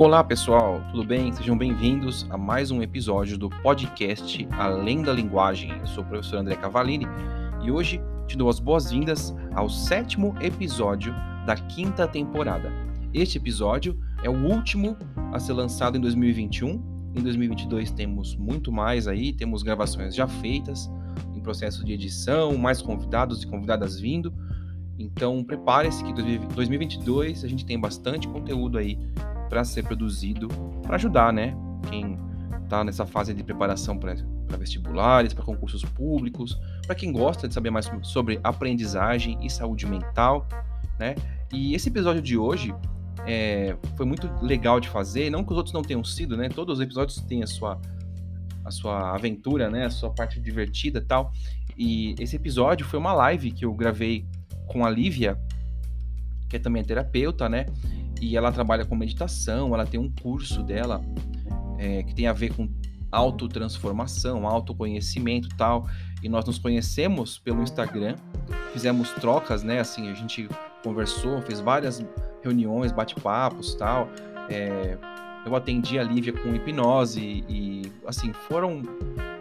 Olá 0.00 0.24
pessoal, 0.24 0.82
tudo 0.90 1.04
bem? 1.04 1.30
Sejam 1.30 1.58
bem-vindos 1.58 2.26
a 2.30 2.38
mais 2.38 2.70
um 2.70 2.80
episódio 2.80 3.36
do 3.36 3.50
podcast 3.50 4.48
Além 4.52 5.02
da 5.02 5.12
Linguagem. 5.12 5.78
Eu 5.78 5.86
sou 5.86 6.02
o 6.02 6.06
professor 6.06 6.38
André 6.38 6.56
Cavalini 6.56 7.06
e 7.62 7.70
hoje 7.70 8.00
te 8.26 8.34
dou 8.34 8.48
as 8.48 8.58
boas-vindas 8.58 9.36
ao 9.54 9.68
sétimo 9.68 10.34
episódio 10.40 11.14
da 11.44 11.54
quinta 11.54 12.08
temporada. 12.08 12.72
Este 13.12 13.36
episódio 13.36 14.00
é 14.24 14.30
o 14.30 14.46
último 14.46 14.96
a 15.34 15.38
ser 15.38 15.52
lançado 15.52 15.98
em 15.98 16.00
2021. 16.00 17.12
Em 17.14 17.22
2022 17.22 17.90
temos 17.90 18.34
muito 18.34 18.72
mais 18.72 19.06
aí, 19.06 19.34
temos 19.34 19.62
gravações 19.62 20.14
já 20.14 20.26
feitas, 20.26 20.90
em 21.36 21.42
processo 21.42 21.84
de 21.84 21.92
edição, 21.92 22.56
mais 22.56 22.80
convidados 22.80 23.42
e 23.42 23.46
convidadas 23.46 24.00
vindo. 24.00 24.32
Então 24.98 25.44
prepare-se 25.44 26.02
que 26.02 26.14
2022 26.54 27.44
a 27.44 27.48
gente 27.48 27.66
tem 27.66 27.78
bastante 27.78 28.26
conteúdo 28.26 28.78
aí 28.78 28.98
para 29.50 29.64
ser 29.64 29.82
produzido, 29.82 30.48
para 30.82 30.94
ajudar, 30.94 31.32
né? 31.32 31.54
Quem 31.90 32.16
está 32.62 32.84
nessa 32.84 33.04
fase 33.04 33.34
de 33.34 33.42
preparação 33.42 33.98
para 33.98 34.14
vestibulares, 34.56 35.34
para 35.34 35.44
concursos 35.44 35.84
públicos, 35.84 36.56
para 36.86 36.94
quem 36.94 37.12
gosta 37.12 37.48
de 37.48 37.52
saber 37.52 37.70
mais 37.70 37.90
sobre 38.02 38.38
aprendizagem 38.44 39.36
e 39.44 39.50
saúde 39.50 39.86
mental, 39.86 40.48
né? 40.98 41.16
E 41.52 41.74
esse 41.74 41.88
episódio 41.88 42.22
de 42.22 42.38
hoje 42.38 42.72
é, 43.26 43.76
foi 43.96 44.06
muito 44.06 44.30
legal 44.40 44.78
de 44.78 44.88
fazer, 44.88 45.30
não 45.30 45.44
que 45.44 45.50
os 45.50 45.56
outros 45.56 45.74
não 45.74 45.82
tenham 45.82 46.04
sido, 46.04 46.36
né? 46.36 46.48
Todos 46.48 46.78
os 46.78 46.84
episódios 46.84 47.20
têm 47.22 47.42
a 47.42 47.46
sua 47.46 47.78
a 48.64 48.70
sua 48.70 49.14
aventura, 49.14 49.68
né? 49.68 49.86
A 49.86 49.90
sua 49.90 50.10
parte 50.10 50.38
divertida, 50.40 51.00
tal. 51.00 51.32
E 51.76 52.14
esse 52.20 52.36
episódio 52.36 52.86
foi 52.86 53.00
uma 53.00 53.12
live 53.12 53.50
que 53.50 53.64
eu 53.64 53.74
gravei 53.74 54.24
com 54.68 54.84
a 54.84 54.90
Lívia, 54.90 55.36
que 56.48 56.56
é 56.56 56.58
também 56.58 56.84
terapeuta, 56.84 57.48
né? 57.48 57.66
E 58.20 58.36
ela 58.36 58.52
trabalha 58.52 58.84
com 58.84 58.94
meditação, 58.94 59.74
ela 59.74 59.86
tem 59.86 59.98
um 59.98 60.10
curso 60.10 60.62
dela 60.62 61.00
é, 61.78 62.02
que 62.02 62.14
tem 62.14 62.26
a 62.26 62.32
ver 62.32 62.54
com 62.54 62.68
autotransformação, 63.10 64.46
autoconhecimento 64.46 65.48
tal. 65.56 65.88
E 66.22 66.28
nós 66.28 66.44
nos 66.44 66.58
conhecemos 66.58 67.38
pelo 67.38 67.62
Instagram, 67.62 68.14
fizemos 68.72 69.10
trocas, 69.12 69.62
né? 69.62 69.80
Assim, 69.80 70.10
a 70.10 70.14
gente 70.14 70.48
conversou, 70.84 71.40
fez 71.42 71.60
várias 71.60 72.04
reuniões, 72.42 72.92
bate-papos 72.92 73.74
tal. 73.74 74.08
É, 74.48 74.98
eu 75.46 75.56
atendi 75.56 75.98
a 75.98 76.02
Lívia 76.02 76.32
com 76.32 76.54
hipnose 76.54 77.44
e, 77.48 77.90
assim, 78.06 78.32
foram 78.32 78.82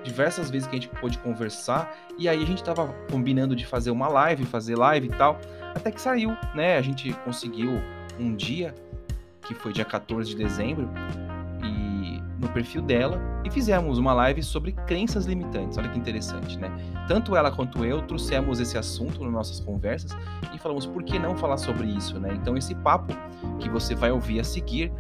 diversas 0.04 0.50
vezes 0.50 0.68
que 0.68 0.78
a 0.78 0.80
gente 0.80 0.90
pôde 1.00 1.18
conversar. 1.20 1.94
E 2.18 2.30
aí 2.30 2.42
a 2.42 2.46
gente 2.46 2.64
tava 2.64 2.88
combinando 3.12 3.56
de 3.56 3.66
fazer 3.66 3.92
uma 3.92 4.08
live, 4.08 4.46
fazer 4.46 4.78
live 4.78 5.08
e 5.08 5.12
tal. 5.12 5.40
Até 5.76 5.92
que 5.92 6.02
saiu, 6.02 6.36
né? 6.56 6.78
A 6.78 6.82
gente 6.82 7.12
conseguiu 7.26 7.82
um 8.20 8.36
dia, 8.36 8.75
que 9.42 9.53
foi 9.53 9.73
dia 9.73 9.86
14 9.86 10.30
de 10.30 10.36
dezembro, 10.36 10.89
e 11.64 12.22
no 12.39 12.50
perfil 12.50 12.81
dela, 12.81 13.20
e 13.44 13.50
fizemos 13.50 13.98
uma 13.98 14.14
live 14.14 14.42
sobre 14.44 14.72
crenças 14.72 15.26
limitantes. 15.26 15.78
Olha 15.78 15.89
que 15.89 15.98
interessante, 15.98 16.58
né? 16.58 16.72
Tanto 17.08 17.36
ela 17.36 17.52
quanto 17.52 17.84
eu 17.84 18.02
trouxemos 18.02 18.59
esse 18.59 18.78
assunto 18.78 19.23
nas 19.23 19.31
nossas 19.31 19.59
conversas 19.59 20.11
e 20.53 20.59
falamos 20.59 20.86
por 20.86 21.03
que 21.03 21.17
não 21.17 21.36
falar 21.36 21.58
sobre 21.58 21.88
isso, 21.88 22.20
né? 22.20 22.34
Então 22.34 22.56
esse 22.56 22.76
papo 22.76 23.14
que 23.59 23.70
você 23.70 23.95
vai 23.95 24.11
ouvir 24.11 24.39
a 24.39 24.44
seguir 24.44 24.92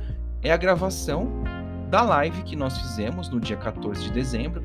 é 0.41 0.51
a 0.51 0.57
gravação 0.57 1.43
da 1.89 2.01
live 2.01 2.43
que 2.43 2.55
nós 2.55 2.77
fizemos 2.77 3.29
no 3.29 3.39
dia 3.39 3.57
14 3.57 4.03
de 4.03 4.11
dezembro, 4.11 4.63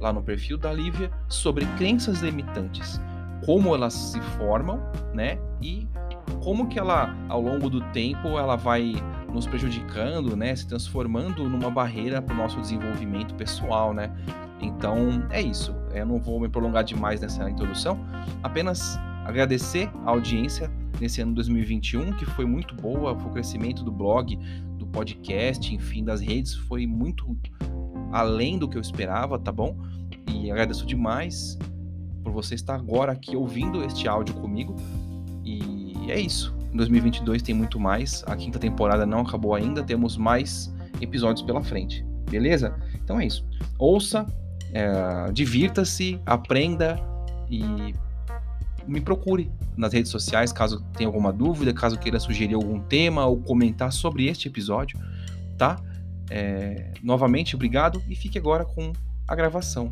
lá 0.00 0.12
no 0.12 0.22
perfil 0.22 0.58
da 0.58 0.72
Lívia, 0.72 1.10
sobre 1.28 1.64
crenças 1.76 2.20
limitantes, 2.20 3.00
como 3.46 3.74
elas 3.74 3.94
se 3.94 4.20
formam, 4.36 4.80
né? 5.14 5.38
E 5.62 5.88
como 6.44 6.68
que 6.68 6.78
ela, 6.78 7.16
ao 7.26 7.40
longo 7.40 7.70
do 7.70 7.80
tempo, 7.92 8.38
ela 8.38 8.54
vai 8.54 8.92
nos 9.32 9.46
prejudicando, 9.46 10.36
né, 10.36 10.54
se 10.54 10.68
transformando 10.68 11.48
numa 11.48 11.70
barreira 11.70 12.20
para 12.20 12.34
o 12.34 12.36
nosso 12.36 12.60
desenvolvimento 12.60 13.34
pessoal, 13.34 13.94
né? 13.94 14.12
Então 14.60 15.26
é 15.30 15.40
isso. 15.40 15.74
Eu 15.92 16.04
não 16.06 16.20
vou 16.20 16.38
me 16.38 16.48
prolongar 16.48 16.84
demais 16.84 17.20
nessa 17.20 17.48
introdução. 17.50 17.98
Apenas 18.42 18.98
agradecer 19.24 19.90
a 20.04 20.10
audiência 20.10 20.70
nesse 21.00 21.22
ano 21.22 21.34
2021, 21.34 22.12
que 22.12 22.26
foi 22.26 22.44
muito 22.44 22.74
boa. 22.74 23.12
O 23.12 23.30
crescimento 23.30 23.82
do 23.82 23.90
blog, 23.90 24.38
do 24.78 24.86
podcast, 24.86 25.74
enfim, 25.74 26.04
das 26.04 26.20
redes 26.20 26.54
foi 26.54 26.86
muito 26.86 27.36
além 28.12 28.58
do 28.58 28.68
que 28.68 28.76
eu 28.76 28.82
esperava, 28.82 29.38
tá 29.38 29.50
bom? 29.50 29.76
E 30.32 30.50
agradeço 30.50 30.86
demais 30.86 31.58
por 32.22 32.32
você 32.32 32.54
estar 32.54 32.74
agora 32.74 33.12
aqui 33.12 33.34
ouvindo 33.34 33.82
este 33.82 34.06
áudio 34.06 34.34
comigo. 34.34 34.76
E 35.44 35.73
e 36.06 36.10
é 36.10 36.20
isso. 36.20 36.54
Em 36.72 36.76
2022 36.76 37.42
tem 37.42 37.54
muito 37.54 37.78
mais. 37.78 38.24
A 38.26 38.36
quinta 38.36 38.58
temporada 38.58 39.06
não 39.06 39.20
acabou 39.20 39.54
ainda. 39.54 39.82
Temos 39.82 40.16
mais 40.16 40.72
episódios 41.00 41.44
pela 41.44 41.62
frente. 41.62 42.04
Beleza? 42.30 42.74
Então 42.94 43.20
é 43.20 43.26
isso. 43.26 43.44
Ouça, 43.78 44.26
é, 44.72 45.30
divirta-se, 45.32 46.20
aprenda 46.26 46.98
e 47.48 47.94
me 48.86 49.00
procure 49.00 49.50
nas 49.76 49.92
redes 49.92 50.10
sociais 50.10 50.52
caso 50.52 50.82
tenha 50.96 51.08
alguma 51.08 51.32
dúvida, 51.32 51.72
caso 51.72 51.98
queira 51.98 52.20
sugerir 52.20 52.54
algum 52.54 52.80
tema 52.80 53.24
ou 53.24 53.40
comentar 53.40 53.92
sobre 53.92 54.26
este 54.26 54.48
episódio, 54.48 54.98
tá? 55.56 55.76
É, 56.30 56.92
novamente, 57.02 57.54
obrigado 57.54 58.02
e 58.08 58.14
fique 58.14 58.38
agora 58.38 58.64
com 58.64 58.92
a 59.26 59.34
gravação 59.34 59.90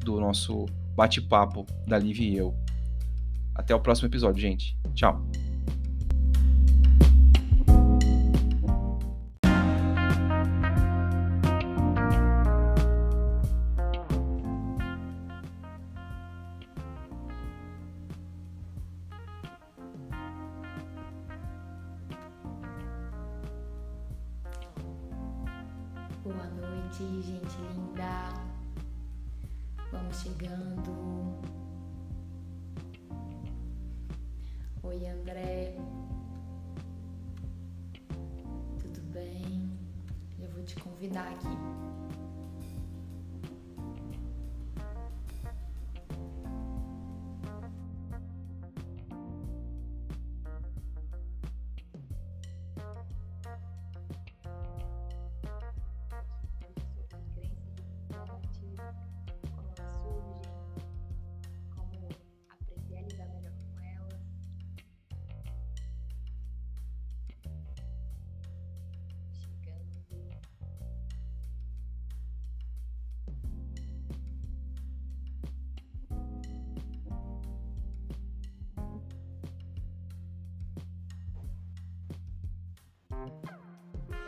do 0.00 0.20
nosso 0.20 0.66
bate-papo 0.94 1.66
da 1.86 1.98
Liv 1.98 2.20
e 2.20 2.36
eu. 2.36 2.54
Até 3.54 3.74
o 3.74 3.80
próximo 3.80 4.08
episódio, 4.08 4.40
gente. 4.40 4.76
Tchau. 4.94 5.24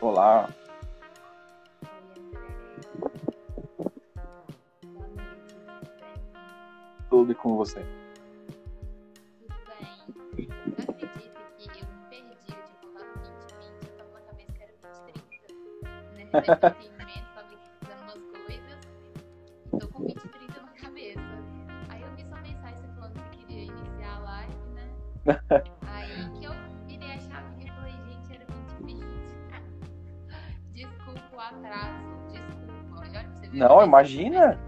Olá. 0.00 0.48
Tudo 7.08 7.34
com 7.34 7.56
você. 7.56 7.84
Tudo 10.06 10.30
bem. 10.34 10.48
Não 10.48 10.84
acredito 10.94 11.32
que 11.72 11.82
eu 11.82 11.88
perdi, 12.10 12.36
tinha 12.46 12.58
colocado 12.80 13.08
2020, 13.14 13.98
eu 13.98 14.04
cabeça 14.22 14.52
que 14.52 14.62
era 14.62 14.72
2030. 14.82 16.72
Né? 16.72 16.86
imagina. 33.86 34.58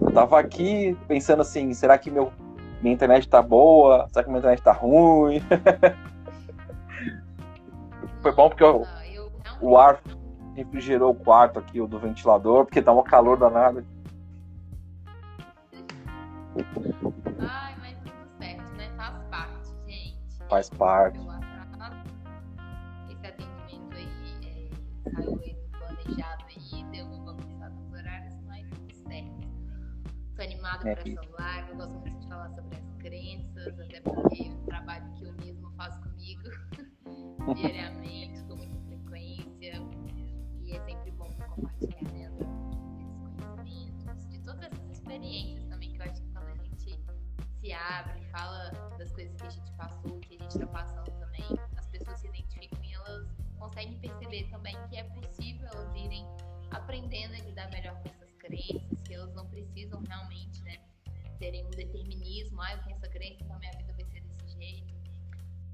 Eu 0.00 0.10
tava 0.14 0.38
aqui 0.38 0.96
pensando 1.08 1.42
assim, 1.42 1.72
será 1.74 1.98
que 1.98 2.10
meu, 2.10 2.32
minha 2.80 2.94
internet 2.94 3.28
tá 3.28 3.42
boa? 3.42 4.06
Será 4.08 4.22
que 4.22 4.30
minha 4.30 4.38
internet 4.38 4.62
tá 4.62 4.72
ruim? 4.72 5.42
foi 8.22 8.32
bom 8.32 8.48
porque 8.48 8.64
eu, 8.64 8.84
eu 9.12 9.30
o 9.60 9.78
ar 9.78 10.00
refrigerou 10.54 11.10
o 11.10 11.14
quarto 11.14 11.58
aqui, 11.58 11.80
o 11.80 11.86
do 11.86 11.98
ventilador, 11.98 12.64
porque 12.64 12.80
tá 12.82 12.92
um 12.92 13.02
calor 13.02 13.36
danado. 13.36 13.84
Ai, 17.38 17.74
mas 17.78 17.96
tudo 17.98 18.26
certo, 18.38 18.72
né? 18.76 18.88
Faz 18.96 19.18
parte, 19.30 19.68
gente. 19.86 20.18
Faz 20.48 20.70
parte. 20.70 21.25
Um 61.64 61.70
determinismo, 61.70 62.60
ah, 62.60 62.72
eu 62.72 62.82
tenho 62.84 62.96
essa 62.96 63.08
crença, 63.08 63.36
então 63.42 63.58
minha 63.58 63.72
vida 63.72 63.92
vai 63.92 64.04
ser 64.04 64.20
desse 64.20 64.58
jeito. 64.58 64.94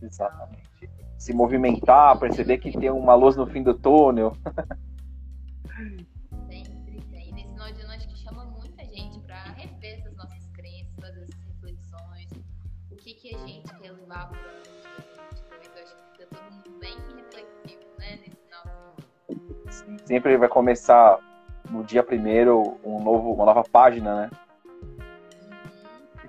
Exatamente. 0.02 0.90
Se 1.19 1.32
movimentar, 1.32 2.19
perceber 2.19 2.58
que 2.58 2.73
tem 2.73 2.90
uma 2.90 3.14
luz 3.14 3.37
no 3.37 3.46
fim 3.46 3.62
do 3.62 3.75
túnel. 3.75 4.37
Sempre 6.49 7.00
tem. 7.11 7.32
Nesse 7.32 7.49
final 7.49 7.73
de 7.73 7.81
ano 7.81 7.93
acho 7.93 8.08
que 8.08 8.19
chama 8.19 8.44
muita 8.44 8.84
gente 8.84 9.20
para 9.20 9.44
rever 9.52 10.00
essas 10.00 10.17
nossas 10.17 10.49
crenças, 10.49 10.94
fazer 11.00 11.23
essas 11.23 11.40
reflexões. 11.46 12.31
O 12.90 12.96
que, 12.96 13.14
que 13.14 13.35
a 13.35 13.38
gente 13.46 13.73
quer 13.81 13.93
levar 13.93 14.28
para 14.28 14.38
o 14.38 14.44
ano 14.50 14.62
de 14.62 14.70
2022. 14.70 15.87
Acho 15.87 15.96
que 15.96 16.02
fica 16.12 16.26
todo 16.26 16.52
mundo 16.52 16.78
bem 16.81 16.96
reflexivo, 17.17 17.99
né, 17.99 18.17
nesse 18.17 18.37
final 18.37 18.64
de 18.64 18.70
ano. 18.70 19.99
Sempre 20.06 20.37
vai 20.37 20.49
começar 20.49 21.19
no 21.70 21.85
dia 21.85 22.02
primeiro 22.02 22.78
um 22.85 23.02
novo, 23.02 23.32
uma 23.32 23.44
nova 23.44 23.62
página, 23.62 24.23
né? 24.23 24.31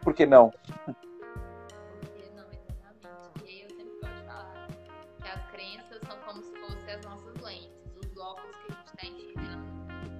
Por 0.04 0.14
que 0.14 0.26
não? 0.26 0.52
Porque 0.86 2.30
não, 2.36 2.46
exatamente. 2.52 3.46
E 3.46 3.62
eu 3.62 3.70
sempre 3.70 4.00
gosto 4.02 4.16
de 4.16 4.26
falar 4.26 4.68
que 5.22 5.28
as 5.28 5.52
crenças 5.52 6.02
são 6.06 6.18
como 6.26 6.44
se 6.44 6.54
fossem 6.60 6.94
as 6.94 7.06
nossas 7.06 7.36
lentes, 7.42 7.96
os 7.96 8.18
óculos 8.18 8.56
que 8.58 8.72
a 8.72 8.76
gente 8.76 8.88
está 8.88 9.08
enxergando 9.08 9.66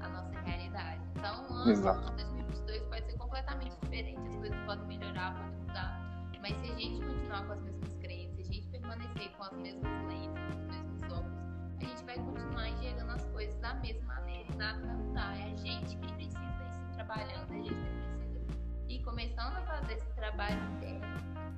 a 0.02 0.10
nossa 0.10 0.40
realidade. 0.40 1.02
Então, 1.16 1.46
ano 1.54 2.16
2022 2.16 2.84
pode 2.84 3.06
ser 3.06 3.18
completamente 3.18 3.78
diferente, 3.82 4.28
as 4.28 4.36
coisas 4.38 4.60
podem 4.66 4.88
melhorar, 4.88 5.36
podem 5.36 5.60
mudar. 5.60 6.04
Mas 6.42 6.58
se 6.58 6.72
a 6.72 6.76
gente 6.76 7.06
continuar 7.06 7.46
com 7.46 7.54
as 7.54 7.62
mesmas 7.62 7.96
crenças, 8.00 8.36
se 8.36 8.42
a 8.42 8.46
gente 8.46 8.68
permanecer 8.68 9.32
com 9.38 9.44
as 9.44 9.54
mesmas 9.54 10.08
lentes, 10.08 10.44
com 10.44 10.60
os 10.60 10.66
mesmos 10.66 11.04
óculos, 11.04 11.44
a 11.78 11.84
gente 11.84 12.04
vai 12.06 12.16
continuar 12.16 12.70
enxergando 12.70 13.12
as 13.12 13.26
coisas 13.28 13.58
da 13.60 13.74
mesma 13.76 14.14
maneira 14.16 14.52
e 14.52 14.56
nada 14.56 14.86
vai 14.86 14.96
mudar. 14.96 15.38
É 15.38 15.44
a 15.44 15.56
gente 15.56 15.96
que 15.96 16.14
precisa 16.14 16.40
ir 16.40 16.72
se 16.72 16.94
trabalhando, 16.96 17.52
a 17.52 17.56
gente 17.56 18.03
e 18.94 19.00
começando 19.00 19.58
a 19.58 19.62
fazer 19.62 19.94
esse 19.94 20.14
trabalho 20.14 20.56
interno 20.76 21.08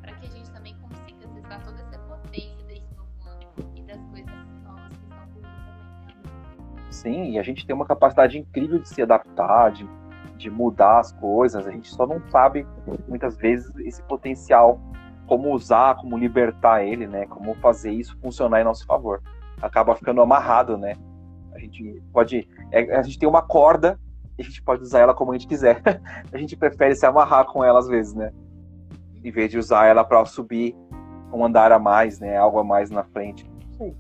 para 0.02 0.14
que 0.14 0.26
a 0.26 0.30
gente 0.30 0.50
também 0.52 0.74
consiga 0.80 1.26
acessar 1.26 1.62
toda 1.66 1.82
essa 1.82 2.00
potência 2.00 2.66
desse 2.66 2.88
novo 2.96 3.12
ano 3.26 3.76
e 3.76 3.82
das 3.82 4.02
coisas 4.06 4.34
novas 4.64 4.98
que 4.98 5.04
estão 5.04 5.28
por 5.34 5.42
também. 5.42 6.16
Né? 6.16 6.92
Sim, 6.92 7.32
e 7.32 7.40
a 7.40 7.44
gente 7.44 7.68
tem 7.68 7.76
uma 7.76 7.86
capacidade 7.86 8.38
incrível 8.38 8.80
de 8.80 8.88
se 8.88 9.02
adaptar, 9.02 9.74
de, 9.74 9.86
de 10.38 10.50
mudar 10.50 11.00
as 11.00 11.12
coisas. 11.12 11.68
A 11.68 11.72
gente 11.72 11.90
só 11.90 12.08
não 12.08 12.22
sabe 12.30 12.66
muitas 13.06 13.36
vezes 13.36 13.70
esse 13.80 14.02
potencial, 14.04 14.80
como 15.28 15.54
usar, 15.54 15.96
como 15.98 16.18
libertar 16.18 16.86
ele, 16.86 17.06
né? 17.06 17.26
Como 17.26 17.54
fazer 17.56 17.92
isso 17.92 18.18
funcionar 18.22 18.62
em 18.62 18.64
nosso 18.64 18.86
favor. 18.86 19.22
Acaba 19.62 19.94
ficando 19.94 20.22
amarrado, 20.22 20.78
né? 20.78 20.96
A 21.54 21.60
gente 21.60 22.02
pode, 22.14 22.48
é, 22.72 22.96
a 22.96 23.02
gente 23.02 23.20
tem 23.20 23.28
uma 23.28 23.42
corda 23.42 24.00
a 24.38 24.44
gente 24.44 24.62
pode 24.62 24.82
usar 24.82 25.00
ela 25.00 25.14
como 25.14 25.32
a 25.32 25.38
gente 25.38 25.48
quiser. 25.48 25.82
a 26.32 26.38
gente 26.38 26.56
prefere 26.56 26.96
se 26.96 27.06
amarrar 27.06 27.46
com 27.46 27.64
ela 27.64 27.80
às 27.80 27.88
vezes, 27.88 28.14
né? 28.14 28.32
Em 29.24 29.32
vez 29.32 29.50
de 29.50 29.58
usar 29.58 29.86
ela 29.86 30.04
para 30.04 30.24
subir 30.26 30.76
um 31.34 31.46
andar 31.46 31.72
a 31.72 31.80
mais, 31.80 32.20
né? 32.20 32.38
Algo 32.38 32.60
a 32.60 32.64
mais 32.64 32.90
na 32.90 33.04
frente. 33.04 33.50
Sim. 33.78 33.96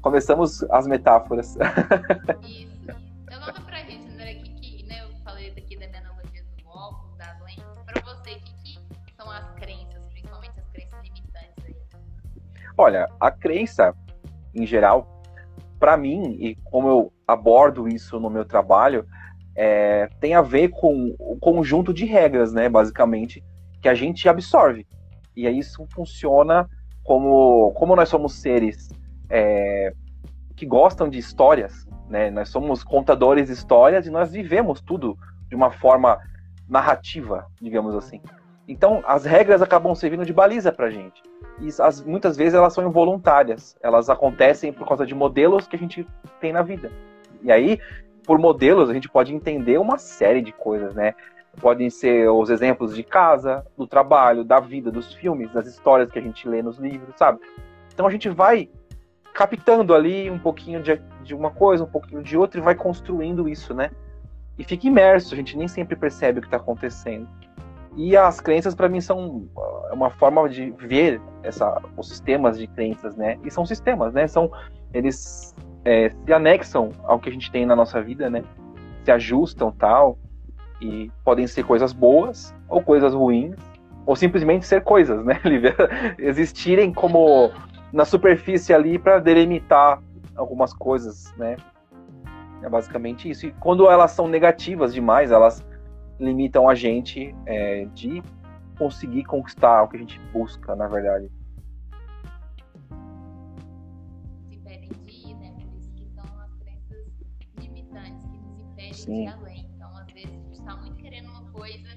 Começamos 0.00 0.62
as 0.70 0.86
metáforas. 0.86 1.56
Isso. 2.42 2.78
Então 3.22 3.40
conta 3.40 3.60
pra 3.60 3.78
gente, 3.84 4.10
André, 4.12 4.34
que, 4.34 4.50
que 4.54 4.86
né, 4.86 5.04
eu 5.04 5.10
falei 5.24 5.50
aqui 5.50 5.78
da 5.78 5.86
minha 5.86 6.00
analogia 6.00 6.42
do 6.42 6.68
óculos, 6.68 7.16
das 7.16 7.40
lentes. 7.40 7.82
Pra 7.84 8.02
você, 8.02 8.32
o 8.32 8.40
que, 8.40 8.80
que 9.06 9.14
são 9.16 9.30
as 9.30 9.50
crenças, 9.54 10.06
principalmente 10.10 10.58
as 10.58 10.68
crenças 10.70 11.00
limitantes 11.02 11.64
aí? 11.64 11.76
Olha, 12.76 13.08
a 13.20 13.30
crença, 13.30 13.94
em 14.54 14.66
geral, 14.66 15.22
para 15.78 15.96
mim, 15.96 16.36
e 16.40 16.56
como 16.64 16.88
eu 16.88 17.12
abordo 17.26 17.88
isso 17.88 18.18
no 18.18 18.30
meu 18.30 18.44
trabalho, 18.44 19.06
é, 19.60 20.08
tem 20.20 20.34
a 20.34 20.40
ver 20.40 20.68
com 20.68 21.16
o 21.18 21.36
conjunto 21.36 21.92
de 21.92 22.04
regras, 22.04 22.52
né, 22.52 22.68
basicamente, 22.68 23.42
que 23.82 23.88
a 23.88 23.94
gente 23.94 24.28
absorve. 24.28 24.86
E 25.34 25.48
aí 25.48 25.58
isso 25.58 25.84
funciona 25.92 26.70
como, 27.02 27.72
como 27.72 27.96
nós 27.96 28.08
somos 28.08 28.34
seres 28.34 28.88
é, 29.28 29.92
que 30.54 30.64
gostam 30.64 31.08
de 31.08 31.18
histórias, 31.18 31.88
né, 32.08 32.30
nós 32.30 32.50
somos 32.50 32.84
contadores 32.84 33.48
de 33.48 33.52
histórias 33.52 34.06
e 34.06 34.10
nós 34.10 34.30
vivemos 34.30 34.80
tudo 34.80 35.18
de 35.48 35.56
uma 35.56 35.72
forma 35.72 36.20
narrativa, 36.68 37.44
digamos 37.60 37.96
assim. 37.96 38.22
Então, 38.68 39.02
as 39.08 39.24
regras 39.24 39.60
acabam 39.60 39.92
servindo 39.92 40.24
de 40.24 40.32
baliza 40.32 40.70
para 40.70 40.86
a 40.86 40.90
gente. 40.90 41.20
E 41.60 41.68
as, 41.82 42.00
muitas 42.00 42.36
vezes 42.36 42.54
elas 42.54 42.74
são 42.74 42.86
involuntárias. 42.86 43.76
Elas 43.82 44.08
acontecem 44.08 44.72
por 44.72 44.86
causa 44.86 45.04
de 45.04 45.14
modelos 45.16 45.66
que 45.66 45.74
a 45.74 45.78
gente 45.78 46.06
tem 46.40 46.52
na 46.52 46.62
vida. 46.62 46.92
E 47.42 47.50
aí, 47.50 47.80
por 48.28 48.38
modelos, 48.38 48.90
a 48.90 48.92
gente 48.92 49.08
pode 49.08 49.34
entender 49.34 49.78
uma 49.78 49.96
série 49.96 50.42
de 50.42 50.52
coisas, 50.52 50.94
né? 50.94 51.14
Podem 51.62 51.88
ser 51.88 52.28
os 52.28 52.50
exemplos 52.50 52.94
de 52.94 53.02
casa, 53.02 53.64
do 53.74 53.86
trabalho, 53.86 54.44
da 54.44 54.60
vida, 54.60 54.90
dos 54.90 55.14
filmes, 55.14 55.50
das 55.50 55.66
histórias 55.66 56.10
que 56.10 56.18
a 56.18 56.22
gente 56.22 56.46
lê 56.46 56.62
nos 56.62 56.76
livros, 56.76 57.14
sabe? 57.16 57.40
Então 57.90 58.06
a 58.06 58.10
gente 58.10 58.28
vai 58.28 58.68
captando 59.32 59.94
ali 59.94 60.30
um 60.30 60.38
pouquinho 60.38 60.82
de, 60.82 61.00
de 61.22 61.34
uma 61.34 61.50
coisa, 61.50 61.84
um 61.84 61.88
pouquinho 61.88 62.22
de 62.22 62.36
outra 62.36 62.60
e 62.60 62.62
vai 62.62 62.74
construindo 62.74 63.48
isso, 63.48 63.72
né? 63.72 63.90
E 64.58 64.64
fica 64.64 64.86
imerso, 64.86 65.32
a 65.32 65.36
gente 65.36 65.56
nem 65.56 65.66
sempre 65.66 65.96
percebe 65.96 66.38
o 66.38 66.42
que 66.42 66.48
está 66.48 66.58
acontecendo. 66.58 67.26
E 67.96 68.14
as 68.14 68.40
crenças, 68.40 68.74
para 68.74 68.90
mim, 68.90 69.00
são 69.00 69.48
uh, 69.56 69.94
uma 69.94 70.10
forma 70.10 70.46
de 70.50 70.70
ver 70.72 71.18
essa, 71.42 71.80
os 71.96 72.10
sistemas 72.10 72.58
de 72.58 72.66
crenças, 72.66 73.16
né? 73.16 73.38
E 73.42 73.50
são 73.50 73.64
sistemas, 73.64 74.12
né? 74.12 74.28
São, 74.28 74.52
eles 74.92 75.54
é, 75.88 76.10
se 76.10 76.32
anexam 76.34 76.90
ao 77.04 77.18
que 77.18 77.30
a 77.30 77.32
gente 77.32 77.50
tem 77.50 77.64
na 77.64 77.74
nossa 77.74 78.02
vida, 78.02 78.28
né? 78.28 78.44
Se 79.04 79.10
ajustam 79.10 79.72
tal. 79.72 80.18
E 80.82 81.10
podem 81.24 81.46
ser 81.46 81.64
coisas 81.64 81.94
boas 81.94 82.54
ou 82.68 82.82
coisas 82.82 83.14
ruins, 83.14 83.56
ou 84.04 84.14
simplesmente 84.14 84.66
ser 84.66 84.82
coisas, 84.82 85.24
né? 85.24 85.40
Existirem 86.18 86.92
como 86.92 87.50
na 87.90 88.04
superfície 88.04 88.74
ali 88.74 88.98
para 88.98 89.18
delimitar 89.18 90.00
algumas 90.36 90.74
coisas, 90.74 91.34
né? 91.38 91.56
É 92.62 92.68
basicamente 92.68 93.30
isso. 93.30 93.46
E 93.46 93.52
quando 93.52 93.90
elas 93.90 94.10
são 94.10 94.28
negativas 94.28 94.92
demais, 94.92 95.32
elas 95.32 95.64
limitam 96.20 96.68
a 96.68 96.74
gente 96.74 97.34
é, 97.46 97.86
de 97.94 98.22
conseguir 98.78 99.24
conquistar 99.24 99.82
o 99.82 99.88
que 99.88 99.96
a 99.96 100.00
gente 100.00 100.20
busca, 100.32 100.76
na 100.76 100.86
verdade. 100.86 101.30
Então, 109.06 109.96
às 109.96 110.12
vezes, 110.12 110.30
a 110.30 110.32
gente 110.32 110.58
está 110.58 110.76
muito 110.76 110.96
querendo 110.96 111.28
uma 111.28 111.50
coisa 111.52 111.88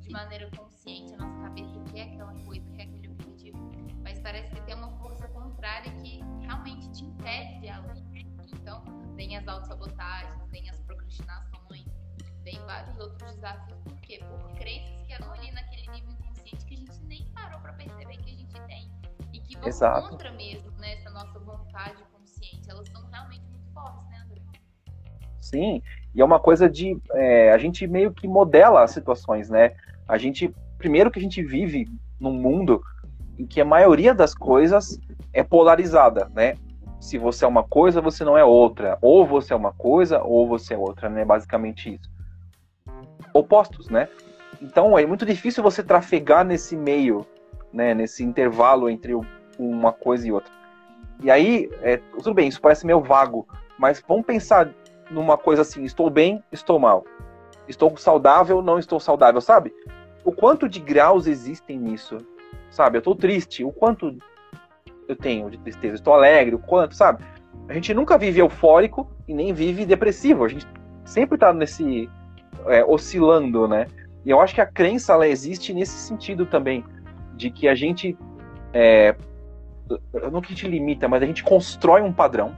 de 0.00 0.10
maneira 0.10 0.50
consciente, 0.56 1.14
a 1.14 1.16
nossa 1.16 1.42
cabeça 1.42 1.80
quer 1.92 2.02
aquela 2.02 2.34
coisa, 2.44 2.70
quer 2.72 2.82
aquele 2.82 3.08
objetivo, 3.08 3.58
mas 4.02 4.18
parece 4.20 4.54
que 4.54 4.60
tem 4.62 4.74
uma 4.74 4.90
força 4.98 5.26
contrária 5.28 5.90
que 6.02 6.20
realmente 6.40 6.90
te 6.92 7.04
impede 7.04 7.60
de 7.60 7.66
ir 7.66 7.70
além. 7.70 8.04
Então, 8.52 8.82
vem 9.14 9.36
as 9.36 9.48
autossabotagens, 9.48 10.50
vem 10.50 10.68
as 10.68 10.78
procrastinações, 10.80 11.86
vem 12.42 12.58
vários 12.66 12.98
outros 12.98 13.34
desafios. 13.34 13.78
Por 13.84 13.96
quê? 14.00 14.18
Por 14.18 14.52
crenças 14.56 15.06
que 15.06 15.12
estão 15.12 15.32
ali 15.32 15.50
naquele 15.52 15.90
nível 15.92 16.12
inconsciente 16.12 16.66
que 16.66 16.74
a 16.74 16.76
gente 16.76 17.04
nem 17.04 17.26
parou 17.32 17.60
para 17.60 17.72
perceber 17.72 18.16
que 18.18 18.30
a 18.30 18.34
gente 18.34 18.60
tem 18.66 18.90
e 19.32 19.40
que 19.40 19.56
vão 19.56 19.68
Exato. 19.68 20.10
contra 20.10 20.32
mesmo 20.32 20.70
né, 20.72 20.94
essa 20.94 21.10
nossa 21.10 21.38
vontade 21.38 22.02
consciente. 22.12 22.68
Elas 22.68 22.88
são 22.88 23.08
realmente 23.08 23.46
muito 23.48 23.72
fortes, 23.72 24.06
né, 24.08 24.18
André? 24.18 24.42
Sim, 25.40 25.82
e 26.14 26.20
é 26.20 26.24
uma 26.24 26.40
coisa 26.40 26.68
de. 26.68 26.96
É, 27.14 27.52
a 27.52 27.58
gente 27.58 27.86
meio 27.86 28.12
que 28.12 28.26
modela 28.26 28.82
as 28.82 28.90
situações, 28.90 29.48
né? 29.48 29.72
A 30.08 30.18
gente. 30.18 30.54
Primeiro 30.78 31.10
que 31.10 31.18
a 31.18 31.22
gente 31.22 31.42
vive 31.42 31.86
num 32.18 32.32
mundo 32.32 32.82
em 33.38 33.46
que 33.46 33.60
a 33.60 33.64
maioria 33.64 34.14
das 34.14 34.34
coisas 34.34 34.98
é 35.32 35.42
polarizada, 35.42 36.30
né? 36.34 36.54
se 37.00 37.16
você 37.16 37.46
é 37.46 37.48
uma 37.48 37.64
coisa, 37.64 38.00
você 38.00 38.24
não 38.24 38.36
é 38.36 38.44
outra. 38.44 38.98
Ou 39.00 39.26
você 39.26 39.54
é 39.54 39.56
uma 39.56 39.72
coisa, 39.72 40.22
ou 40.22 40.46
você 40.46 40.74
é 40.74 40.78
outra, 40.78 41.08
né? 41.08 41.24
Basicamente 41.24 41.94
isso. 41.94 42.10
Opostos, 43.32 43.88
né? 43.88 44.08
Então 44.60 44.98
é 44.98 45.06
muito 45.06 45.24
difícil 45.24 45.62
você 45.62 45.82
trafegar 45.82 46.44
nesse 46.44 46.76
meio, 46.76 47.26
né? 47.72 47.94
Nesse 47.94 48.22
intervalo 48.22 48.90
entre 48.90 49.14
uma 49.58 49.92
coisa 49.92 50.28
e 50.28 50.32
outra. 50.32 50.52
E 51.22 51.30
aí, 51.30 51.70
é, 51.80 51.96
tudo 51.96 52.34
bem, 52.34 52.48
isso 52.48 52.60
parece 52.60 52.86
meio 52.86 53.00
vago, 53.00 53.46
mas 53.78 54.02
vamos 54.06 54.26
pensar 54.26 54.70
numa 55.10 55.36
coisa 55.36 55.62
assim: 55.62 55.84
estou 55.84 56.08
bem, 56.08 56.42
estou 56.52 56.78
mal. 56.78 57.04
Estou 57.68 57.96
saudável, 57.96 58.62
não 58.62 58.78
estou 58.78 58.98
saudável, 58.98 59.40
sabe? 59.40 59.72
O 60.24 60.32
quanto 60.32 60.68
de 60.68 60.80
graus 60.80 61.26
existem 61.26 61.78
nisso, 61.78 62.18
sabe? 62.70 62.96
Eu 62.96 63.00
estou 63.00 63.14
triste, 63.14 63.64
o 63.64 63.72
quanto 63.72 64.16
eu 65.08 65.16
tenho 65.16 65.50
de 65.50 65.58
tristeza, 65.58 65.94
estou 65.94 66.14
alegre, 66.14 66.54
o 66.54 66.58
quanto, 66.58 66.94
sabe? 66.94 67.24
A 67.68 67.74
gente 67.74 67.94
nunca 67.94 68.18
vive 68.18 68.40
eufórico 68.40 69.10
e 69.26 69.34
nem 69.34 69.52
vive 69.52 69.84
depressivo. 69.84 70.44
A 70.44 70.48
gente 70.48 70.66
sempre 71.04 71.36
está 71.36 71.52
nesse 71.52 72.08
é, 72.66 72.84
oscilando, 72.84 73.68
né? 73.68 73.86
E 74.24 74.30
eu 74.30 74.40
acho 74.40 74.54
que 74.54 74.60
a 74.60 74.66
crença 74.66 75.12
ela 75.12 75.26
existe 75.26 75.72
nesse 75.72 75.96
sentido 75.96 76.44
também, 76.46 76.84
de 77.36 77.50
que 77.50 77.68
a 77.68 77.74
gente 77.74 78.16
é, 78.72 79.14
não 80.30 80.40
que 80.40 80.52
a 80.52 80.56
gente 80.56 80.68
limita, 80.68 81.08
mas 81.08 81.22
a 81.22 81.26
gente 81.26 81.42
constrói 81.42 82.02
um 82.02 82.12
padrão 82.12 82.54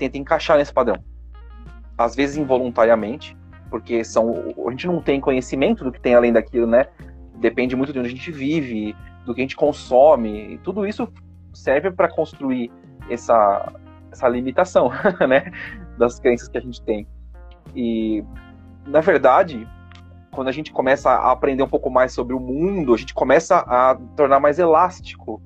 tenta 0.00 0.16
encaixar 0.16 0.56
nesse 0.56 0.72
padrão. 0.72 0.96
Às 1.98 2.16
vezes 2.16 2.36
involuntariamente, 2.36 3.36
porque 3.68 4.02
são 4.02 4.54
a 4.66 4.70
gente 4.70 4.86
não 4.86 5.02
tem 5.02 5.20
conhecimento 5.20 5.84
do 5.84 5.92
que 5.92 6.00
tem 6.00 6.14
além 6.14 6.32
daquilo, 6.32 6.66
né? 6.66 6.86
Depende 7.36 7.76
muito 7.76 7.92
de 7.92 7.98
onde 7.98 8.08
a 8.08 8.10
gente 8.10 8.32
vive, 8.32 8.96
do 9.24 9.34
que 9.34 9.40
a 9.40 9.44
gente 9.44 9.56
consome, 9.56 10.54
e 10.54 10.58
tudo 10.58 10.86
isso 10.86 11.08
serve 11.52 11.90
para 11.90 12.08
construir 12.08 12.70
essa, 13.08 13.72
essa 14.10 14.28
limitação, 14.28 14.90
né, 15.28 15.50
das 15.98 16.18
crenças 16.18 16.48
que 16.48 16.58
a 16.58 16.60
gente 16.60 16.82
tem. 16.82 17.06
E, 17.74 18.24
na 18.86 19.00
verdade, 19.00 19.66
quando 20.32 20.48
a 20.48 20.52
gente 20.52 20.72
começa 20.72 21.10
a 21.10 21.32
aprender 21.32 21.62
um 21.62 21.68
pouco 21.68 21.90
mais 21.90 22.12
sobre 22.12 22.34
o 22.34 22.40
mundo, 22.40 22.94
a 22.94 22.96
gente 22.96 23.14
começa 23.14 23.58
a 23.58 23.96
tornar 24.16 24.40
mais 24.40 24.58
elástico, 24.58 25.42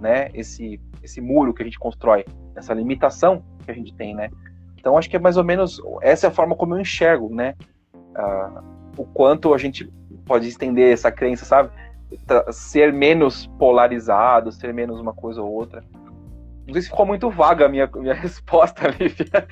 né, 0.00 0.28
esse, 0.34 0.80
esse 1.02 1.20
muro 1.20 1.52
que 1.52 1.62
a 1.62 1.64
gente 1.64 1.78
constrói, 1.78 2.24
essa 2.56 2.72
limitação 2.72 3.44
que 3.64 3.70
a 3.70 3.74
gente 3.74 3.94
tem, 3.94 4.14
né. 4.14 4.30
Então, 4.78 4.98
acho 4.98 5.08
que 5.08 5.16
é 5.16 5.18
mais 5.18 5.36
ou 5.36 5.44
menos 5.44 5.80
essa 6.02 6.26
é 6.26 6.28
a 6.28 6.32
forma 6.32 6.54
como 6.54 6.74
eu 6.74 6.80
enxergo, 6.80 7.34
né, 7.34 7.54
uh, 7.94 8.62
o 8.96 9.04
quanto 9.06 9.54
a 9.54 9.58
gente 9.58 9.90
pode 10.26 10.46
estender 10.46 10.92
essa 10.92 11.10
crença, 11.10 11.44
sabe? 11.44 11.70
ser 12.52 12.92
menos 12.92 13.46
polarizado, 13.58 14.52
ser 14.52 14.72
menos 14.72 15.00
uma 15.00 15.12
coisa 15.12 15.42
ou 15.42 15.52
outra. 15.52 15.82
Não 16.66 16.72
sei 16.72 16.82
se 16.82 16.88
ficou 16.88 17.06
muito 17.06 17.30
vaga 17.30 17.66
a 17.66 17.68
minha, 17.68 17.86
minha 17.86 18.14
resposta, 18.14 18.88
Lívia. 18.88 19.46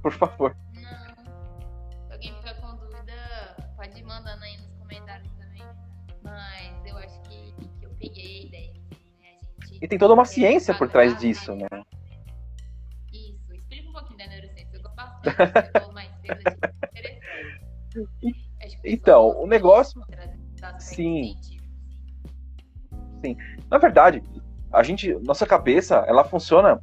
Por 0.00 0.12
favor. 0.12 0.56
Não. 0.74 0.82
Se 2.06 2.12
alguém 2.12 2.34
ficar 2.34 2.54
com 2.60 2.76
dúvida, 2.76 3.12
pode 3.76 3.98
ir 3.98 4.04
mandando 4.04 4.44
aí 4.44 4.56
nos 4.58 4.72
comentários 4.74 5.32
também. 5.32 5.62
Mas 6.22 6.86
eu 6.86 6.96
acho 6.98 7.20
que, 7.22 7.54
que 7.80 7.86
eu 7.86 7.90
peguei 7.98 8.42
a 8.42 8.46
ideia. 8.46 8.72
Né? 8.72 9.38
A 9.62 9.66
gente 9.66 9.84
e 9.84 9.88
tem 9.88 9.98
toda 9.98 10.14
uma 10.14 10.24
ciência 10.24 10.74
por 10.74 10.88
trás 10.88 11.18
disso, 11.18 11.54
né? 11.54 11.66
Então, 18.84 19.42
o 19.42 19.46
negócio. 19.46 20.00
Sim. 20.78 21.36
Sim. 23.20 23.36
Na 23.70 23.78
verdade, 23.78 24.22
a 24.72 24.82
gente, 24.82 25.14
nossa 25.24 25.46
cabeça, 25.46 26.04
ela 26.06 26.24
funciona 26.24 26.82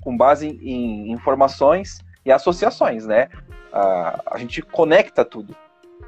com 0.00 0.16
base 0.16 0.48
em 0.48 1.10
informações 1.10 1.98
e 2.24 2.32
associações, 2.32 3.06
né? 3.06 3.28
A, 3.72 4.34
a 4.34 4.38
gente 4.38 4.62
conecta 4.62 5.24
tudo, 5.24 5.56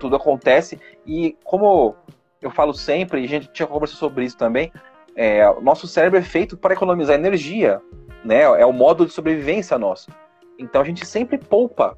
tudo 0.00 0.17
acontece 0.17 0.81
e 1.07 1.37
como 1.45 1.95
eu 2.41 2.50
falo 2.50 2.75
sempre, 2.75 3.21
e 3.21 3.25
a 3.25 3.29
gente 3.29 3.49
tinha 3.52 3.67
conversado 3.69 4.00
sobre 4.00 4.25
isso 4.25 4.37
também, 4.37 4.73
é, 5.14 5.49
o 5.49 5.61
nosso 5.61 5.87
cérebro 5.87 6.19
é 6.19 6.23
feito 6.23 6.57
para 6.57 6.75
economizar 6.75 7.14
energia, 7.14 7.81
né? 8.25 8.43
É 8.43 8.67
o 8.67 8.73
modo 8.73 9.07
de 9.07 9.12
sobrevivência 9.12 9.79
nosso. 9.79 10.11
Então 10.59 10.80
a 10.80 10.85
gente 10.85 11.06
sempre 11.06 11.38
poupa 11.38 11.97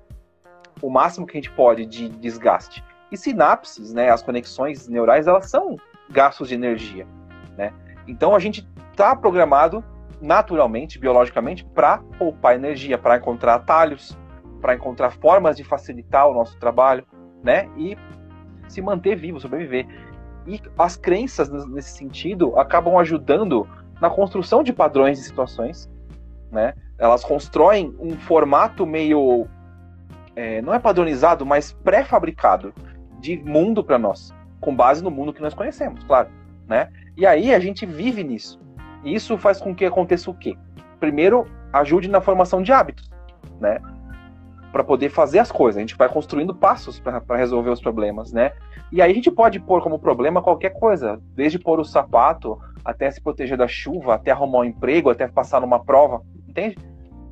o 0.80 0.90
máximo 0.90 1.26
que 1.26 1.36
a 1.36 1.40
gente 1.40 1.50
pode 1.50 1.86
de 1.86 2.08
desgaste. 2.08 2.84
E 3.10 3.16
sinapses, 3.16 3.92
né, 3.92 4.10
as 4.10 4.22
conexões 4.22 4.88
neurais, 4.88 5.26
elas 5.26 5.48
são 5.48 5.76
gastos 6.10 6.48
de 6.48 6.54
energia. 6.54 7.06
Né? 7.56 7.72
Então 8.06 8.34
a 8.34 8.38
gente 8.38 8.68
está 8.90 9.14
programado 9.14 9.84
naturalmente, 10.20 10.98
biologicamente, 10.98 11.64
para 11.64 11.98
poupar 12.18 12.54
energia, 12.54 12.96
para 12.96 13.16
encontrar 13.16 13.56
atalhos, 13.56 14.16
para 14.60 14.74
encontrar 14.74 15.10
formas 15.10 15.56
de 15.56 15.64
facilitar 15.64 16.26
o 16.28 16.32
nosso 16.32 16.58
trabalho, 16.58 17.04
né? 17.42 17.68
E 17.76 17.96
se 18.68 18.80
manter 18.80 19.16
vivo, 19.16 19.38
sobreviver. 19.38 19.86
E 20.46 20.60
as 20.78 20.96
crenças 20.96 21.50
nesse 21.68 21.96
sentido 21.96 22.58
acabam 22.58 22.96
ajudando 22.98 23.68
na 24.00 24.08
construção 24.08 24.62
de 24.62 24.72
padrões 24.72 25.18
de 25.18 25.24
situações, 25.24 25.90
né? 26.50 26.74
Elas 26.98 27.24
constroem 27.24 27.94
um 27.98 28.16
formato 28.16 28.86
meio 28.86 29.48
é, 30.36 30.60
não 30.62 30.74
é 30.74 30.78
padronizado, 30.78 31.46
mas 31.46 31.72
pré-fabricado 31.72 32.74
de 33.20 33.38
mundo 33.38 33.82
para 33.82 33.98
nós, 33.98 34.34
com 34.60 34.74
base 34.74 35.02
no 35.02 35.10
mundo 35.10 35.32
que 35.32 35.42
nós 35.42 35.54
conhecemos, 35.54 36.02
claro, 36.04 36.28
né? 36.66 36.88
E 37.16 37.26
aí 37.26 37.54
a 37.54 37.60
gente 37.60 37.86
vive 37.86 38.24
nisso. 38.24 38.60
E 39.04 39.14
isso 39.14 39.38
faz 39.38 39.60
com 39.60 39.74
que 39.74 39.84
aconteça 39.84 40.30
o 40.30 40.34
quê? 40.34 40.56
Primeiro, 40.98 41.46
ajude 41.72 42.08
na 42.08 42.20
formação 42.20 42.62
de 42.62 42.72
hábitos, 42.72 43.10
né? 43.60 43.80
Para 44.72 44.82
poder 44.82 45.08
fazer 45.10 45.38
as 45.38 45.52
coisas. 45.52 45.76
A 45.76 45.80
gente 45.80 45.96
vai 45.96 46.08
construindo 46.08 46.54
passos 46.54 46.98
para 46.98 47.36
resolver 47.36 47.70
os 47.70 47.80
problemas, 47.80 48.32
né? 48.32 48.52
E 48.90 49.00
aí 49.00 49.10
a 49.10 49.14
gente 49.14 49.30
pode 49.30 49.60
pôr 49.60 49.82
como 49.82 49.98
problema 49.98 50.42
qualquer 50.42 50.70
coisa, 50.70 51.20
desde 51.34 51.58
pôr 51.58 51.78
o 51.78 51.84
sapato, 51.84 52.58
até 52.84 53.10
se 53.10 53.20
proteger 53.20 53.56
da 53.56 53.68
chuva, 53.68 54.14
até 54.14 54.30
arrumar 54.32 54.60
um 54.60 54.64
emprego, 54.64 55.10
até 55.10 55.28
passar 55.28 55.60
numa 55.60 55.78
prova, 55.84 56.22
entende? 56.54 56.78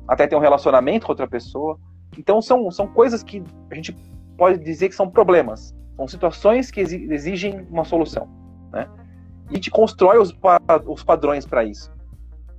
Até 0.07 0.27
ter 0.27 0.35
um 0.35 0.39
relacionamento 0.39 1.05
com 1.05 1.13
outra 1.13 1.27
pessoa. 1.27 1.79
Então 2.17 2.41
são, 2.41 2.69
são 2.69 2.87
coisas 2.87 3.23
que 3.23 3.41
a 3.71 3.75
gente 3.75 3.95
pode 4.37 4.59
dizer 4.59 4.89
que 4.89 4.95
são 4.95 5.09
problemas. 5.09 5.73
São 5.95 6.07
situações 6.07 6.69
que 6.69 6.81
exigem 6.81 7.65
uma 7.69 7.85
solução, 7.85 8.27
né? 8.71 8.87
e 9.49 9.59
te 9.59 9.69
constrói 9.69 10.17
os, 10.17 10.35
os 10.87 11.03
padrões 11.03 11.45
para 11.45 11.63
isso. 11.63 11.91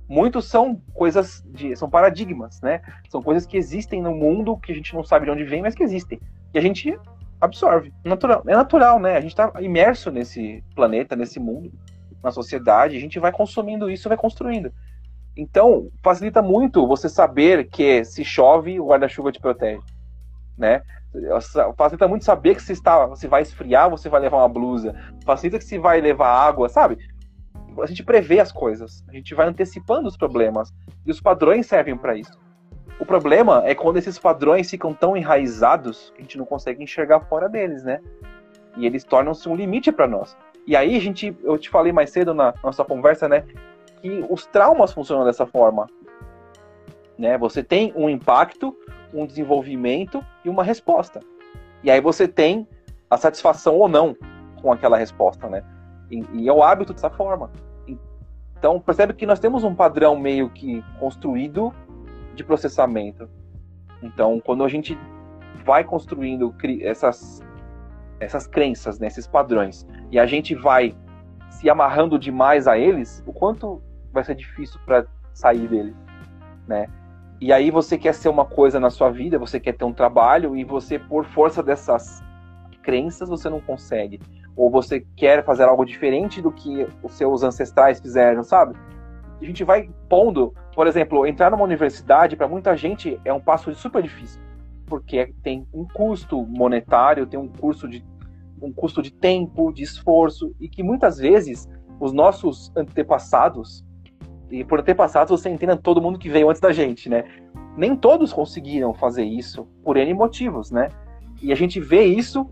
Muitos 0.07 0.45
são 0.45 0.81
coisas 0.93 1.43
de, 1.47 1.75
são 1.75 1.89
paradigmas, 1.89 2.61
né? 2.61 2.81
São 3.09 3.21
coisas 3.21 3.45
que 3.45 3.57
existem 3.57 4.01
no 4.01 4.13
mundo 4.13 4.55
que 4.57 4.71
a 4.71 4.75
gente 4.75 4.93
não 4.93 5.03
sabe 5.03 5.25
de 5.25 5.31
onde 5.31 5.43
vem, 5.43 5.63
mas 5.63 5.73
que 5.73 5.83
existem. 5.83 6.19
E 6.53 6.59
a 6.59 6.61
gente 6.61 6.97
absorve. 7.41 7.91
Natural, 8.03 8.43
é 8.45 8.55
natural, 8.55 8.99
né? 8.99 9.17
A 9.17 9.21
gente 9.21 9.31
está 9.31 9.51
imerso 9.59 10.11
nesse 10.11 10.63
planeta, 10.75 11.15
nesse 11.15 11.39
mundo, 11.39 11.71
na 12.23 12.31
sociedade, 12.31 12.95
a 12.95 12.99
gente 12.99 13.19
vai 13.19 13.31
consumindo 13.31 13.89
isso, 13.89 14.07
vai 14.07 14.17
construindo. 14.17 14.71
Então, 15.37 15.89
facilita 16.01 16.41
muito 16.41 16.87
você 16.87 17.09
saber 17.09 17.69
que 17.69 18.03
se 18.05 18.23
chove, 18.23 18.79
o 18.79 18.87
guarda-chuva 18.87 19.31
te 19.31 19.39
protege, 19.39 19.83
né? 20.57 20.81
Facilita 21.77 22.07
muito 22.07 22.25
saber 22.25 22.55
que 22.55 22.61
se, 22.61 22.73
está, 22.73 23.13
se 23.15 23.27
vai 23.27 23.41
esfriar, 23.41 23.89
você 23.89 24.09
vai 24.09 24.21
levar 24.21 24.37
uma 24.37 24.49
blusa. 24.49 24.95
Facilita 25.25 25.57
que 25.57 25.65
se 25.65 25.77
vai 25.77 25.99
levar 26.01 26.29
água, 26.29 26.69
sabe? 26.69 26.97
A 27.81 27.85
gente 27.85 28.03
prevê 28.03 28.39
as 28.39 28.51
coisas. 28.51 29.03
A 29.07 29.13
gente 29.13 29.33
vai 29.33 29.47
antecipando 29.47 30.07
os 30.07 30.17
problemas. 30.17 30.73
E 31.05 31.11
os 31.11 31.21
padrões 31.21 31.67
servem 31.67 31.97
para 31.97 32.15
isso. 32.15 32.37
O 32.99 33.05
problema 33.05 33.61
é 33.65 33.75
quando 33.75 33.97
esses 33.97 34.17
padrões 34.17 34.69
ficam 34.69 34.93
tão 34.93 35.17
enraizados 35.17 36.11
que 36.15 36.19
a 36.19 36.21
gente 36.21 36.37
não 36.37 36.45
consegue 36.45 36.83
enxergar 36.83 37.21
fora 37.21 37.49
deles, 37.49 37.83
né? 37.83 38.01
E 38.77 38.85
eles 38.85 39.03
tornam-se 39.03 39.47
um 39.49 39.55
limite 39.55 39.91
para 39.91 40.07
nós. 40.07 40.35
E 40.67 40.75
aí 40.75 40.95
a 40.95 40.99
gente, 40.99 41.35
eu 41.43 41.57
te 41.57 41.69
falei 41.69 41.91
mais 41.91 42.09
cedo 42.09 42.33
na 42.33 42.53
nossa 42.63 42.83
conversa, 42.83 43.29
né, 43.29 43.43
que 44.05 44.23
os 44.29 44.45
traumas 44.45 44.93
funcionam 44.93 45.25
dessa 45.25 45.47
forma. 45.47 45.87
Né? 47.17 47.39
Você 47.39 47.63
tem 47.63 47.91
um 47.95 48.07
impacto 48.07 48.75
um 49.11 49.25
desenvolvimento 49.25 50.23
e 50.43 50.49
uma 50.49 50.63
resposta. 50.63 51.21
E 51.81 51.89
aí 51.89 52.01
você 52.01 52.27
tem 52.27 52.67
a 53.09 53.17
satisfação 53.17 53.77
ou 53.77 53.87
não 53.87 54.15
com 54.61 54.71
aquela 54.71 54.97
resposta, 54.97 55.47
né? 55.49 55.63
E, 56.11 56.23
e 56.33 56.49
é 56.49 56.53
o 56.53 56.61
hábito 56.61 56.93
dessa 56.93 57.09
forma. 57.09 57.49
Então, 58.57 58.79
percebe 58.79 59.13
que 59.13 59.25
nós 59.25 59.39
temos 59.39 59.63
um 59.63 59.73
padrão 59.73 60.19
meio 60.19 60.49
que 60.49 60.83
construído 60.99 61.73
de 62.35 62.43
processamento. 62.43 63.29
Então, 64.03 64.39
quando 64.39 64.63
a 64.63 64.67
gente 64.67 64.97
vai 65.63 65.83
construindo 65.83 66.53
essas, 66.81 67.41
essas 68.19 68.45
crenças, 68.45 68.99
né, 68.99 69.07
esses 69.07 69.25
padrões, 69.25 69.87
e 70.11 70.19
a 70.19 70.25
gente 70.25 70.53
vai 70.53 70.93
se 71.49 71.69
amarrando 71.69 72.19
demais 72.19 72.67
a 72.67 72.77
eles, 72.77 73.23
o 73.25 73.31
quanto 73.31 73.81
vai 74.15 74.23
ser 74.23 74.33
difícil 74.33 74.79
para 74.85 75.05
sair 75.33 75.67
deles, 75.67 75.95
né? 76.67 76.87
E 77.39 77.53
aí 77.53 77.69
você 77.69 77.97
quer 77.97 78.13
ser 78.13 78.29
uma 78.29 78.45
coisa 78.45 78.79
na 78.79 78.89
sua 78.89 79.11
vida, 79.11 79.37
você 79.37 79.59
quer 79.59 79.73
ter 79.73 79.85
um 79.85 79.93
trabalho 79.93 80.55
e 80.55 80.63
você, 80.63 80.97
por 80.97 81.25
força 81.25 81.61
dessas 81.61 82.23
crenças, 82.81 83.29
você 83.29 83.49
não 83.49 83.59
consegue. 83.59 84.19
Ou 84.55 84.71
você 84.71 85.05
quer 85.17 85.43
fazer 85.43 85.65
algo 85.65 85.85
diferente 85.85 86.41
do 86.41 86.51
que 86.51 86.87
os 87.03 87.13
seus 87.13 87.43
ancestrais 87.43 87.99
fizeram, 87.99 88.41
sabe? 88.41 88.75
a 89.41 89.45
gente 89.45 89.63
vai 89.63 89.89
pondo, 90.09 90.53
por 90.73 90.87
exemplo, 90.87 91.25
entrar 91.25 91.51
numa 91.51 91.63
universidade 91.63 92.35
para 92.35 92.47
muita 92.47 92.75
gente 92.75 93.19
é 93.25 93.33
um 93.33 93.39
passo 93.39 93.73
super 93.75 94.01
difícil, 94.01 94.41
porque 94.85 95.33
tem 95.43 95.67
um 95.73 95.85
custo 95.85 96.45
monetário, 96.45 97.27
tem 97.27 97.39
um 97.39 97.47
custo 97.47 97.87
de 97.87 98.03
um 98.61 98.71
custo 98.71 99.01
de 99.01 99.11
tempo, 99.11 99.71
de 99.73 99.83
esforço 99.83 100.55
e 100.59 100.69
que 100.69 100.81
muitas 100.81 101.17
vezes 101.17 101.69
os 101.99 102.13
nossos 102.13 102.71
antepassados 102.75 103.84
e 104.59 104.63
por 104.63 104.79
antepassados 104.79 105.29
você 105.29 105.49
entenda 105.49 105.75
todo 105.75 106.01
mundo 106.01 106.17
que 106.17 106.29
veio 106.29 106.49
antes 106.49 106.61
da 106.61 106.71
gente, 106.71 107.09
né? 107.09 107.25
Nem 107.75 107.93
todos 107.93 108.31
conseguiram 108.31 108.93
fazer 108.93 109.23
isso 109.23 109.67
por 109.83 109.97
N 109.97 110.13
motivos, 110.13 110.71
né? 110.71 110.89
E 111.41 111.51
a 111.51 111.55
gente 111.55 111.79
vê 111.81 112.05
isso, 112.05 112.49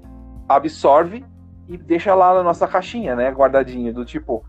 absorve 0.48 1.24
e 1.66 1.78
deixa 1.78 2.14
lá 2.14 2.34
na 2.34 2.44
nossa 2.44 2.68
caixinha, 2.68 3.16
né? 3.16 3.32
Guardadinho, 3.32 3.94
do 3.94 4.04
tipo, 4.04 4.46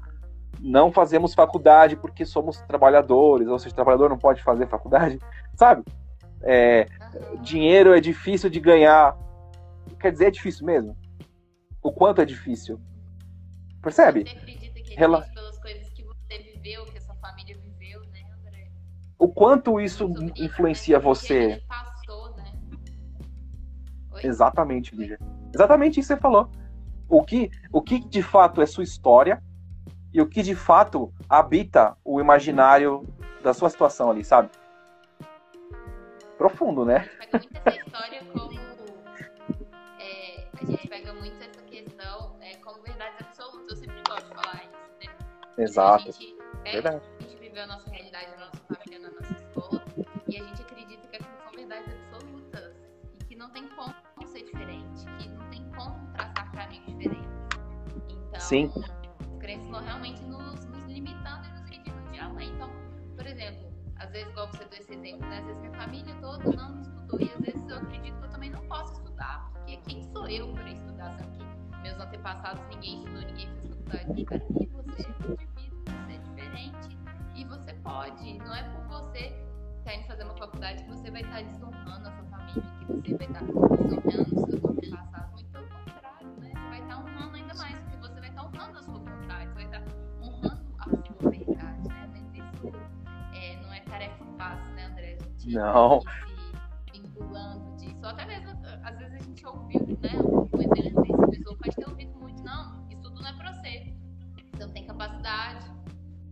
não 0.61 0.91
fazemos 0.91 1.33
faculdade 1.33 1.95
porque 1.95 2.25
somos 2.25 2.61
trabalhadores, 2.63 3.47
ou 3.47 3.59
seja, 3.59 3.75
trabalhador 3.75 4.11
não 4.11 4.19
pode 4.19 4.43
fazer 4.43 4.67
faculdade, 4.67 5.21
sabe? 5.55 5.85
É, 6.43 6.89
dinheiro 7.41 7.95
é 7.95 8.01
difícil 8.01 8.51
de 8.51 8.59
ganhar. 8.59 9.17
Quer 10.01 10.11
dizer, 10.11 10.27
é 10.27 10.31
difícil 10.33 10.67
mesmo? 10.67 10.97
O 11.81 11.93
quanto 11.93 12.21
é 12.21 12.25
difícil? 12.25 12.81
Percebe? 13.81 14.25
Você 14.25 14.37
acredita 14.37 14.83
que 14.83 14.95
é 14.95 14.99
Rela... 14.99 15.23
pelas 15.33 15.59
coisas 15.61 15.89
que 15.91 16.03
você 16.03 16.39
viveu, 16.39 16.85
O 19.25 19.29
quanto 19.33 19.81
isso 19.81 20.07
influencia 20.37 20.99
você? 20.99 21.63
Passou, 21.67 22.37
né? 22.37 22.53
Exatamente, 24.23 24.95
Lígia. 24.95 25.19
Exatamente 25.55 25.99
isso 25.99 26.09
que 26.09 26.15
você 26.15 26.21
falou. 26.21 26.51
O 27.09 27.25
que, 27.25 27.51
o 27.73 27.81
que 27.81 28.01
de 28.01 28.23
fato 28.23 28.61
é 28.61 28.67
sua 28.67 28.85
história 28.85 29.43
e 30.13 30.21
o 30.21 30.29
que 30.29 30.43
de 30.43 30.55
fato 30.55 31.11
habita 31.27 31.97
o 32.05 32.21
imaginário 32.21 33.03
da 33.43 33.55
sua 33.55 33.71
situação 33.71 34.11
ali, 34.11 34.23
sabe? 34.23 34.51
Profundo, 36.37 36.85
né? 36.85 37.09
A 37.33 37.39
gente 37.39 37.49
pega 37.49 37.65
muito 37.65 37.67
essa 37.67 37.79
história 37.79 38.23
como. 38.31 38.53
É, 40.01 40.49
a 40.53 40.65
gente 40.67 40.87
pega 40.89 41.15
muito 41.15 41.43
essa 41.43 41.63
questão 41.63 42.37
é, 42.43 42.57
como 42.57 42.83
verdade 42.83 43.15
absoluta. 43.21 43.73
Eu 43.73 43.77
sempre 43.77 44.03
gosto 44.07 44.29
de 44.29 44.35
falar 44.35 44.65
isso, 44.65 45.09
né? 45.09 45.17
Exato. 45.57 46.09
A 46.11 46.13
gente, 46.13 46.37
é, 46.67 46.73
verdade. 46.73 47.14
Então, 58.53 58.83
Sim 58.83 59.05
crenças 59.45 59.69
não 59.69 59.81
realmente 59.81 60.23
nos, 60.23 60.65
nos 60.65 60.85
limitando 60.85 61.47
e 61.47 61.51
nos 61.51 61.69
pedindo 61.69 62.11
de 62.11 62.19
além. 62.19 62.49
Então, 62.55 62.71
por 63.15 63.27
exemplo, 63.27 63.71
às 63.97 64.11
vezes, 64.11 64.31
igual 64.31 64.49
você 64.49 64.65
deu 64.65 64.79
esse 64.79 64.95
exemplo, 64.95 65.29
né? 65.29 65.39
Às 65.39 65.45
vezes 65.45 65.61
minha 65.61 65.75
família 65.75 66.15
toda 66.23 66.53
não 66.53 66.81
estudou 66.81 67.21
e 67.21 67.31
às 67.31 67.41
vezes 67.41 67.69
eu 67.69 67.77
acredito 67.77 68.19
que 68.19 68.25
eu 68.25 68.31
também 68.31 68.51
não 68.51 68.67
posso 68.67 68.95
estudar, 68.95 69.51
porque 69.53 69.77
quem 69.87 70.03
sou 70.03 70.27
eu 70.29 70.51
para 70.55 70.71
estudar? 70.71 71.11
Sabe 71.13 71.37
que 71.37 71.83
meus 71.83 72.01
antepassados, 72.01 72.63
ninguém 72.69 72.99
estudou, 73.01 73.21
ninguém 73.21 73.49
fez 73.49 73.67
faculdade. 73.69 74.21
E 74.21 74.67
você 74.67 75.03
é 75.03 75.11
indivíduo, 75.37 75.85
você 75.85 76.13
é 76.13 76.19
diferente 76.19 76.99
e 77.35 77.45
você 77.45 77.75
pode. 77.75 78.39
Não 78.39 78.55
é 78.55 78.63
por 78.63 78.87
você 78.87 79.19
estar 79.79 79.95
indo 79.95 80.07
fazer 80.07 80.25
uma 80.25 80.37
faculdade 80.39 80.83
que 80.83 80.89
você 80.89 81.11
vai 81.11 81.21
estar 81.21 81.43
desonrando 81.43 82.09
a 82.09 82.13
sua 82.13 82.25
família, 82.31 82.63
que 82.79 82.87
você 82.87 83.17
vai 83.17 83.27
estar 83.27 83.45
desonrando 83.45 84.09
os 84.09 84.13
seus 84.15 84.65
antepassados. 84.65 85.43
Muito 85.43 85.54
honrando 88.55 88.79
a 88.79 88.83
sua 88.83 88.99
vai 89.55 89.65
estar 89.65 89.83
honrando 90.23 90.63
a 90.79 90.85
sua 90.85 91.31
verdade, 91.31 91.89
né? 91.89 92.11
Mas 92.13 92.35
isso 92.35 92.73
é, 93.33 93.57
não 93.61 93.73
é 93.73 93.81
tarefa 93.81 94.25
fácil, 94.39 94.75
né, 94.75 94.85
André? 94.87 95.19
A 95.21 95.25
gente 95.25 95.55
não. 95.55 96.01
se 96.01 96.09
vinculando 96.93 97.77
disso. 97.77 98.07
Até 98.07 98.27
mesmo, 98.27 98.51
às 98.83 98.99
vezes 98.99 99.15
a 99.15 99.25
gente 99.25 99.47
ouviu, 99.47 99.81
né? 99.81 100.11
O 100.53 100.63
exemplo 100.63 101.03
dessa 101.03 101.27
pessoa 101.29 101.57
pode 101.57 101.77
ter 101.77 101.89
ouvido 101.89 102.15
muito, 102.21 102.43
não, 102.43 102.89
isso 102.91 103.03
tudo 103.03 103.21
não 103.21 103.29
é 103.29 103.33
pra 103.33 103.53
você. 103.53 103.95
Você 104.53 104.67
não 104.67 104.73
tem 104.73 104.87
capacidade, 104.87 105.71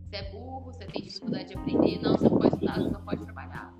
você 0.06 0.16
é 0.16 0.30
burro, 0.30 0.60
você 0.64 0.86
tem 0.86 1.02
dificuldade 1.02 1.48
de 1.48 1.58
aprender, 1.58 1.98
não, 2.00 2.16
você 2.16 2.28
não 2.28 2.38
pode 2.38 2.54
estudar, 2.54 2.74
você 2.74 2.90
não 2.90 3.04
pode 3.04 3.24
trabalhar. 3.24 3.74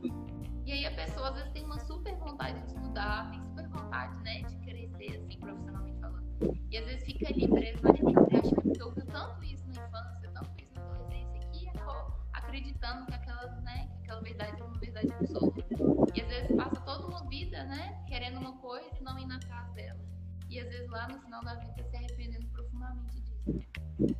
E 0.64 0.72
aí 0.72 0.86
a 0.86 0.94
pessoa 0.94 1.28
às 1.28 1.34
vezes 1.34 1.52
tem 1.52 1.64
uma 1.64 1.78
super 1.80 2.16
vontade 2.16 2.60
de 2.62 2.66
estudar, 2.72 3.30
tem 3.30 3.42
super 3.42 3.68
vontade, 3.68 4.22
né, 4.22 4.42
de 4.42 4.56
crescer, 4.58 5.16
assim, 5.16 5.38
profissionalmente 5.38 6.00
falando. 6.00 6.22
E 6.70 6.78
às 6.78 6.86
vezes 6.86 7.04
fica 7.04 7.28
ali 7.28 7.48
preso 7.48 7.82
na 7.82 7.92
E 16.14 16.20
às 16.20 16.28
vezes 16.28 16.56
passa 16.56 16.80
toda 16.82 17.06
uma 17.06 17.26
vida, 17.28 17.64
né, 17.64 18.02
querendo 18.06 18.38
uma 18.38 18.56
coisa 18.58 18.88
e 19.00 19.02
não 19.02 19.18
indo 19.18 19.34
atrás 19.34 19.72
dela. 19.74 19.98
E 20.48 20.60
às 20.60 20.68
vezes 20.68 20.90
lá 20.90 21.08
no 21.08 21.20
final 21.20 21.42
da 21.44 21.54
vida 21.54 21.82
se 21.84 21.96
arrependendo 21.96 22.46
profundamente 22.48 23.20
disso. 23.20 23.66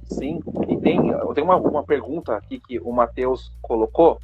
Sim, 0.04 0.40
e 0.68 0.80
tem, 0.80 1.08
eu 1.08 1.34
tenho 1.34 1.46
uma, 1.46 1.56
uma 1.56 1.84
pergunta 1.84 2.36
aqui 2.36 2.58
que 2.60 2.78
o 2.80 2.92
Matheus 2.92 3.56
colocou. 3.60 4.18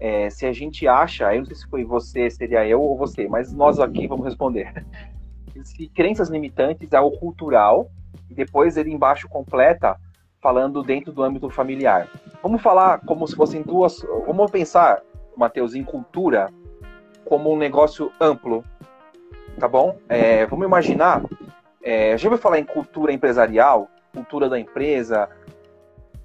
É, 0.00 0.30
se 0.30 0.46
a 0.46 0.52
gente 0.52 0.86
acha, 0.86 1.34
eu 1.34 1.40
não 1.40 1.46
sei 1.46 1.56
se 1.56 1.68
foi 1.68 1.84
você, 1.84 2.30
seria 2.30 2.66
eu 2.66 2.80
ou 2.80 2.96
você, 2.96 3.26
mas 3.28 3.52
nós 3.52 3.80
aqui 3.80 4.06
vamos 4.06 4.24
responder. 4.24 4.72
É 5.56 5.64
se 5.64 5.88
crenças 5.88 6.28
limitantes 6.28 6.92
é 6.92 7.00
o 7.00 7.10
cultural, 7.10 7.90
e 8.30 8.34
depois 8.34 8.76
ele 8.76 8.92
embaixo 8.92 9.28
completa 9.28 9.98
falando 10.40 10.82
dentro 10.82 11.12
do 11.12 11.22
âmbito 11.22 11.50
familiar. 11.50 12.08
Vamos 12.42 12.62
falar 12.62 13.00
como 13.00 13.26
se 13.26 13.34
fossem 13.34 13.62
duas. 13.62 14.00
Vamos 14.26 14.50
pensar, 14.50 15.02
Matheus, 15.38 15.74
em 15.74 15.84
cultura 15.84 16.50
como 17.24 17.52
um 17.52 17.56
negócio 17.56 18.10
amplo, 18.20 18.64
tá 19.58 19.68
bom? 19.68 19.98
É, 20.08 20.44
vamos 20.46 20.66
imaginar. 20.66 21.22
É, 21.82 22.16
já 22.18 22.28
ouviu 22.28 22.40
falar 22.40 22.58
em 22.58 22.64
cultura 22.64 23.12
empresarial, 23.12 23.88
cultura 24.12 24.48
da 24.48 24.58
empresa? 24.58 25.28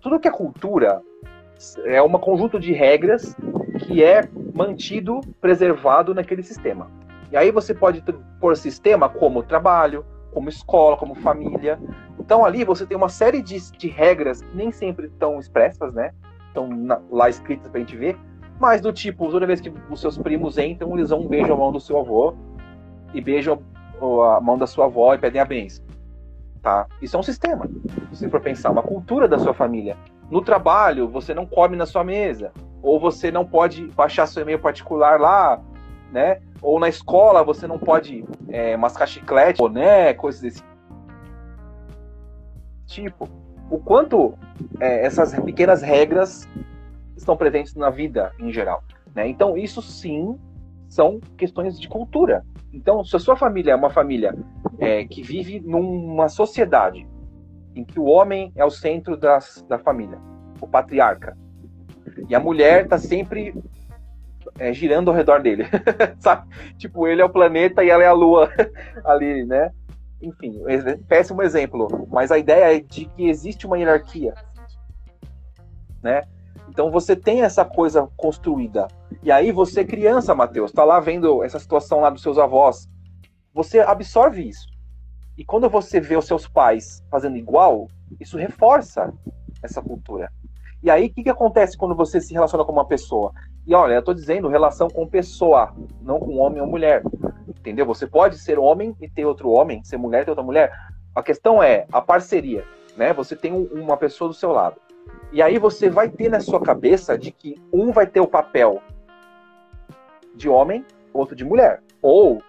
Tudo 0.01 0.19
que 0.19 0.27
é 0.27 0.31
cultura 0.31 1.01
é 1.85 2.01
um 2.01 2.11
conjunto 2.13 2.59
de 2.59 2.73
regras 2.73 3.35
que 3.79 4.03
é 4.03 4.27
mantido, 4.53 5.21
preservado 5.39 6.13
naquele 6.13 6.41
sistema. 6.41 6.89
E 7.31 7.37
aí 7.37 7.51
você 7.51 7.73
pode 7.73 8.03
pôr 8.39 8.55
sistema 8.57 9.09
como 9.09 9.43
trabalho, 9.43 10.05
como 10.31 10.49
escola, 10.49 10.97
como 10.97 11.15
família. 11.15 11.79
Então 12.19 12.43
ali 12.43 12.63
você 12.63 12.85
tem 12.85 12.97
uma 12.97 13.09
série 13.09 13.41
de, 13.41 13.59
de 13.77 13.87
regras 13.87 14.41
nem 14.53 14.71
sempre 14.71 15.07
estão 15.07 15.39
expressas, 15.39 15.93
né? 15.93 16.11
Estão 16.47 16.69
lá 17.09 17.29
escritas 17.29 17.69
pra 17.69 17.79
gente 17.79 17.95
ver. 17.95 18.17
Mas 18.59 18.81
do 18.81 18.93
tipo, 18.93 19.29
toda 19.29 19.45
vez 19.45 19.59
que 19.59 19.71
os 19.89 19.99
seus 19.99 20.17
primos 20.17 20.57
entram, 20.57 20.93
eles 20.97 21.09
vão 21.09 21.27
beijam 21.27 21.55
a 21.55 21.59
mão 21.59 21.71
do 21.71 21.79
seu 21.79 21.99
avô 21.99 22.33
e 23.13 23.21
beijam 23.21 23.61
a 24.35 24.39
mão 24.41 24.57
da 24.57 24.67
sua 24.67 24.85
avó 24.85 25.13
e 25.13 25.17
pedem 25.17 25.41
a 25.41 25.45
bênção. 25.45 25.83
Tá? 26.61 26.87
Isso 27.01 27.15
é 27.15 27.19
um 27.19 27.23
sistema. 27.23 27.69
Se 28.13 28.29
for 28.29 28.39
pensar, 28.39 28.71
uma 28.71 28.83
cultura 28.83 29.27
da 29.27 29.37
sua 29.37 29.53
família. 29.53 29.97
No 30.31 30.41
trabalho, 30.41 31.07
você 31.07 31.33
não 31.33 31.45
come 31.45 31.75
na 31.75 31.85
sua 31.85 32.03
mesa. 32.03 32.51
Ou 32.81 32.99
você 32.99 33.31
não 33.31 33.45
pode 33.45 33.87
baixar 33.87 34.27
seu 34.27 34.43
e-mail 34.43 34.59
particular 34.59 35.19
lá, 35.19 35.61
né? 36.11 36.39
Ou 36.61 36.79
na 36.79 36.87
escola 36.87 37.43
você 37.43 37.67
não 37.67 37.77
pode 37.77 38.25
é, 38.47 38.77
mascar 38.77 39.07
chiclete, 39.07 39.57
boné, 39.57 40.13
coisas 40.13 40.41
desse 40.41 40.63
tipo. 42.85 43.27
O 43.69 43.77
quanto 43.77 44.33
é, 44.79 45.05
essas 45.05 45.37
pequenas 45.41 45.81
regras 45.81 46.47
estão 47.15 47.37
presentes 47.37 47.75
na 47.75 47.89
vida 47.89 48.31
em 48.39 48.51
geral. 48.51 48.83
Né? 49.13 49.27
Então, 49.27 49.57
isso 49.57 49.81
sim 49.81 50.37
são 50.87 51.19
questões 51.37 51.79
de 51.79 51.87
cultura. 51.87 52.45
Então, 52.71 53.03
se 53.03 53.15
a 53.15 53.19
sua 53.19 53.35
família 53.35 53.71
é 53.71 53.75
uma 53.75 53.89
família 53.89 54.35
é, 54.79 55.05
que 55.05 55.21
vive 55.21 55.59
numa 55.59 56.27
sociedade 56.29 57.07
em 57.75 57.83
que 57.83 57.99
o 57.99 58.05
homem 58.05 58.51
é 58.55 58.63
o 58.63 58.69
centro 58.69 59.17
das, 59.17 59.65
da 59.67 59.79
família, 59.79 60.19
o 60.61 60.67
patriarca, 60.67 61.37
e 62.29 62.35
a 62.35 62.39
mulher 62.39 62.83
está 62.83 62.97
sempre 62.97 63.55
é, 64.59 64.71
girando 64.73 65.09
ao 65.09 65.15
redor 65.15 65.41
dele, 65.41 65.65
sabe? 66.19 66.47
Tipo, 66.77 67.07
ele 67.07 67.21
é 67.21 67.25
o 67.25 67.29
planeta 67.29 67.83
e 67.83 67.89
ela 67.89 68.03
é 68.03 68.07
a 68.07 68.13
lua 68.13 68.49
ali, 69.05 69.45
né? 69.45 69.71
Enfim, 70.21 70.61
péssimo 71.07 71.41
exemplo, 71.41 72.07
mas 72.09 72.31
a 72.31 72.37
ideia 72.37 72.77
é 72.77 72.79
de 72.79 73.05
que 73.05 73.27
existe 73.27 73.65
uma 73.65 73.77
hierarquia, 73.77 74.33
né? 76.01 76.21
Então 76.69 76.89
você 76.89 77.15
tem 77.15 77.41
essa 77.41 77.63
coisa 77.63 78.09
construída. 78.17 78.87
E 79.21 79.31
aí 79.31 79.51
você, 79.51 79.85
criança, 79.85 80.33
Matheus, 80.33 80.71
tá 80.71 80.83
lá 80.83 80.99
vendo 80.99 81.43
essa 81.43 81.59
situação 81.59 82.01
lá 82.01 82.09
dos 82.09 82.21
seus 82.21 82.37
avós, 82.37 82.89
você 83.53 83.79
absorve 83.79 84.47
isso. 84.47 84.67
E 85.37 85.43
quando 85.43 85.69
você 85.69 85.99
vê 85.99 86.15
os 86.15 86.25
seus 86.25 86.47
pais 86.47 87.03
fazendo 87.09 87.37
igual, 87.37 87.87
isso 88.19 88.37
reforça 88.37 89.13
essa 89.61 89.81
cultura. 89.81 90.31
E 90.81 90.91
aí, 90.91 91.07
o 91.07 91.09
que, 91.09 91.23
que 91.23 91.29
acontece 91.29 91.77
quando 91.77 91.95
você 91.95 92.19
se 92.19 92.33
relaciona 92.33 92.65
com 92.65 92.71
uma 92.71 92.85
pessoa? 92.85 93.31
E 93.65 93.73
olha, 93.73 93.93
eu 93.93 93.99
estou 93.99 94.13
dizendo 94.13 94.49
relação 94.49 94.89
com 94.89 95.07
pessoa, 95.07 95.73
não 96.01 96.19
com 96.19 96.37
homem 96.37 96.61
ou 96.61 96.67
mulher. 96.67 97.01
Entendeu? 97.47 97.85
Você 97.85 98.05
pode 98.05 98.37
ser 98.37 98.59
homem 98.59 98.93
e 98.99 99.07
ter 99.07 99.25
outro 99.25 99.49
homem, 99.49 99.81
ser 99.83 99.95
mulher 99.95 100.21
e 100.21 100.25
ter 100.25 100.31
outra 100.31 100.43
mulher. 100.43 100.71
A 101.15 101.23
questão 101.23 101.63
é 101.63 101.85
a 101.91 102.01
parceria, 102.01 102.65
né? 102.97 103.13
Você 103.13 103.35
tem 103.35 103.53
uma 103.53 103.95
pessoa 103.95 104.27
do 104.27 104.33
seu 104.33 104.51
lado. 104.51 104.75
E 105.31 105.41
aí 105.41 105.57
você 105.57 105.89
vai 105.89 106.09
ter 106.09 106.29
na 106.29 106.39
sua 106.39 106.61
cabeça 106.61 107.17
de 107.17 107.31
que 107.31 107.59
um 107.71 107.91
vai 107.91 108.05
ter 108.05 108.19
o 108.19 108.27
papel 108.27 108.81
de 110.35 110.47
homem, 110.47 110.85
outro 111.11 111.35
de 111.35 111.43
mulher. 111.43 111.81
Ou 112.01 112.41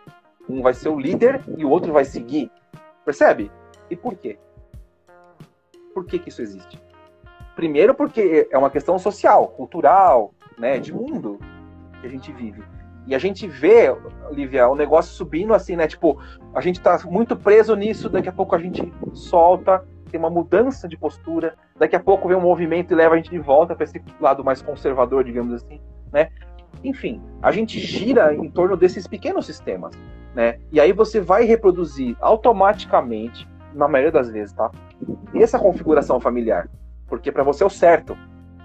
um 0.48 0.62
vai 0.62 0.74
ser 0.74 0.88
o 0.88 0.98
líder 0.98 1.42
e 1.56 1.64
o 1.64 1.70
outro 1.70 1.92
vai 1.92 2.04
seguir. 2.04 2.50
Percebe? 3.04 3.50
E 3.90 3.96
por 3.96 4.14
quê? 4.16 4.38
Por 5.94 6.04
que, 6.04 6.18
que 6.18 6.28
isso 6.28 6.42
existe? 6.42 6.82
Primeiro 7.54 7.94
porque 7.94 8.48
é 8.50 8.58
uma 8.58 8.70
questão 8.70 8.98
social, 8.98 9.48
cultural, 9.48 10.34
né, 10.58 10.78
de 10.78 10.92
mundo 10.92 11.38
que 12.00 12.06
a 12.06 12.10
gente 12.10 12.32
vive. 12.32 12.62
E 13.06 13.14
a 13.14 13.18
gente 13.18 13.46
vê, 13.46 13.94
Lívia, 14.30 14.68
o 14.68 14.74
negócio 14.74 15.12
subindo 15.14 15.54
assim, 15.54 15.76
né? 15.76 15.86
Tipo, 15.86 16.18
a 16.54 16.60
gente 16.60 16.80
tá 16.80 16.98
muito 17.04 17.36
preso 17.36 17.76
nisso, 17.76 18.08
daqui 18.08 18.28
a 18.28 18.32
pouco 18.32 18.54
a 18.54 18.58
gente 18.58 18.92
solta, 19.12 19.86
tem 20.14 20.20
uma 20.20 20.31
mudança 20.31 20.87
de 20.87 20.96
postura, 20.96 21.57
daqui 21.77 21.96
a 21.96 22.00
pouco 22.00 22.29
vem 22.29 22.37
um 22.37 22.40
movimento 22.40 22.92
e 22.92 22.94
leva 22.94 23.14
a 23.14 23.16
gente 23.16 23.31
de 23.31 23.38
volta 23.40 23.74
para 23.74 23.83
esse 23.83 24.00
lado 24.20 24.44
mais 24.44 24.62
conservador, 24.62 25.24
digamos 25.24 25.53
assim, 25.53 25.81
né? 26.12 26.31
Enfim, 26.85 27.20
a 27.42 27.50
gente 27.50 27.81
gira 27.81 28.33
em 28.33 28.48
torno 28.48 28.77
desses 28.77 29.09
pequenos 29.09 29.44
sistemas, 29.44 29.92
né? 30.33 30.61
E 30.70 30.79
aí 30.79 30.92
você 30.92 31.20
vai 31.20 31.44
reproduzir 31.44 32.16
automaticamente, 32.20 33.48
na 33.74 33.88
maioria 33.88 34.12
das 34.12 34.31
vezes, 34.31 34.55
tá? 34.55 34.70
Essa 35.35 35.59
configuração 35.59 36.20
familiar, 36.20 36.70
porque 37.09 37.33
para 37.33 37.42
você 37.42 37.64
é 37.64 37.66
o 37.66 37.70
certo. 37.70 38.16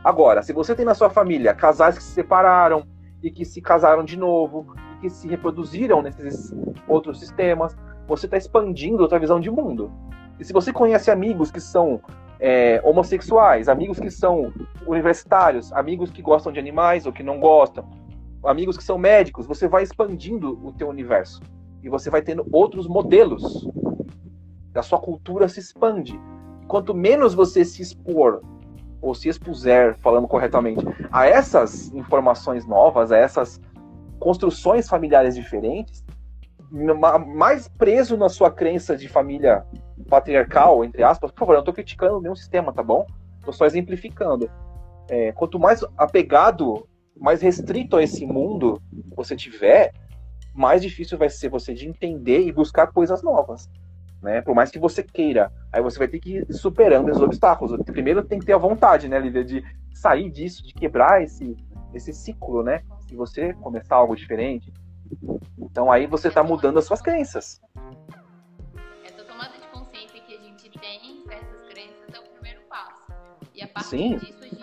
Agora, 0.04 0.44
se 0.44 0.54
você 0.54 0.76
tem 0.76 0.86
na 0.86 0.94
sua 0.94 1.10
família 1.10 1.52
casais 1.56 1.98
que 1.98 2.04
se 2.04 2.12
separaram, 2.12 2.86
e 3.24 3.30
que 3.30 3.44
se 3.44 3.60
casaram 3.60 4.04
de 4.04 4.18
novo, 4.18 4.76
e 4.98 5.02
que 5.02 5.10
se 5.10 5.28
reproduziram 5.28 6.02
nesses 6.02 6.56
outros 6.88 7.20
sistemas. 7.20 7.76
Você 8.08 8.26
está 8.26 8.38
expandindo 8.38 9.04
a 9.04 9.10
sua 9.10 9.20
visão 9.20 9.40
de 9.40 9.52
mundo. 9.52 9.92
E 10.40 10.46
se 10.46 10.54
você 10.54 10.72
conhece 10.72 11.12
amigos 11.12 11.52
que 11.52 11.60
são 11.60 12.02
é, 12.40 12.82
homossexuais, 12.84 13.68
amigos 13.68 14.00
que 14.00 14.10
são 14.10 14.54
universitários, 14.88 15.74
amigos 15.74 16.10
que 16.10 16.22
gostam 16.22 16.52
de 16.52 16.60
animais 16.60 17.06
ou 17.06 17.12
que 17.12 17.22
não 17.22 17.40
gostam, 17.40 17.86
amigos 18.44 18.78
que 18.78 18.84
são 18.84 18.98
médicos, 18.98 19.46
você 19.46 19.68
vai 19.68 19.84
expandindo 19.84 20.58
o 20.66 20.72
teu 20.72 20.88
universo 20.88 21.42
e 21.84 21.90
você 21.90 22.10
vai 22.10 22.22
tendo 22.22 22.46
outros 22.52 22.88
modelos. 22.88 23.68
A 24.74 24.82
sua 24.82 25.00
cultura 25.00 25.50
se 25.50 25.60
expande. 25.60 26.18
Quanto 26.68 26.94
menos 26.94 27.34
você 27.34 27.66
se 27.66 27.82
expor 27.82 28.42
ou 29.02 29.14
se 29.14 29.28
expuser, 29.28 29.98
falando 29.98 30.28
corretamente, 30.28 30.86
a 31.12 31.26
essas 31.26 31.92
informações 31.94 32.66
novas, 32.66 33.12
a 33.12 33.18
essas 33.18 33.60
construções 34.20 34.88
familiares 34.88 35.36
diferentes, 35.36 36.04
mais 36.72 37.68
preso 37.68 38.16
na 38.16 38.30
sua 38.30 38.52
crença 38.52 38.96
de 38.96 39.08
família 39.08 39.66
patriarcal, 40.10 40.84
entre 40.84 41.04
aspas, 41.04 41.32
por 41.32 41.40
favor, 41.40 41.54
eu 41.54 41.58
não 41.58 41.62
estou 41.62 41.74
criticando 41.74 42.22
nenhum 42.22 42.36
sistema, 42.36 42.74
tá 42.74 42.84
bom? 42.84 43.06
Estou 43.40 43.54
só 43.54 43.66
exemplificando. 43.66 44.50
É, 45.10 45.32
quanto 45.32 45.60
mais 45.60 45.84
apegado, 45.98 46.88
mais 47.20 47.42
restrito 47.42 47.98
a 47.98 48.04
esse 48.04 48.26
mundo 48.26 48.82
você 49.16 49.36
tiver, 49.36 49.92
mais 50.54 50.82
difícil 50.82 51.18
vai 51.18 51.30
ser 51.30 51.50
você 51.50 51.74
de 51.74 51.88
entender 51.88 52.42
e 52.42 52.52
buscar 52.52 52.88
coisas 52.88 53.24
novas 53.24 53.70
né? 54.22 54.42
Por 54.42 54.54
mais 54.54 54.70
que 54.70 54.80
você 54.80 55.02
queira, 55.02 55.52
aí 55.72 55.82
você 55.82 55.98
vai 55.98 56.08
ter 56.08 56.20
que 56.20 56.38
ir 56.38 56.54
superando 56.54 57.10
esses 57.10 57.22
obstáculos. 57.22 57.78
Primeiro 57.86 58.24
tem 58.24 58.40
que 58.40 58.46
ter 58.46 58.54
a 58.54 58.58
vontade, 58.58 59.08
né, 59.08 59.20
Lívia, 59.20 59.44
de 59.44 59.64
sair 59.94 60.30
disso, 60.30 60.66
de 60.66 60.74
quebrar 60.74 61.24
esse, 61.24 61.56
esse 61.94 62.14
ciclo, 62.14 62.64
né? 62.64 62.82
E 63.12 63.16
você 63.16 63.54
começar 63.54 63.96
algo 63.96 64.16
diferente. 64.16 64.72
Então 65.58 65.92
aí 65.92 66.08
você 66.08 66.28
está 66.28 66.44
mudando 66.44 66.80
as 66.80 66.86
suas 66.86 67.02
crenças. 67.02 67.62
Essa 69.04 69.24
tomada 69.24 69.58
de 69.58 69.68
consciência 69.68 70.20
que 70.22 70.36
a 70.36 70.40
gente 70.40 70.70
tem 70.80 71.24
certas 71.28 71.62
crenças 71.70 72.14
é 72.14 72.20
o 72.20 72.24
primeiro 72.34 72.62
passo. 72.70 73.12
E 73.54 73.62
a 73.62 73.68
partir 73.68 73.90
Sim. 73.90 74.18
disso 74.18 74.44
a 74.44 74.48
gente 74.48 74.59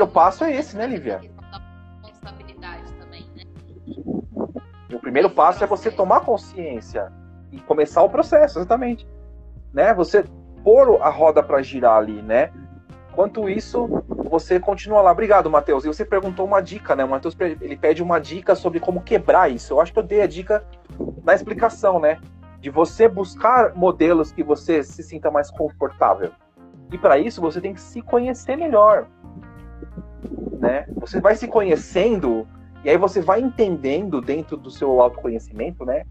primeiro 0.00 0.08
passo 0.08 0.44
é 0.44 0.54
esse, 0.54 0.76
né, 0.76 0.86
Lívia? 0.86 1.20
Responsabilidade 2.02 2.92
também, 2.94 3.26
né? 3.36 3.44
O 4.92 4.98
primeiro 4.98 5.28
passo 5.28 5.62
é 5.62 5.66
você 5.66 5.90
tomar 5.90 6.20
consciência 6.20 7.12
e 7.52 7.60
começar 7.60 8.02
o 8.02 8.08
processo, 8.08 8.58
exatamente. 8.58 9.06
Né? 9.72 9.92
Você 9.94 10.24
pôr 10.64 11.00
a 11.02 11.10
roda 11.10 11.42
para 11.42 11.60
girar 11.62 11.98
ali, 11.98 12.22
né? 12.22 12.50
Enquanto 13.12 13.48
isso, 13.48 13.88
você 14.30 14.58
continua 14.58 15.02
lá. 15.02 15.12
Obrigado, 15.12 15.50
Matheus. 15.50 15.84
E 15.84 15.88
você 15.88 16.04
perguntou 16.04 16.46
uma 16.46 16.60
dica, 16.60 16.96
né? 16.96 17.04
O 17.04 17.08
Matheus 17.08 17.36
ele 17.38 17.76
pede 17.76 18.02
uma 18.02 18.18
dica 18.18 18.54
sobre 18.54 18.80
como 18.80 19.02
quebrar 19.02 19.50
isso. 19.50 19.74
Eu 19.74 19.80
acho 19.80 19.92
que 19.92 19.98
eu 19.98 20.02
dei 20.02 20.22
a 20.22 20.26
dica 20.26 20.64
na 21.22 21.34
explicação, 21.34 22.00
né? 22.00 22.18
De 22.60 22.70
você 22.70 23.08
buscar 23.08 23.74
modelos 23.74 24.32
que 24.32 24.42
você 24.42 24.82
se 24.82 25.02
sinta 25.02 25.30
mais 25.30 25.50
confortável. 25.50 26.30
E 26.92 26.96
para 26.96 27.18
isso 27.18 27.40
você 27.40 27.60
tem 27.60 27.74
que 27.74 27.80
se 27.80 28.00
conhecer 28.00 28.56
melhor, 28.56 29.06
né? 30.60 30.84
Você 30.96 31.20
vai 31.20 31.34
se 31.34 31.48
conhecendo 31.48 32.46
e 32.84 32.90
aí 32.90 32.96
você 32.96 33.20
vai 33.20 33.40
entendendo 33.40 34.20
dentro 34.20 34.56
do 34.56 34.70
seu 34.70 35.00
autoconhecimento, 35.00 35.84
né? 35.84 36.04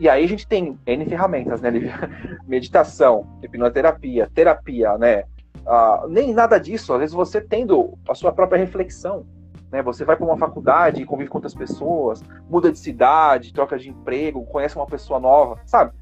E 0.00 0.08
aí 0.08 0.24
a 0.24 0.28
gente 0.28 0.48
tem 0.48 0.78
N 0.86 1.04
ferramentas, 1.04 1.60
né? 1.60 1.70
Meditação, 2.48 3.26
hipnoterapia, 3.42 4.28
terapia, 4.34 4.96
né? 4.96 5.24
Ah, 5.66 6.06
nem 6.08 6.32
nada 6.32 6.58
disso. 6.58 6.92
Às 6.94 7.00
vezes 7.00 7.14
você 7.14 7.40
tendo 7.40 7.96
a 8.08 8.14
sua 8.14 8.32
própria 8.32 8.58
reflexão, 8.58 9.26
né? 9.70 9.82
Você 9.82 10.04
vai 10.04 10.16
para 10.16 10.24
uma 10.24 10.38
faculdade, 10.38 11.04
convive 11.04 11.28
com 11.28 11.38
outras 11.38 11.54
pessoas, 11.54 12.22
muda 12.48 12.72
de 12.72 12.78
cidade, 12.78 13.52
troca 13.52 13.78
de 13.78 13.90
emprego, 13.90 14.44
conhece 14.46 14.76
uma 14.76 14.86
pessoa 14.86 15.20
nova, 15.20 15.60
sabe? 15.66 15.92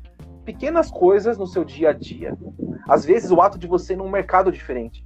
Pequenas 0.44 0.90
coisas 0.90 1.36
no 1.36 1.46
seu 1.46 1.64
dia 1.64 1.90
a 1.90 1.92
dia. 1.92 2.36
Às 2.88 3.04
vezes 3.04 3.30
o 3.30 3.40
ato 3.40 3.58
de 3.58 3.66
você 3.66 3.92
ir 3.92 3.96
num 3.96 4.08
mercado 4.08 4.50
diferente, 4.50 5.04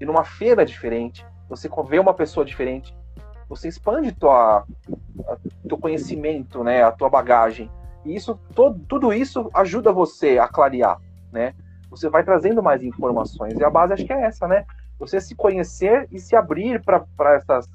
e 0.00 0.04
numa 0.04 0.24
feira 0.24 0.64
diferente, 0.64 1.26
você 1.48 1.68
vê 1.88 1.98
uma 1.98 2.14
pessoa 2.14 2.44
diferente, 2.44 2.94
você 3.48 3.68
expande 3.68 4.12
tua, 4.12 4.64
a- 5.28 5.36
teu 5.68 5.78
conhecimento, 5.78 6.64
né, 6.64 6.82
a 6.82 6.92
tua 6.92 7.08
bagagem. 7.08 7.70
E 8.04 8.14
isso, 8.14 8.38
todo, 8.54 8.78
tudo 8.86 9.12
isso 9.12 9.50
ajuda 9.54 9.92
você 9.92 10.38
a 10.38 10.46
clarear, 10.48 11.00
né? 11.32 11.54
Você 11.90 12.08
vai 12.08 12.24
trazendo 12.24 12.62
mais 12.62 12.82
informações. 12.82 13.58
E 13.58 13.64
a 13.64 13.70
base 13.70 13.92
acho 13.92 14.04
que 14.04 14.12
é 14.12 14.22
essa, 14.22 14.46
né? 14.46 14.64
Você 14.98 15.20
se 15.20 15.34
conhecer 15.34 16.08
e 16.10 16.18
se 16.18 16.36
abrir 16.36 16.82
para 16.82 17.34
essas 17.34 17.66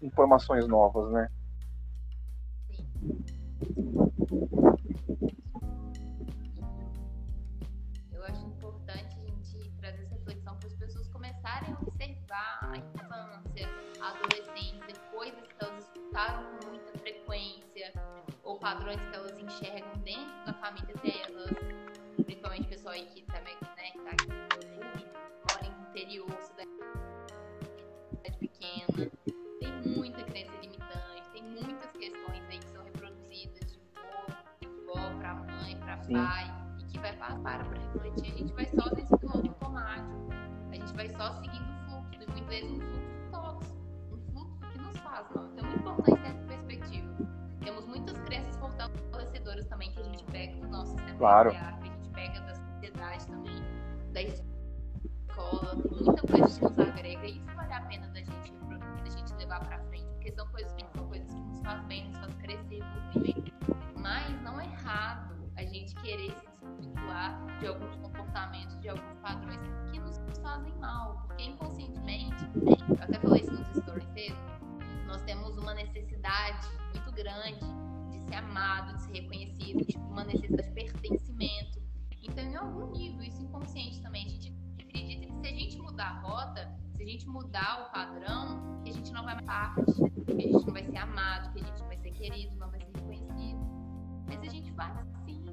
informações 0.00 0.66
novas, 0.68 1.10
né? 1.10 1.28
Eu 4.30 4.81
padrões 18.72 19.04
que 19.04 19.14
elas 19.14 19.38
enxergam 19.38 19.98
dentro 20.02 20.46
da 20.46 20.54
família 20.54 20.94
delas, 21.02 21.50
principalmente 22.24 22.62
o 22.62 22.68
pessoal 22.68 22.94
aí 22.94 23.04
que 23.04 23.22
também, 23.26 23.54
né, 23.76 23.90
que 23.92 23.98
tá 23.98 24.10
aqui 24.12 24.28
mora 24.30 25.66
em 25.66 25.90
interior, 25.90 26.30
cidade 26.40 26.70
pequena, 28.38 29.10
tem 29.60 29.72
muita 29.94 30.24
crença 30.24 30.52
limitante, 30.62 31.30
tem 31.34 31.42
muitas 31.42 31.90
questões 31.92 32.48
aí 32.48 32.58
que 32.58 32.68
são 32.70 32.82
reproduzidas 32.82 33.72
de 33.72 34.68
vó 34.86 35.10
para 35.18 35.34
mãe, 35.34 35.76
para 35.76 35.98
pai, 35.98 36.50
e 36.80 36.84
que 36.84 36.98
vai 36.98 37.14
para 37.14 37.36
pra 37.36 37.58
refletir, 37.58 38.32
a 38.32 38.38
gente 38.38 38.52
vai 38.54 38.64
só 38.64 38.88
nesse 38.94 39.18
piloto 39.18 39.48
automático, 39.48 40.28
a 40.70 40.74
gente 40.74 40.94
vai 40.94 41.10
só 41.10 41.34
seguindo 41.42 41.68
o 41.68 41.90
fluxo, 41.90 42.14
e 42.14 42.16
muitas 42.16 42.40
vezes 42.46 42.70
um 42.70 42.80
fluxo 42.80 43.30
tóxico, 43.30 43.76
um 44.12 44.32
fluxo 44.32 44.72
que 44.72 44.78
nos 44.78 44.96
faz 45.00 45.30
mal. 45.34 45.51
Do 51.22 51.28
nosso 51.28 51.42
sistema 51.42 51.42
Claro. 51.42 51.50
familiar, 51.52 51.78
que 51.80 51.88
a 51.88 51.92
gente 51.92 52.08
pega 52.10 52.40
da 52.40 52.54
sociedade 52.54 53.26
também, 53.26 53.62
da 54.12 54.22
escola, 54.22 55.74
muita 55.74 56.26
coisa 56.26 56.58
que 56.58 56.64
nos 56.64 56.78
agrega 56.78 57.26
e 57.26 57.36
isso 57.38 57.46
vale 57.54 57.72
a 57.72 57.80
pena 57.82 58.08
da 58.08 58.20
gente, 58.20 58.52
da 59.04 59.10
gente 59.10 59.34
levar 59.36 59.60
pra 59.66 59.78
frente, 59.84 60.06
porque 60.14 60.32
são 60.32 60.46
coisas 60.48 60.72
que 60.72 60.86
são 60.96 61.06
coisas 61.08 61.28
que 61.30 61.40
nos 61.40 61.60
fazem 61.62 61.86
bem, 61.86 62.08
nos 62.08 62.18
fazem 62.18 62.36
crescer. 62.38 62.82
Mas 63.98 64.42
não 64.42 64.60
é 64.60 64.64
errado 64.64 65.32
a 65.56 65.62
gente 65.64 65.94
querer 65.96 66.32
se 66.32 66.46
desvirtuar 66.80 67.58
de 67.60 67.66
alguns 67.68 67.94
comportamentos, 67.96 68.80
de 68.80 68.88
alguns 68.88 69.18
padrões 69.20 69.60
que 69.92 70.00
nos 70.00 70.18
fazem 70.42 70.74
mal, 70.78 71.22
porque 71.26 71.44
inconscientemente, 71.44 72.44
eu 72.66 73.04
até 73.04 73.18
falei 73.20 73.42
isso 73.42 73.52
nos 73.52 73.76
stories 73.76 74.08
cedo, 74.12 74.36
nós 75.06 75.22
temos 75.22 75.56
uma 75.56 75.74
necessidade 75.74 76.66
muito 76.94 77.12
grande 77.12 77.60
de 78.10 78.18
ser 78.26 78.34
amado, 78.36 78.96
de 78.96 79.02
ser 79.02 79.12
reconhecido, 79.12 79.84
de 79.86 79.96
uma 79.98 80.24
necessidade 80.24 80.71
mudar 87.32 87.86
o 87.86 87.92
padrão, 87.92 88.80
que 88.82 88.90
a 88.90 88.92
gente 88.92 89.12
não 89.12 89.24
vai 89.24 89.34
mais 89.34 89.46
parte, 89.46 89.84
que 90.24 90.32
a 90.32 90.34
gente 90.34 90.66
não 90.66 90.72
vai 90.72 90.84
ser 90.84 90.96
amado, 90.96 91.52
que 91.52 91.60
a 91.60 91.64
gente 91.64 91.80
não 91.80 91.86
vai 91.86 91.98
ser 91.98 92.10
querido, 92.10 92.56
não 92.56 92.70
vai 92.70 92.80
ser 92.80 92.92
reconhecido. 92.94 93.60
Mas 94.26 94.40
a 94.40 94.48
gente 94.48 94.70
vai 94.72 94.90
sim. 95.24 95.44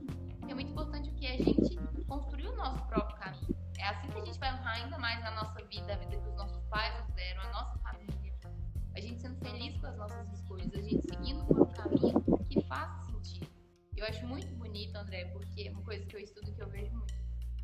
É 0.48 0.54
muito 0.54 0.72
importante 0.72 1.10
o 1.10 1.14
que 1.14 1.28
a 1.28 1.38
gente 1.38 1.76
construir 2.08 2.48
o 2.48 2.56
nosso 2.56 2.84
próprio 2.86 3.18
caminho. 3.18 3.56
É 3.78 3.84
assim 3.90 4.08
que 4.10 4.18
a 4.18 4.26
gente 4.26 4.40
vai 4.40 4.54
honrar 4.54 4.76
ainda 4.76 4.98
mais 5.00 5.26
a 5.26 5.32
nossa 5.32 5.64
vida, 5.66 5.94
a 5.94 5.98
vida 5.98 6.18
que 6.18 6.30
os 6.30 6.36
nossos 6.36 6.64
pais 6.66 6.94
nos 7.00 7.16
deram, 7.16 7.42
a 7.42 7.52
nossa 7.52 7.78
família. 7.80 8.40
A 8.96 9.00
gente 9.00 9.22
sendo 9.22 9.38
feliz 9.40 9.78
com 9.80 9.88
as 9.88 9.98
nossas 9.98 10.34
escolhas, 10.34 10.74
a 10.74 10.82
gente 10.82 11.02
seguindo 11.08 11.46
por 11.46 11.62
um 11.62 11.72
caminho 11.74 12.46
que 12.50 12.62
faça 12.66 13.06
sentido. 13.06 13.50
Eu 13.96 14.06
acho 14.06 14.26
muito 14.28 14.54
bonito, 14.56 14.96
André, 14.96 15.26
porque 15.26 15.68
é 15.68 15.72
uma 15.72 15.82
coisa 15.84 16.06
que 16.06 16.16
eu 16.16 16.20
estudo 16.20 16.52
que 16.54 16.62
eu 16.62 16.70
vejo 16.70 16.92
muito. 16.92 17.14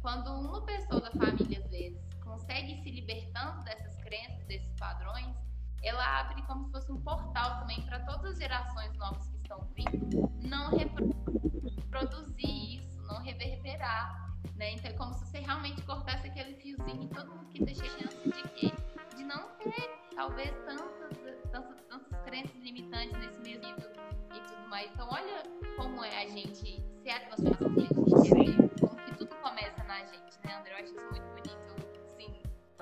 Quando 0.01 0.29
uma 0.29 0.63
pessoa 0.65 1.01
da 1.01 1.11
família, 1.11 1.59
às 1.59 1.69
vezes, 1.69 2.04
consegue 2.45 2.75
se 2.83 2.91
libertando 2.91 3.63
dessas 3.63 3.95
crenças, 4.03 4.45
desses 4.45 4.71
padrões, 4.75 5.35
ela 5.83 6.19
abre 6.19 6.43
como 6.43 6.65
se 6.65 6.71
fosse 6.71 6.91
um 6.91 7.01
portal 7.01 7.59
também 7.59 7.81
para 7.83 7.99
todas 8.01 8.25
as 8.31 8.37
gerações 8.37 8.93
novas 8.97 9.25
que 9.27 9.37
estão 9.37 9.67
vindo 9.75 10.31
não 10.41 10.69
reproduzir 10.77 12.79
isso, 12.79 13.01
não 13.03 13.23
reverberar. 13.23 14.23
Né? 14.55 14.73
Então 14.73 14.91
é 14.91 14.93
como 14.93 15.11
se 15.13 15.25
você 15.25 15.39
realmente 15.39 15.81
cortasse 15.81 16.27
aquele 16.27 16.53
fiozinho 16.55 17.03
e 17.03 17.07
todo 17.09 17.35
mundo 17.35 17.49
que 17.49 17.65
deixa 17.65 17.83
chance 17.85 18.17
de 18.23 18.43
quê? 18.49 18.71
De 19.15 19.23
não 19.23 19.49
ter, 19.57 19.89
talvez, 20.15 20.51
tantas, 20.65 21.17
tantas, 21.51 21.81
tantas 21.89 22.21
crenças 22.21 22.55
limitantes 22.61 23.17
nesse 23.19 23.39
meio 23.41 23.57
e 23.57 24.39
tudo 24.39 24.69
mais. 24.69 24.89
Então 24.91 25.09
olha 25.11 25.43
como 25.77 26.03
é 26.03 26.23
a 26.23 26.27
gente 26.27 26.79
ser 27.01 27.09
a 27.09 27.19
transformação 27.21 27.73
que 27.73 27.81
a 27.81 27.83
gente 27.83 28.29
quer 28.29 28.35
ver, 28.35 28.55
como 28.79 28.95
que 29.03 29.15
tudo 29.17 29.35
começa 29.37 29.83
na 29.83 30.05
gente, 30.05 30.39
né, 30.43 30.55
André? 30.55 30.71
Eu 30.71 30.77
acho 30.77 30.95
isso 30.95 31.09
muito 31.09 31.27
bonito, 31.29 31.74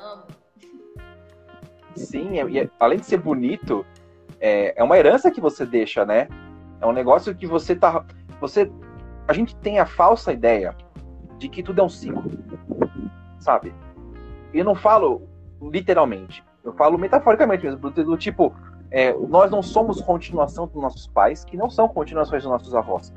amo. 0.03 0.23
Sim, 1.95 2.33
e 2.49 2.69
além 2.79 2.99
de 2.99 3.05
ser 3.05 3.17
bonito, 3.17 3.85
é, 4.39 4.79
é 4.79 4.83
uma 4.83 4.97
herança 4.97 5.31
que 5.31 5.39
você 5.39 5.65
deixa, 5.65 6.05
né? 6.05 6.27
É 6.81 6.85
um 6.85 6.91
negócio 6.91 7.33
que 7.35 7.47
você 7.47 7.75
tá. 7.75 8.03
Você. 8.41 8.71
A 9.27 9.33
gente 9.33 9.55
tem 9.57 9.79
a 9.79 9.85
falsa 9.85 10.33
ideia 10.33 10.75
de 11.37 11.47
que 11.47 11.63
tudo 11.63 11.79
é 11.79 11.83
um 11.83 11.89
ciclo. 11.89 12.23
Sabe? 13.39 13.73
E 14.53 14.63
não 14.63 14.75
falo 14.75 15.21
literalmente. 15.61 16.43
Eu 16.63 16.73
falo 16.73 16.97
metaforicamente 16.97 17.63
mesmo. 17.63 17.89
Do, 17.89 18.17
tipo, 18.17 18.53
é, 18.91 19.13
nós 19.13 19.49
não 19.49 19.61
somos 19.61 20.01
continuação 20.01 20.67
dos 20.67 20.81
nossos 20.81 21.07
pais, 21.07 21.45
que 21.45 21.55
não 21.55 21.69
são 21.69 21.87
continuações 21.87 22.43
dos 22.43 22.51
nossos 22.51 22.75
avós. 22.75 23.13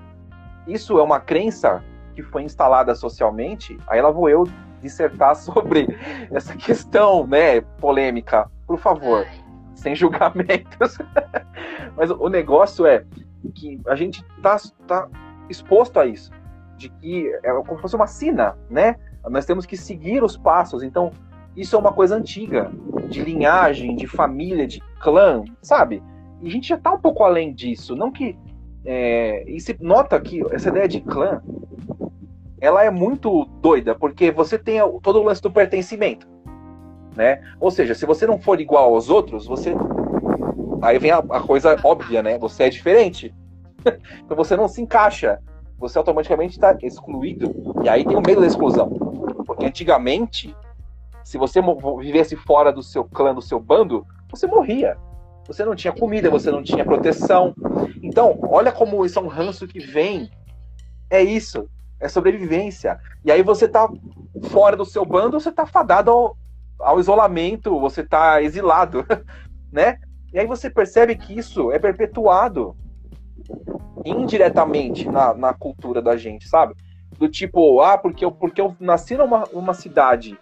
Isso 0.67 0.99
é 0.99 1.03
uma 1.03 1.21
crença 1.21 1.83
que 2.15 2.23
foi 2.23 2.43
instalada 2.43 2.95
socialmente. 2.95 3.79
Aí 3.89 4.01
lá 4.01 4.11
vou 4.11 4.29
eu 4.29 4.45
dissertar 4.81 5.35
sobre 5.37 5.87
essa 6.31 6.57
questão, 6.57 7.27
né, 7.27 7.61
polêmica. 7.61 8.51
Por 8.67 8.79
favor, 8.79 9.27
sem 9.75 9.95
julgamentos. 9.95 10.99
Mas 11.97 12.11
o 12.11 12.29
negócio 12.29 12.87
é 12.87 13.05
que 13.55 13.81
a 13.87 13.95
gente 13.95 14.25
tá, 14.43 14.57
tá 14.87 15.09
exposto 15.49 15.99
a 16.01 16.07
isso. 16.07 16.31
De 16.77 16.89
que 16.89 17.29
é 17.43 17.53
como 17.53 17.77
se 17.77 17.83
fosse 17.83 17.97
uma 17.97 18.07
sina, 18.07 18.57
né? 18.69 18.97
Nós 19.29 19.47
temos 19.47 19.65
que 19.65 19.77
seguir 19.77 20.23
os 20.23 20.37
passos. 20.37 20.83
Então, 20.83 21.11
isso 21.57 21.75
é 21.75 21.79
uma 21.79 21.93
coisa 21.93 22.17
antiga, 22.17 22.71
de 23.09 23.23
linhagem, 23.23 23.97
de 23.97 24.07
família, 24.07 24.67
de 24.67 24.81
clã, 25.01 25.43
sabe? 25.63 26.03
E 26.43 26.49
a 26.49 26.51
gente 26.51 26.69
já 26.69 26.77
tá 26.77 26.93
um 26.93 26.99
pouco 26.99 27.25
além 27.25 27.55
disso. 27.55 27.97
Não 27.97 28.13
que. 28.13 28.39
É, 28.85 29.43
e 29.51 29.59
se 29.59 29.77
nota 29.81 30.21
que 30.21 30.43
essa 30.55 30.69
ideia 30.69 30.87
de 30.87 31.01
clã 31.01 31.43
ela 32.67 32.85
é 32.85 32.91
muito 32.91 33.45
doida, 33.61 33.95
porque 33.95 34.31
você 34.31 34.59
tem 34.59 34.79
todo 35.03 35.21
o 35.21 35.23
lance 35.23 35.41
do 35.41 35.51
pertencimento. 35.51 36.27
Né? 37.15 37.43
Ou 37.59 37.71
seja, 37.71 37.95
se 37.95 38.05
você 38.05 38.27
não 38.27 38.39
for 38.39 38.61
igual 38.61 38.93
aos 38.93 39.09
outros, 39.09 39.47
você 39.47 39.75
Aí 40.83 40.99
vem 40.99 41.11
a, 41.11 41.19
a 41.19 41.41
coisa 41.41 41.77
óbvia, 41.83 42.23
né? 42.23 42.39
Você 42.39 42.65
é 42.65 42.71
diferente. 42.71 43.35
então 44.25 44.37
você 44.37 44.57
não 44.57 44.69
se 44.69 44.81
encaixa. 44.81 45.41
Você 45.79 45.99
automaticamente 45.99 46.55
está 46.55 46.77
excluído. 46.83 47.75
E 47.83 47.89
aí 47.89 48.05
tem 48.05 48.17
o 48.17 48.23
medo 48.23 48.41
da 48.41 48.47
exclusão. 48.47 48.91
Porque 49.47 49.67
antigamente, 49.67 50.55
se 51.25 51.39
você 51.39 51.61
vivesse 52.01 52.37
fora 52.37 52.73
do 52.73 52.83
seu 52.83 53.05
clã, 53.05 53.35
do 53.35 53.43
seu 53.43 53.61
bando, 53.61 54.07
você 54.31 54.47
morria. 54.47 54.97
Você 55.47 55.65
não 55.65 55.77
tinha 55.77 55.93
comida, 55.93 56.31
você 56.31 56.51
não 56.51 56.63
tinha 56.63 56.85
proteção. 56.85 57.55
Então, 58.03 58.39
olha 58.43 58.73
como 58.73 59.05
isso 59.05 59.19
é 59.19 59.23
um 59.23 59.29
ranço 59.29 59.67
que 59.67 59.79
vem. 59.79 60.31
É 61.11 61.23
isso. 61.23 61.69
É 61.99 62.09
sobrevivência. 62.09 62.99
E 63.25 63.33
aí 63.33 63.43
você 63.43 63.67
tá 63.67 63.89
fora 64.51 64.77
do 64.77 64.85
seu 64.85 65.05
bando, 65.05 65.41
você 65.41 65.51
tá 65.51 65.67
fadado 65.67 66.11
ao, 66.11 66.37
ao 66.79 67.01
isolamento, 67.01 67.81
você 67.81 68.05
tá 68.05 68.43
exilado, 68.43 69.05
né? 69.73 69.99
E 70.33 70.39
aí 70.39 70.47
você 70.47 70.69
percebe 70.69 71.17
que 71.17 71.39
isso 71.39 71.73
é 71.73 71.79
perpetuado 71.79 72.77
indiretamente 74.05 75.09
na, 75.09 75.35
na 75.35 75.55
cultura 75.55 76.03
da 76.03 76.17
gente, 76.17 76.49
sabe? 76.49 76.75
Do 77.19 77.29
tipo, 77.29 77.81
ah, 77.81 77.97
porque 77.97 78.25
eu, 78.25 78.31
porque 78.31 78.61
eu 78.61 78.77
nasci 78.79 79.17
numa, 79.17 79.45
numa 79.53 79.73
cidade 79.73 80.39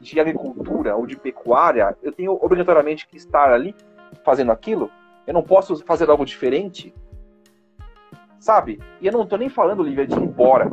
de 0.00 0.18
agricultura 0.20 0.96
ou 0.96 1.06
de 1.06 1.16
pecuária, 1.16 1.96
eu 2.02 2.12
tenho 2.12 2.32
obrigatoriamente 2.32 3.06
que 3.06 3.16
estar 3.16 3.52
ali 3.52 3.74
fazendo 4.24 4.52
aquilo. 4.52 4.90
Eu 5.26 5.34
não 5.34 5.42
posso 5.42 5.76
fazer 5.84 6.08
algo 6.08 6.24
diferente, 6.24 6.94
sabe? 8.38 8.80
E 9.00 9.06
eu 9.06 9.12
não 9.12 9.26
tô 9.26 9.36
nem 9.36 9.48
falando, 9.48 9.82
Lívia, 9.82 10.06
de 10.06 10.14
ir 10.14 10.22
embora, 10.22 10.70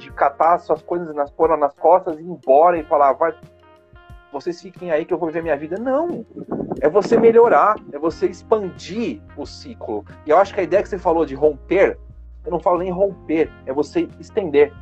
de 0.00 0.12
catar 0.12 0.58
suas 0.58 0.82
coisas 0.82 1.14
nas 1.14 1.30
pôr 1.30 1.56
nas 1.56 1.74
costas 1.74 2.18
e 2.18 2.22
ir 2.22 2.26
embora 2.26 2.78
e 2.78 2.84
falar, 2.84 3.12
vai, 3.12 3.34
vocês 4.32 4.60
fiquem 4.60 4.90
aí 4.90 5.04
que 5.04 5.12
eu 5.12 5.18
vou 5.18 5.28
viver 5.28 5.42
minha 5.42 5.56
vida. 5.56 5.76
Não. 5.78 6.24
É 6.80 6.88
você 6.88 7.18
melhorar, 7.18 7.76
é 7.92 7.98
você 7.98 8.26
expandir 8.26 9.20
o 9.36 9.44
ciclo. 9.44 10.04
E 10.24 10.30
eu 10.30 10.38
acho 10.38 10.54
que 10.54 10.60
a 10.60 10.62
ideia 10.62 10.82
que 10.82 10.88
você 10.88 10.98
falou 10.98 11.26
de 11.26 11.34
romper, 11.34 11.98
eu 12.44 12.50
não 12.50 12.60
falo 12.60 12.78
nem 12.78 12.90
romper, 12.90 13.50
é 13.66 13.72
você 13.72 14.08
estender. 14.18 14.72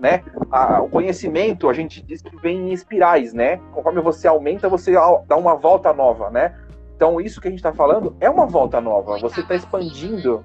Né? 0.00 0.22
A, 0.50 0.80
o 0.82 0.88
conhecimento, 0.88 1.68
a 1.68 1.72
gente 1.72 2.02
diz 2.02 2.22
que 2.22 2.36
vem 2.36 2.68
em 2.68 2.72
espirais, 2.72 3.32
né? 3.32 3.56
Conforme 3.72 4.00
você 4.00 4.28
aumenta, 4.28 4.68
você 4.68 4.92
dá 5.26 5.36
uma 5.36 5.54
volta 5.56 5.92
nova, 5.92 6.30
né? 6.30 6.54
Então, 6.94 7.20
isso 7.20 7.40
que 7.40 7.48
a 7.48 7.50
gente 7.50 7.60
está 7.60 7.72
falando 7.72 8.14
é 8.20 8.28
uma 8.28 8.46
volta 8.46 8.80
nova. 8.80 9.18
Você 9.18 9.40
está 9.40 9.54
expandindo. 9.54 10.44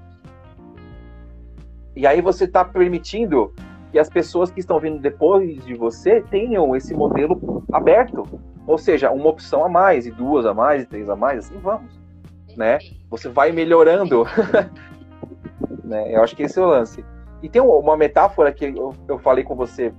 E 1.95 2.07
aí 2.07 2.21
você 2.21 2.45
está 2.45 2.65
permitindo 2.65 3.53
que 3.95 3.99
as 3.99 4.09
pessoas 4.09 4.51
que 4.51 4.59
estão 4.59 4.77
vindo 4.77 4.99
depois 4.99 5.63
de 5.63 5.73
você 5.73 6.19
tenham 6.19 6.75
esse 6.75 6.93
modelo 6.93 7.63
aberto. 7.71 8.27
Ou 8.67 8.77
seja, 8.77 9.09
uma 9.09 9.29
opção 9.29 9.63
a 9.63 9.69
mais, 9.69 10.05
e 10.05 10.11
duas 10.11 10.45
a 10.45 10.53
mais, 10.53 10.83
e 10.83 10.85
três 10.85 11.09
a 11.09 11.15
mais, 11.15 11.45
assim 11.45 11.57
vamos. 11.59 11.97
Né? 12.57 12.77
Você 13.09 13.29
vai 13.29 13.53
melhorando. 13.53 14.25
né? 15.81 16.13
Eu 16.13 16.21
acho 16.21 16.35
que 16.35 16.43
esse 16.43 16.59
é 16.59 16.61
o 16.61 16.65
lance. 16.65 17.05
E 17.41 17.47
tem 17.47 17.61
uma 17.61 17.95
metáfora 17.95 18.51
que 18.51 18.65
eu, 18.65 18.93
eu 19.07 19.17
falei 19.17 19.45
com 19.45 19.55
você 19.55 19.93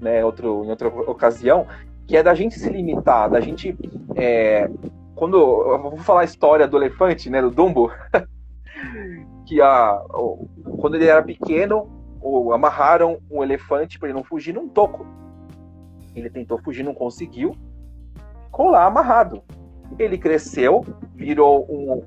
né, 0.00 0.24
outro, 0.24 0.64
em 0.64 0.70
outra 0.70 0.88
ocasião, 0.88 1.66
que 2.06 2.16
é 2.16 2.22
da 2.22 2.34
gente 2.34 2.58
se 2.58 2.70
limitar, 2.70 3.28
da 3.28 3.38
gente. 3.38 3.76
É, 4.16 4.66
quando 5.14 5.36
eu 5.36 5.78
vou 5.78 5.98
falar 5.98 6.22
a 6.22 6.24
história 6.24 6.66
do 6.66 6.78
elefante, 6.78 7.28
né, 7.28 7.42
do 7.42 7.50
Dumbo, 7.50 7.92
que 9.44 9.60
a, 9.60 10.00
quando 10.78 10.94
ele 10.94 11.04
era 11.04 11.22
pequeno, 11.22 11.99
ou 12.20 12.52
amarraram 12.52 13.18
um 13.30 13.42
elefante 13.42 13.98
para 13.98 14.08
ele 14.08 14.18
não 14.18 14.24
fugir 14.24 14.54
num 14.54 14.68
toco. 14.68 15.06
Ele 16.14 16.28
tentou 16.28 16.58
fugir, 16.58 16.82
não 16.82 16.94
conseguiu, 16.94 17.56
ficou 18.44 18.70
lá 18.70 18.84
amarrado. 18.84 19.42
Ele 19.98 20.18
cresceu, 20.18 20.84
virou 21.14 21.66
um 21.70 22.04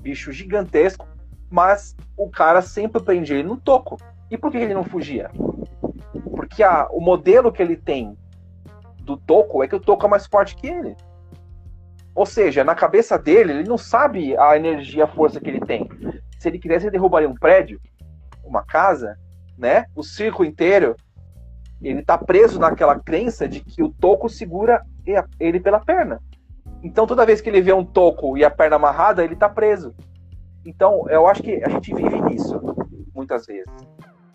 bicho 0.00 0.32
gigantesco, 0.32 1.06
mas 1.50 1.96
o 2.16 2.30
cara 2.30 2.62
sempre 2.62 3.02
prendia 3.02 3.36
ele 3.36 3.48
no 3.48 3.56
toco. 3.56 3.96
E 4.30 4.36
por 4.36 4.50
que 4.50 4.58
ele 4.58 4.74
não 4.74 4.84
fugia? 4.84 5.30
Porque 6.34 6.62
a, 6.62 6.88
o 6.90 7.00
modelo 7.00 7.52
que 7.52 7.62
ele 7.62 7.76
tem 7.76 8.16
do 9.00 9.16
toco 9.16 9.62
é 9.62 9.68
que 9.68 9.76
o 9.76 9.80
toco 9.80 10.06
é 10.06 10.08
mais 10.08 10.26
forte 10.26 10.56
que 10.56 10.66
ele. 10.66 10.96
Ou 12.14 12.24
seja, 12.24 12.64
na 12.64 12.74
cabeça 12.74 13.18
dele, 13.18 13.52
ele 13.52 13.68
não 13.68 13.76
sabe 13.76 14.36
a 14.36 14.56
energia, 14.56 15.04
a 15.04 15.08
força 15.08 15.38
que 15.38 15.50
ele 15.50 15.60
tem. 15.60 15.88
Se 16.38 16.48
ele 16.48 16.58
quisesse, 16.58 16.86
ele 16.86 16.92
derrubaria 16.92 17.28
um 17.28 17.34
prédio, 17.34 17.80
uma 18.42 18.64
casa, 18.64 19.18
né? 19.56 19.86
O 19.94 20.02
circo 20.02 20.44
inteiro, 20.44 20.94
ele 21.82 22.02
tá 22.02 22.16
preso 22.16 22.58
naquela 22.58 22.98
crença 22.98 23.48
de 23.48 23.60
que 23.60 23.82
o 23.82 23.90
toco 23.90 24.28
segura 24.28 24.84
ele 25.38 25.60
pela 25.60 25.80
perna. 25.80 26.20
Então 26.82 27.06
toda 27.06 27.26
vez 27.26 27.40
que 27.40 27.48
ele 27.48 27.60
vê 27.60 27.72
um 27.72 27.84
toco 27.84 28.36
e 28.36 28.44
a 28.44 28.50
perna 28.50 28.76
amarrada, 28.76 29.24
ele 29.24 29.36
tá 29.36 29.48
preso. 29.48 29.94
Então 30.64 31.08
eu 31.08 31.26
acho 31.26 31.42
que 31.42 31.62
a 31.64 31.68
gente 31.68 31.94
vive 31.94 32.20
nisso 32.20 32.60
muitas 33.14 33.46
vezes, 33.46 33.72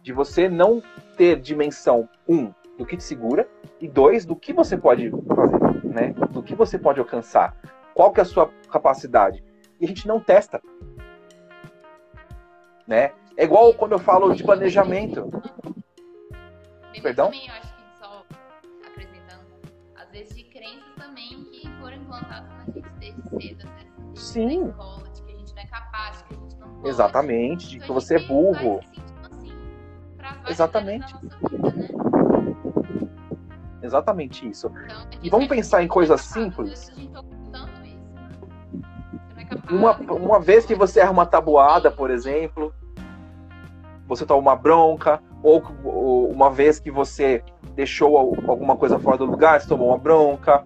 de 0.02 0.12
você 0.12 0.50
não 0.50 0.82
ter 1.16 1.40
dimensão 1.40 2.10
um 2.28 2.52
do 2.78 2.86
que 2.86 2.98
te 2.98 3.04
segura 3.04 3.48
e 3.80 3.88
dois 3.88 4.26
do 4.26 4.36
que 4.36 4.52
você 4.54 4.76
pode 4.78 5.12
fazer, 5.36 5.86
né? 5.86 6.14
Do 6.32 6.42
que 6.42 6.56
você 6.56 6.80
pode 6.80 7.00
alcançar. 7.00 7.56
Qual 7.94 8.12
que 8.12 8.20
é 8.20 8.24
a 8.24 8.26
sua 8.26 8.50
capacidade? 8.72 9.44
E 9.80 9.86
a 9.86 9.88
gente 9.88 10.08
não 10.08 10.20
testa, 10.20 10.62
né? 12.88 13.12
É 13.38 13.44
igual 13.44 13.74
quando 13.74 13.94
eu 13.94 14.00
falo 14.00 14.34
de 14.34 14.44
planejamento. 14.44 15.30
Perdão? 17.02 17.28
Também, 17.28 17.48
eu 17.48 17.54
acho 17.56 17.74
que 17.76 17.82
só 18.00 18.24
acrescentando, 18.86 19.46
às 19.96 20.12
vezes 20.12 20.36
de 20.36 20.44
crenças 20.44 20.94
também 20.98 21.44
que 21.46 21.68
enquanto 21.68 22.06
passado 22.08 22.48
na 22.50 22.66
gente 22.66 22.90
desde 23.00 23.22
cedo, 23.30 23.68
às 23.68 23.74
vezes, 23.74 23.92
na 23.98 24.16
Sim. 24.16 24.68
escola, 24.68 25.10
de 25.10 25.22
que 25.24 25.32
a 25.32 25.36
gente 25.38 25.56
não 25.56 25.62
é 25.64 25.66
capaz, 25.68 26.18
de 26.18 26.24
que 26.26 26.34
a 26.34 26.38
gente 26.38 26.56
não 26.60 26.68
pode. 26.76 26.90
Exatamente, 26.90 27.68
de 27.70 27.76
Então, 27.78 27.86
que 27.88 27.92
a 27.92 27.96
você 27.96 28.16
é 28.16 28.20
burro. 28.20 28.80
assim 28.80 29.02
Exatamente. 30.52 31.16
vida, 31.18 31.72
né? 31.72 31.88
Exatamente 33.82 34.48
isso. 34.48 34.72
Então, 34.86 35.08
E 35.24 35.30
vamos 35.30 35.48
pensar 35.48 35.82
em 35.84 35.88
coisas 35.88 36.22
simples. 36.22 36.90
Tá 37.52 37.66
é 39.70 39.74
Uma, 39.74 39.96
uma 39.98 40.40
vez 40.40 40.66
que 40.66 40.76
você 40.76 41.00
erra 41.00 41.12
uma 41.12 41.26
tabuada, 41.26 41.90
por 41.92 42.12
exemplo, 42.12 42.74
você 44.12 44.26
toma 44.26 44.42
uma 44.42 44.56
bronca, 44.58 45.22
ou, 45.42 45.64
ou 45.86 46.30
uma 46.30 46.50
vez 46.52 46.82
que 46.82 46.92
você 46.92 47.42
deixou 47.76 48.18
al- 48.18 48.36
alguma 48.46 48.76
coisa 48.76 49.00
fora 49.00 49.18
do 49.18 49.26
lugar, 49.26 49.62
você 49.62 49.70
tomou 49.70 49.88
uma 49.88 49.98
bronca. 49.98 50.66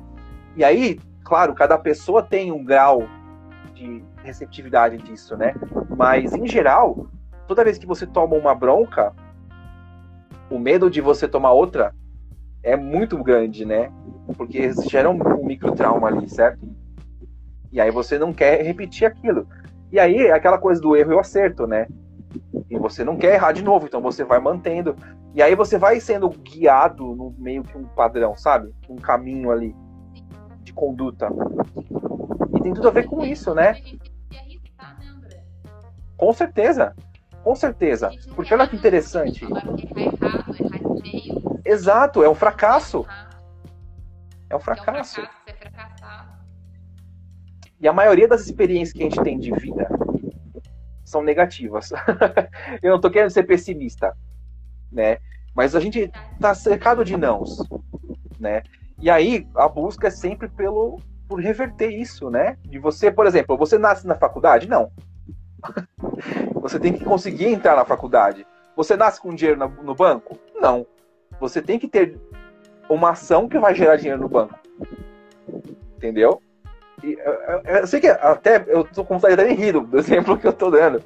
E 0.56 0.64
aí, 0.64 1.00
claro, 1.24 1.54
cada 1.54 1.78
pessoa 1.78 2.24
tem 2.24 2.52
um 2.52 2.64
grau 2.64 3.04
de 3.76 4.04
receptividade 4.24 4.98
disso, 4.98 5.38
né? 5.38 5.54
Mas, 5.96 6.34
em 6.34 6.48
geral, 6.48 7.06
toda 7.48 7.64
vez 7.64 7.78
que 7.78 7.86
você 7.86 8.08
toma 8.08 8.36
uma 8.36 8.56
bronca, 8.56 9.14
o 10.50 10.58
medo 10.58 10.90
de 10.90 11.00
você 11.00 11.28
tomar 11.28 11.52
outra 11.52 11.94
é 12.64 12.76
muito 12.76 13.22
grande, 13.22 13.64
né? 13.64 13.92
Porque 14.36 14.72
gera 14.90 15.08
um, 15.08 15.20
um 15.40 15.46
microtrauma 15.46 16.08
ali, 16.08 16.28
certo? 16.28 16.68
E 17.72 17.80
aí 17.80 17.92
você 17.92 18.18
não 18.18 18.34
quer 18.34 18.64
repetir 18.64 19.06
aquilo. 19.06 19.48
E 19.92 20.00
aí 20.00 20.32
aquela 20.32 20.58
coisa 20.58 20.82
do 20.82 20.96
erro 20.96 21.12
e 21.12 21.16
o 21.16 21.20
acerto, 21.20 21.68
né? 21.68 21.86
E 22.70 22.78
você 22.78 23.04
não 23.04 23.18
quer 23.18 23.36
errar 23.36 23.52
de 23.52 23.64
novo, 23.64 23.86
então 23.86 24.02
você 24.02 24.24
vai 24.24 24.40
mantendo. 24.40 24.96
E 25.34 25.42
aí 25.42 25.56
você 25.56 25.78
vai 25.78 26.00
sendo 26.00 26.30
guiado 26.30 27.16
no 27.16 27.36
meio 27.38 27.64
que 27.64 27.78
um 27.78 27.84
padrão, 27.84 28.36
sabe? 28.36 28.74
Um 28.90 28.96
caminho 28.96 29.52
ali 29.52 29.76
de 30.62 30.74
conduta. 30.74 31.30
E 32.56 32.62
tem 32.62 32.74
tudo 32.74 32.88
a 32.88 32.92
ver 32.92 33.06
com 33.06 33.24
isso, 33.24 33.54
né? 33.54 33.76
Com 36.18 36.34
certeza. 36.34 36.96
Com 37.44 37.56
certeza. 37.56 38.12
Porque 38.36 38.54
olha 38.54 38.68
que 38.68 38.76
interessante. 38.76 39.46
Exato, 41.64 42.24
é 42.24 42.30
um 42.30 42.36
fracasso. 42.36 43.06
É 44.50 44.56
um 44.56 44.60
fracasso. 44.60 45.22
É 45.22 45.24
um 45.24 45.26
é. 45.26 46.36
E 47.80 47.88
a 47.88 47.94
maioria 47.94 48.28
das 48.28 48.42
experiências 48.42 48.94
que 48.94 49.02
a 49.02 49.06
gente 49.06 49.22
tem 49.22 49.38
de 49.38 49.52
vida 49.52 49.88
são 51.16 51.24
negativas. 51.24 51.92
Eu 52.84 52.92
não 52.92 53.00
tô 53.00 53.10
querendo 53.10 53.30
ser 53.30 53.44
pessimista, 53.44 54.16
né? 54.92 55.20
Mas 55.56 55.74
a 55.74 55.80
gente 55.80 56.12
tá 56.42 56.54
cercado 56.54 57.06
de 57.06 57.16
nãos, 57.16 57.64
né? 58.38 58.64
E 59.00 59.10
aí 59.10 59.48
a 59.56 59.70
busca 59.70 60.08
é 60.08 60.12
sempre 60.12 60.50
pelo 60.50 61.00
por 61.28 61.40
reverter 61.40 61.90
isso, 61.90 62.30
né? 62.30 62.58
De 62.64 62.78
você, 62.78 63.10
por 63.10 63.26
exemplo, 63.26 63.58
você 63.58 63.78
nasce 63.78 64.06
na 64.06 64.16
faculdade? 64.16 64.68
Não. 64.68 64.92
Você 66.62 66.80
tem 66.80 66.94
que 66.94 67.04
conseguir 67.04 67.46
entrar 67.46 67.76
na 67.76 67.86
faculdade. 67.86 68.46
Você 68.76 68.96
nasce 68.96 69.22
com 69.22 69.34
dinheiro 69.34 69.60
no, 69.60 69.84
no 69.84 69.96
banco? 69.96 70.38
Não. 70.56 70.86
Você 71.40 71.62
tem 71.62 71.78
que 71.78 71.88
ter 71.88 72.20
uma 72.90 73.12
ação 73.12 73.48
que 73.48 73.60
vai 73.60 73.74
gerar 73.76 73.96
dinheiro 73.96 74.20
no 74.20 74.30
banco. 74.30 74.58
Entendeu? 75.96 76.42
Eu, 77.14 77.62
eu- 77.76 77.88
sei 77.88 78.00
que 78.00 78.08
até 78.08 78.64
eu 78.68 78.84
tô 78.84 79.04
com 79.06 79.16
vontade 79.20 79.36
de 79.36 79.54
rir 79.54 79.74
do 79.80 79.98
exemplo 79.98 80.38
que 80.38 80.48
eu 80.48 80.54
tô 80.54 80.72
dando. 80.72 81.02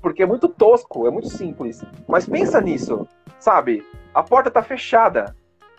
Porque 0.00 0.22
é 0.22 0.26
muito 0.26 0.48
tosco, 0.48 1.06
é 1.06 1.10
muito 1.10 1.28
simples. 1.28 1.82
Mas 2.06 2.26
pensa 2.26 2.60
nisso, 2.60 3.08
sabe? 3.38 3.84
A 4.14 4.22
porta 4.22 4.50
tá 4.50 4.62
fechada. 4.62 5.34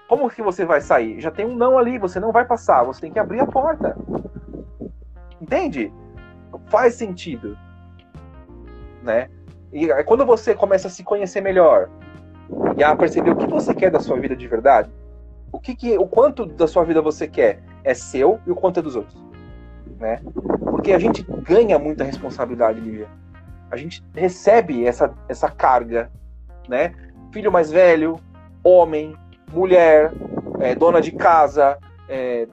Como 0.07 0.29
que 0.29 0.41
você 0.41 0.65
vai 0.65 0.81
sair? 0.81 1.19
Já 1.19 1.31
tem 1.31 1.45
um 1.45 1.55
não 1.55 1.77
ali, 1.77 1.97
você 1.97 2.19
não 2.19 2.31
vai 2.31 2.45
passar, 2.45 2.83
você 2.83 3.01
tem 3.01 3.11
que 3.11 3.19
abrir 3.19 3.39
a 3.39 3.45
porta. 3.45 3.95
Entende? 5.39 5.91
Faz 6.67 6.95
sentido. 6.95 7.57
Né? 9.01 9.29
E 9.71 9.87
quando 10.03 10.25
você 10.25 10.55
começa 10.55 10.87
a 10.87 10.91
se 10.91 11.03
conhecer 11.03 11.41
melhor 11.41 11.89
e 12.77 12.83
a 12.83 12.95
perceber 12.95 13.31
o 13.31 13.35
que 13.35 13.47
você 13.47 13.73
quer 13.73 13.91
da 13.91 13.99
sua 13.99 14.19
vida 14.19 14.35
de 14.35 14.47
verdade, 14.47 14.89
o 15.51 15.59
que, 15.59 15.75
que 15.75 15.97
o 15.97 16.07
quanto 16.07 16.45
da 16.45 16.67
sua 16.67 16.83
vida 16.83 17.01
você 17.01 17.27
quer 17.27 17.61
é 17.83 17.93
seu 17.93 18.39
e 18.45 18.51
o 18.51 18.55
quanto 18.55 18.79
é 18.79 18.83
dos 18.83 18.95
outros, 18.95 19.21
né? 20.05 20.21
Porque 20.59 20.93
a 20.93 20.99
gente 20.99 21.23
ganha 21.41 21.79
muita 21.79 22.03
responsabilidade, 22.03 22.79
Lívia. 22.79 23.07
A 23.71 23.75
gente 23.75 24.03
recebe 24.13 24.85
essa, 24.85 25.11
essa 25.27 25.49
carga, 25.49 26.11
né? 26.69 26.93
Filho 27.31 27.51
mais 27.51 27.71
velho, 27.71 28.19
homem, 28.63 29.15
mulher, 29.51 30.13
é, 30.59 30.75
dona 30.75 31.01
de 31.01 31.11
casa, 31.11 31.79
é, 32.07 32.47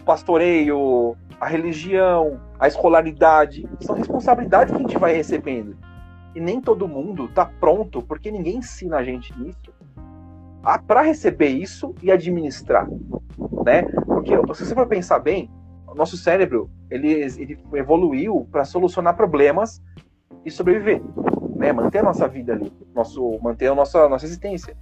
o 0.00 0.04
pastoreio, 0.04 1.16
a 1.40 1.48
religião, 1.48 2.40
a 2.58 2.68
escolaridade, 2.68 3.68
são 3.80 3.96
responsabilidades 3.96 4.72
que 4.72 4.78
a 4.78 4.86
gente 4.86 4.98
vai 4.98 5.12
recebendo. 5.12 5.76
E 6.36 6.40
nem 6.40 6.60
todo 6.60 6.86
mundo 6.86 7.28
tá 7.28 7.46
pronto, 7.46 8.00
porque 8.00 8.30
ninguém 8.30 8.58
ensina 8.58 8.98
a 8.98 9.04
gente 9.04 9.34
isso, 9.44 9.74
para 10.86 11.02
receber 11.02 11.48
isso 11.48 11.94
e 12.00 12.12
administrar, 12.12 12.88
né? 13.64 13.82
Porque 14.06 14.36
se 14.54 14.64
você 14.64 14.74
for 14.74 14.86
pensar 14.86 15.18
bem, 15.18 15.50
o 15.94 15.96
nosso 15.96 16.16
cérebro 16.16 16.68
ele, 16.90 17.08
ele 17.12 17.58
evoluiu 17.74 18.46
para 18.50 18.64
solucionar 18.64 19.16
problemas 19.16 19.80
e 20.44 20.50
sobreviver, 20.50 21.00
né? 21.56 21.72
Manter 21.72 21.98
a 21.98 22.02
nossa 22.02 22.26
vida 22.26 22.52
ali, 22.52 22.72
nosso, 22.92 23.38
manter 23.40 23.68
a 23.68 23.74
nossa, 23.74 24.08
nossa 24.08 24.26
existência, 24.26 24.76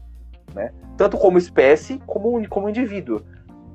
né? 0.55 0.73
Tanto 0.97 1.19
como 1.19 1.37
espécie 1.37 1.99
como 2.07 2.49
como 2.49 2.69
indivíduo. 2.69 3.21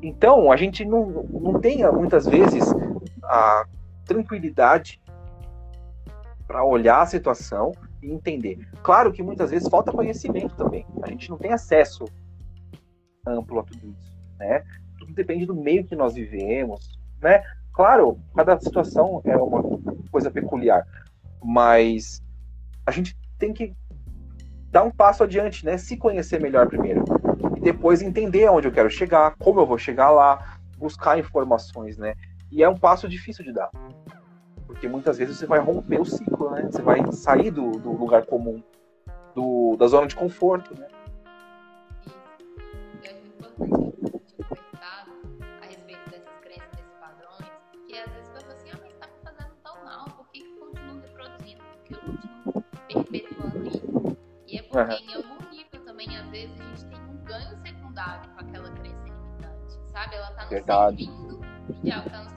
Então 0.02 0.52
a 0.52 0.58
gente 0.58 0.84
não, 0.84 1.06
não 1.30 1.60
tem 1.60 1.90
muitas 1.92 2.26
vezes 2.26 2.66
a 3.24 3.66
tranquilidade 4.04 5.00
para 6.48 6.64
olhar 6.66 7.02
a 7.02 7.06
situação 7.06 7.72
e 8.02 8.12
entender. 8.12 8.68
Claro 8.82 9.12
que 9.12 9.22
muitas 9.22 9.52
vezes 9.52 9.70
falta 9.70 9.92
conhecimento 9.92 10.56
também. 10.56 10.86
A 11.04 11.10
gente 11.10 11.30
não 11.30 11.38
tem 11.38 11.54
acesso 11.54 12.06
amplo 13.28 13.60
a 13.60 13.64
tudo 13.64 13.96
isso, 14.00 14.18
né? 14.40 14.64
Tudo 14.98 15.14
depende 15.14 15.46
do 15.46 15.54
meio 15.54 15.86
que 15.86 15.96
nós 15.96 16.16
vivemos, 16.16 16.97
né? 17.22 17.44
Claro, 17.74 18.20
cada 18.36 18.60
situação 18.60 19.22
é 19.24 19.36
uma 19.38 19.62
coisa 20.12 20.32
peculiar, 20.32 20.86
mas 21.44 22.22
a 22.86 22.92
gente 22.92 23.16
tem 23.38 23.54
que 23.54 23.76
dar 24.72 24.84
um 24.84 24.92
passo 24.92 25.24
adiante, 25.24 25.66
né? 25.66 25.78
Se 25.78 25.96
conhecer 25.96 26.42
melhor 26.42 26.68
primeiro 26.68 27.04
e 27.56 27.60
depois 27.60 28.02
entender 28.02 28.46
aonde 28.46 28.68
eu 28.68 28.72
quero 28.72 28.90
chegar, 28.90 29.36
como 29.38 29.60
eu 29.60 29.66
vou 29.66 29.78
chegar 29.78 30.10
lá, 30.10 30.58
buscar 30.78 31.20
informações, 31.20 31.98
né? 31.98 32.16
E 32.52 32.64
é 32.64 32.70
um 32.70 32.78
passo 32.78 33.08
difícil 33.08 33.44
de 33.44 33.54
dar. 33.54 33.70
Porque 34.66 34.88
muitas 34.88 35.18
vezes 35.18 35.38
você 35.38 35.46
vai 35.46 35.60
romper 35.60 36.00
o 36.00 36.06
ciclo, 36.06 36.52
né? 36.52 36.64
Você 36.64 36.82
vai 36.82 37.12
sair 37.12 37.52
do, 37.52 37.72
do 37.72 37.92
lugar 37.92 38.26
comum, 38.26 38.62
do, 39.36 39.76
da 39.78 39.88
zona 39.88 40.08
de 40.08 40.16
conforto, 40.16 40.74
né? 40.78 40.88
É 43.10 43.14
importante 43.64 43.87
continuo 52.08 52.64
perpetuando 52.88 53.68
isso? 53.68 54.18
E 54.48 54.58
é 54.58 54.62
porque 54.64 54.80
Aham. 54.80 55.00
em 55.00 55.14
algum 55.16 55.50
nível 55.52 55.86
também, 55.86 56.18
às 56.18 56.28
vezes, 56.30 56.60
a 56.60 56.64
gente 56.64 56.86
tem 56.86 57.00
um 57.02 57.18
ganho 57.26 57.58
secundário 57.62 58.30
com 58.32 58.40
aquela 58.40 58.72
crença 58.72 59.04
limitante, 59.04 59.92
sabe? 59.92 60.16
Ela 60.16 60.32
tá 60.32 60.42
nos 60.42 60.50
Verdade. 60.50 61.06
servindo 61.06 61.40
de 61.84 61.92
algo, 61.92 62.10
tá 62.10 62.24
nos 62.24 62.34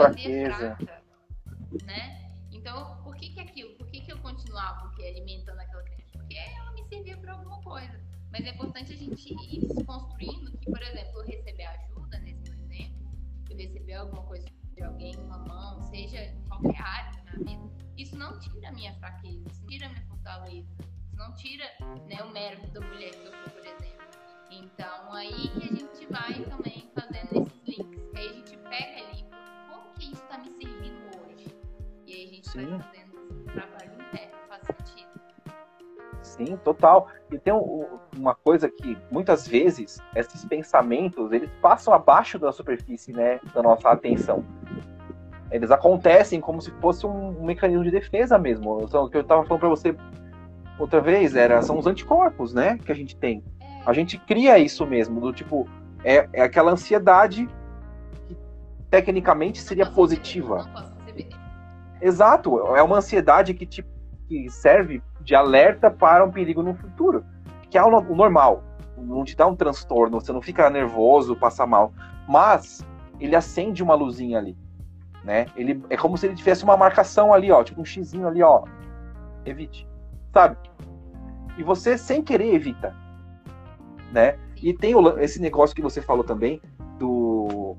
Fraqueza. 0.00 0.80
Total. 36.80 37.06
E 37.30 37.38
tem 37.38 37.52
um- 37.52 37.86
uma 38.16 38.34
coisa 38.34 38.68
que 38.68 38.96
muitas 39.10 39.46
vezes 39.46 40.00
esses 40.16 40.44
pensamentos 40.46 41.30
eles 41.32 41.50
passam 41.60 41.92
abaixo 41.94 42.38
da 42.38 42.50
superfície, 42.52 43.12
né, 43.12 43.38
da 43.54 43.62
nossa 43.62 43.88
atenção. 43.90 44.44
Eles 45.50 45.70
acontecem 45.70 46.40
como 46.40 46.60
se 46.62 46.70
fosse 46.80 47.06
um, 47.06 47.40
um 47.40 47.44
mecanismo 47.44 47.84
de 47.84 47.90
defesa 47.90 48.38
mesmo. 48.38 48.86
São- 48.88 49.04
O 49.04 49.10
que 49.10 49.16
eu 49.16 49.20
estava 49.22 49.44
falando 49.44 49.60
para 49.60 49.68
você 49.68 49.94
outra 50.78 51.00
vez 51.00 51.36
era 51.36 51.60
são 51.62 51.78
os 51.78 51.86
anticorpos, 51.86 52.54
né, 52.54 52.78
que 52.78 52.90
a 52.90 52.94
gente 52.94 53.14
tem. 53.16 53.44
A 53.84 53.92
gente 53.92 54.16
cria 54.18 54.58
isso 54.58 54.86
mesmo, 54.86 55.20
do 55.20 55.32
tipo 55.32 55.68
é, 56.02 56.28
é 56.32 56.42
aquela 56.42 56.72
ansiedade 56.72 57.46
que 58.26 58.36
tecnicamente 58.90 59.60
seria 59.60 59.84
positiva. 59.86 60.66
Exato, 62.00 62.58
é 62.74 62.82
uma 62.82 62.96
ansiedade 62.98 63.52
que, 63.52 63.66
te, 63.66 63.84
que 64.26 64.48
serve 64.48 65.02
de 65.30 65.34
alerta 65.36 65.88
para 65.88 66.24
um 66.24 66.30
perigo 66.32 66.60
no 66.60 66.74
futuro, 66.74 67.24
que 67.70 67.78
é 67.78 67.84
o 67.84 67.88
no- 67.88 68.10
o 68.12 68.16
normal. 68.16 68.64
Não 68.98 69.22
te 69.24 69.36
dá 69.36 69.46
um 69.46 69.54
transtorno, 69.54 70.20
você 70.20 70.32
não 70.32 70.42
fica 70.42 70.68
nervoso, 70.68 71.36
passa 71.36 71.64
mal, 71.64 71.92
mas 72.28 72.84
ele 73.20 73.36
acende 73.36 73.80
uma 73.80 73.94
luzinha 73.94 74.38
ali, 74.38 74.58
né? 75.22 75.46
Ele 75.54 75.80
é 75.88 75.96
como 75.96 76.18
se 76.18 76.26
ele 76.26 76.34
tivesse 76.34 76.64
uma 76.64 76.76
marcação 76.76 77.32
ali, 77.32 77.52
ó, 77.52 77.62
tipo 77.62 77.80
um 77.80 77.84
xizinho 77.84 78.26
ali, 78.26 78.42
ó. 78.42 78.64
Evite, 79.46 79.86
sabe? 80.34 80.56
E 81.56 81.62
você 81.62 81.96
sem 81.96 82.24
querer 82.24 82.52
evita, 82.52 82.92
né? 84.12 84.36
E 84.60 84.74
tem 84.74 84.96
o 84.96 85.16
esse 85.20 85.40
negócio 85.40 85.76
que 85.76 85.80
você 85.80 86.02
falou 86.02 86.24
também 86.24 86.60
do 86.98 87.76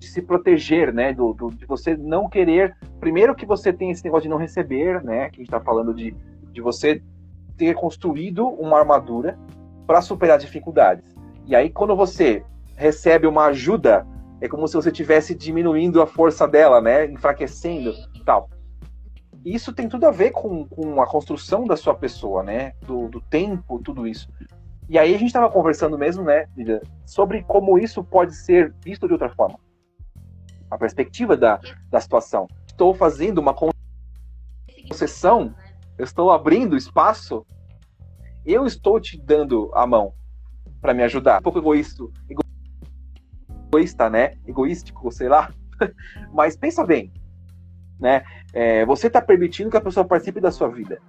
de 0.00 0.08
se 0.08 0.20
proteger, 0.20 0.92
né? 0.92 1.12
Do, 1.12 1.32
do- 1.32 1.50
de 1.54 1.64
você 1.64 1.96
não 1.96 2.28
querer. 2.28 2.76
Primeiro 2.98 3.36
que 3.36 3.46
você 3.46 3.72
tem 3.72 3.92
esse 3.92 4.04
negócio 4.04 4.24
de 4.24 4.28
não 4.28 4.36
receber, 4.36 5.00
né? 5.04 5.30
Que 5.30 5.36
a 5.36 5.42
gente 5.44 5.50
tá 5.50 5.60
falando 5.60 5.94
de, 5.94 6.14
de 6.56 6.62
você 6.62 7.02
ter 7.56 7.74
construído 7.74 8.48
uma 8.48 8.78
armadura 8.78 9.38
para 9.86 10.00
superar 10.00 10.38
dificuldades. 10.38 11.04
E 11.46 11.54
aí, 11.54 11.70
quando 11.70 11.94
você 11.94 12.42
recebe 12.74 13.26
uma 13.26 13.46
ajuda, 13.46 14.06
é 14.40 14.48
como 14.48 14.66
se 14.66 14.74
você 14.74 14.88
estivesse 14.88 15.34
diminuindo 15.34 16.00
a 16.00 16.06
força 16.06 16.48
dela, 16.48 16.80
né? 16.80 17.04
Enfraquecendo 17.06 17.92
tal. 18.24 18.48
Isso 19.44 19.72
tem 19.72 19.88
tudo 19.88 20.06
a 20.06 20.10
ver 20.10 20.30
com, 20.30 20.66
com 20.66 21.00
a 21.00 21.06
construção 21.06 21.64
da 21.64 21.76
sua 21.76 21.94
pessoa, 21.94 22.42
né? 22.42 22.72
Do, 22.82 23.08
do 23.08 23.20
tempo, 23.20 23.78
tudo 23.78 24.06
isso. 24.06 24.28
E 24.88 24.98
aí 24.98 25.14
a 25.14 25.18
gente 25.18 25.28
estava 25.28 25.50
conversando 25.50 25.98
mesmo, 25.98 26.24
né, 26.24 26.46
Lívia, 26.56 26.80
sobre 27.04 27.42
como 27.42 27.76
isso 27.78 28.02
pode 28.04 28.34
ser 28.34 28.72
visto 28.84 29.06
de 29.06 29.12
outra 29.12 29.28
forma. 29.28 29.58
A 30.70 30.78
perspectiva 30.78 31.36
da, 31.36 31.60
da 31.90 32.00
situação. 32.00 32.46
Estou 32.66 32.94
fazendo 32.94 33.38
uma 33.38 33.54
concessão? 34.88 35.54
Eu 35.98 36.04
estou 36.04 36.30
abrindo 36.30 36.76
espaço, 36.76 37.46
eu 38.44 38.66
estou 38.66 39.00
te 39.00 39.20
dando 39.20 39.70
a 39.74 39.86
mão 39.86 40.14
para 40.80 40.94
me 40.94 41.02
ajudar. 41.02 41.40
Um 41.40 41.42
pouco 41.42 41.58
egoísta, 41.58 42.04
egoísta, 43.68 44.08
né? 44.08 44.36
Egoístico, 44.46 45.10
sei 45.10 45.28
lá. 45.28 45.52
Mas 46.32 46.56
pensa 46.56 46.84
bem, 46.84 47.12
né? 47.98 48.24
É, 48.52 48.84
você 48.86 49.08
está 49.08 49.20
permitindo 49.20 49.70
que 49.70 49.76
a 49.76 49.80
pessoa 49.80 50.06
participe 50.06 50.40
da 50.40 50.50
sua 50.50 50.68
vida. 50.68 51.00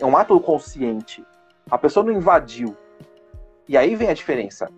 É 0.00 0.06
um 0.06 0.16
ato 0.16 0.38
consciente. 0.40 1.24
A 1.70 1.78
pessoa 1.78 2.04
não 2.04 2.12
invadiu. 2.12 2.76
E 3.68 3.76
aí 3.76 3.94
vem 3.94 4.08
a 4.08 4.14
diferença. 4.14 4.70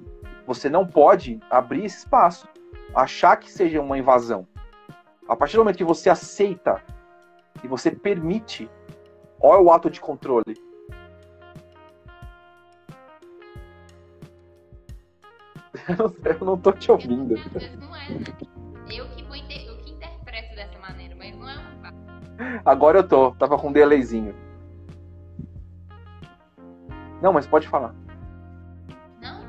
Você 0.46 0.68
não 0.68 0.86
pode 0.86 1.40
abrir 1.50 1.84
esse 1.84 1.98
espaço, 1.98 2.48
achar 2.94 3.36
que 3.36 3.50
seja 3.50 3.80
uma 3.80 3.98
invasão. 3.98 4.46
A 5.28 5.34
partir 5.34 5.56
do 5.56 5.60
momento 5.60 5.76
que 5.76 5.84
você 5.84 6.08
aceita 6.08 6.80
e 7.64 7.66
você 7.66 7.90
permite, 7.90 8.70
olha 9.40 9.62
o 9.62 9.72
ato 9.72 9.90
de 9.90 10.00
controle. 10.00 10.54
Eu 16.24 16.44
não, 16.44 16.58
tô 16.58 16.72
te 16.72 16.90
ouvindo. 16.90 17.36
Vezes 17.36 17.78
não 17.78 17.94
é? 17.94 18.08
Eu 18.90 19.08
que, 19.10 19.22
vou 19.24 19.36
inter... 19.36 19.66
eu 19.66 19.76
que 19.78 19.90
interpreto 19.92 20.54
dessa 20.56 20.78
maneira, 20.78 21.14
mas 21.14 21.36
não 21.36 21.48
é 21.48 21.54
um 21.54 21.82
fato. 21.82 21.96
Agora 22.64 22.98
eu 22.98 23.08
tô, 23.08 23.32
tava 23.32 23.58
com 23.58 23.68
um 23.68 23.72
delayzinho. 23.72 24.34
Não, 27.22 27.32
mas 27.32 27.46
pode 27.46 27.68
falar. 27.68 27.94
Não? 29.20 29.44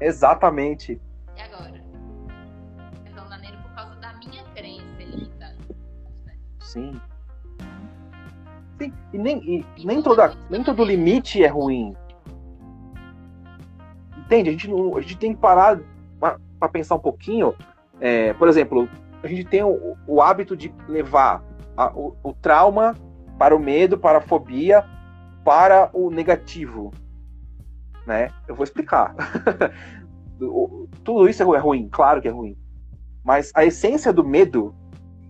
Exatamente. 0.00 1.00
E 1.36 1.40
agora? 1.40 1.82
Dessa 3.04 3.24
maneira 3.28 3.56
por 3.58 3.74
causa 3.74 3.94
da 3.96 4.12
minha 4.14 4.44
crença 4.54 5.02
limitante. 5.02 5.76
Sim. 6.60 7.00
E 9.12 9.18
nem, 9.18 9.64
e 9.76 9.86
nem, 9.86 10.00
toda, 10.02 10.32
nem 10.48 10.62
todo 10.62 10.84
limite 10.84 11.42
é 11.42 11.48
ruim. 11.48 11.94
Entende? 14.18 14.48
A 14.50 14.52
gente, 14.52 14.68
não, 14.68 14.96
a 14.96 15.00
gente 15.00 15.16
tem 15.18 15.34
que 15.34 15.40
parar 15.40 15.80
para 16.18 16.68
pensar 16.68 16.94
um 16.94 17.00
pouquinho. 17.00 17.54
É, 18.00 18.32
por 18.34 18.48
exemplo, 18.48 18.88
a 19.22 19.26
gente 19.26 19.44
tem 19.44 19.62
o, 19.62 19.96
o 20.06 20.22
hábito 20.22 20.56
de 20.56 20.72
levar 20.88 21.42
a- 21.76 21.92
o, 21.92 22.16
o 22.22 22.32
trauma 22.32 22.94
para 23.38 23.56
o 23.56 23.58
medo, 23.58 23.98
para 23.98 24.18
a 24.18 24.22
fobia, 24.22 24.84
para 25.44 25.90
o 25.92 26.10
negativo. 26.10 26.92
Né? 28.06 28.30
Eu 28.46 28.54
vou 28.54 28.64
explicar. 28.64 29.14
Tudo 31.04 31.28
isso 31.28 31.42
é 31.54 31.58
ruim, 31.58 31.88
claro 31.90 32.20
que 32.22 32.28
é 32.28 32.30
ruim. 32.30 32.56
Mas 33.24 33.50
a 33.54 33.64
essência 33.64 34.12
do 34.12 34.24
medo 34.24 34.74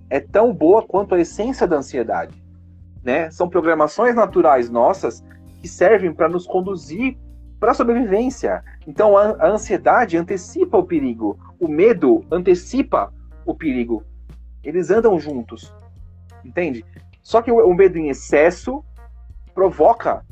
é 0.09 0.21
tão 0.21 0.53
boa 0.53 0.83
quanto 0.87 1.15
a 1.15 1.21
essência 1.21 1.67
da 1.67 1.77
ansiedade. 1.77 2.41
Né? 3.03 3.31
São 3.31 3.49
programações 3.49 4.15
naturais 4.15 4.69
nossas 4.69 5.25
que 5.61 5.69
servem 5.69 6.13
para 6.13 6.29
nos 6.29 6.47
conduzir 6.47 7.17
para 7.61 7.73
a 7.73 7.75
sobrevivência. 7.75 8.65
Então 8.87 9.17
a, 9.17 9.47
ansiedade 9.47 10.17
antecipa 10.17 10.79
o 10.79 10.85
perigo, 10.85 11.39
o 11.61 11.69
medo 11.69 12.25
antecipa 12.33 13.13
o 13.45 13.55
perigo. 13.55 14.03
Eles 14.65 14.91
andam 14.91 15.19
juntos, 15.19 15.75
entende? 16.45 16.85
Só 17.23 17.43
que 17.43 17.53
o, 17.53 17.75
medo 17.75 17.99
em 17.99 18.09
excesso 18.09 18.83
provoca 19.55 20.25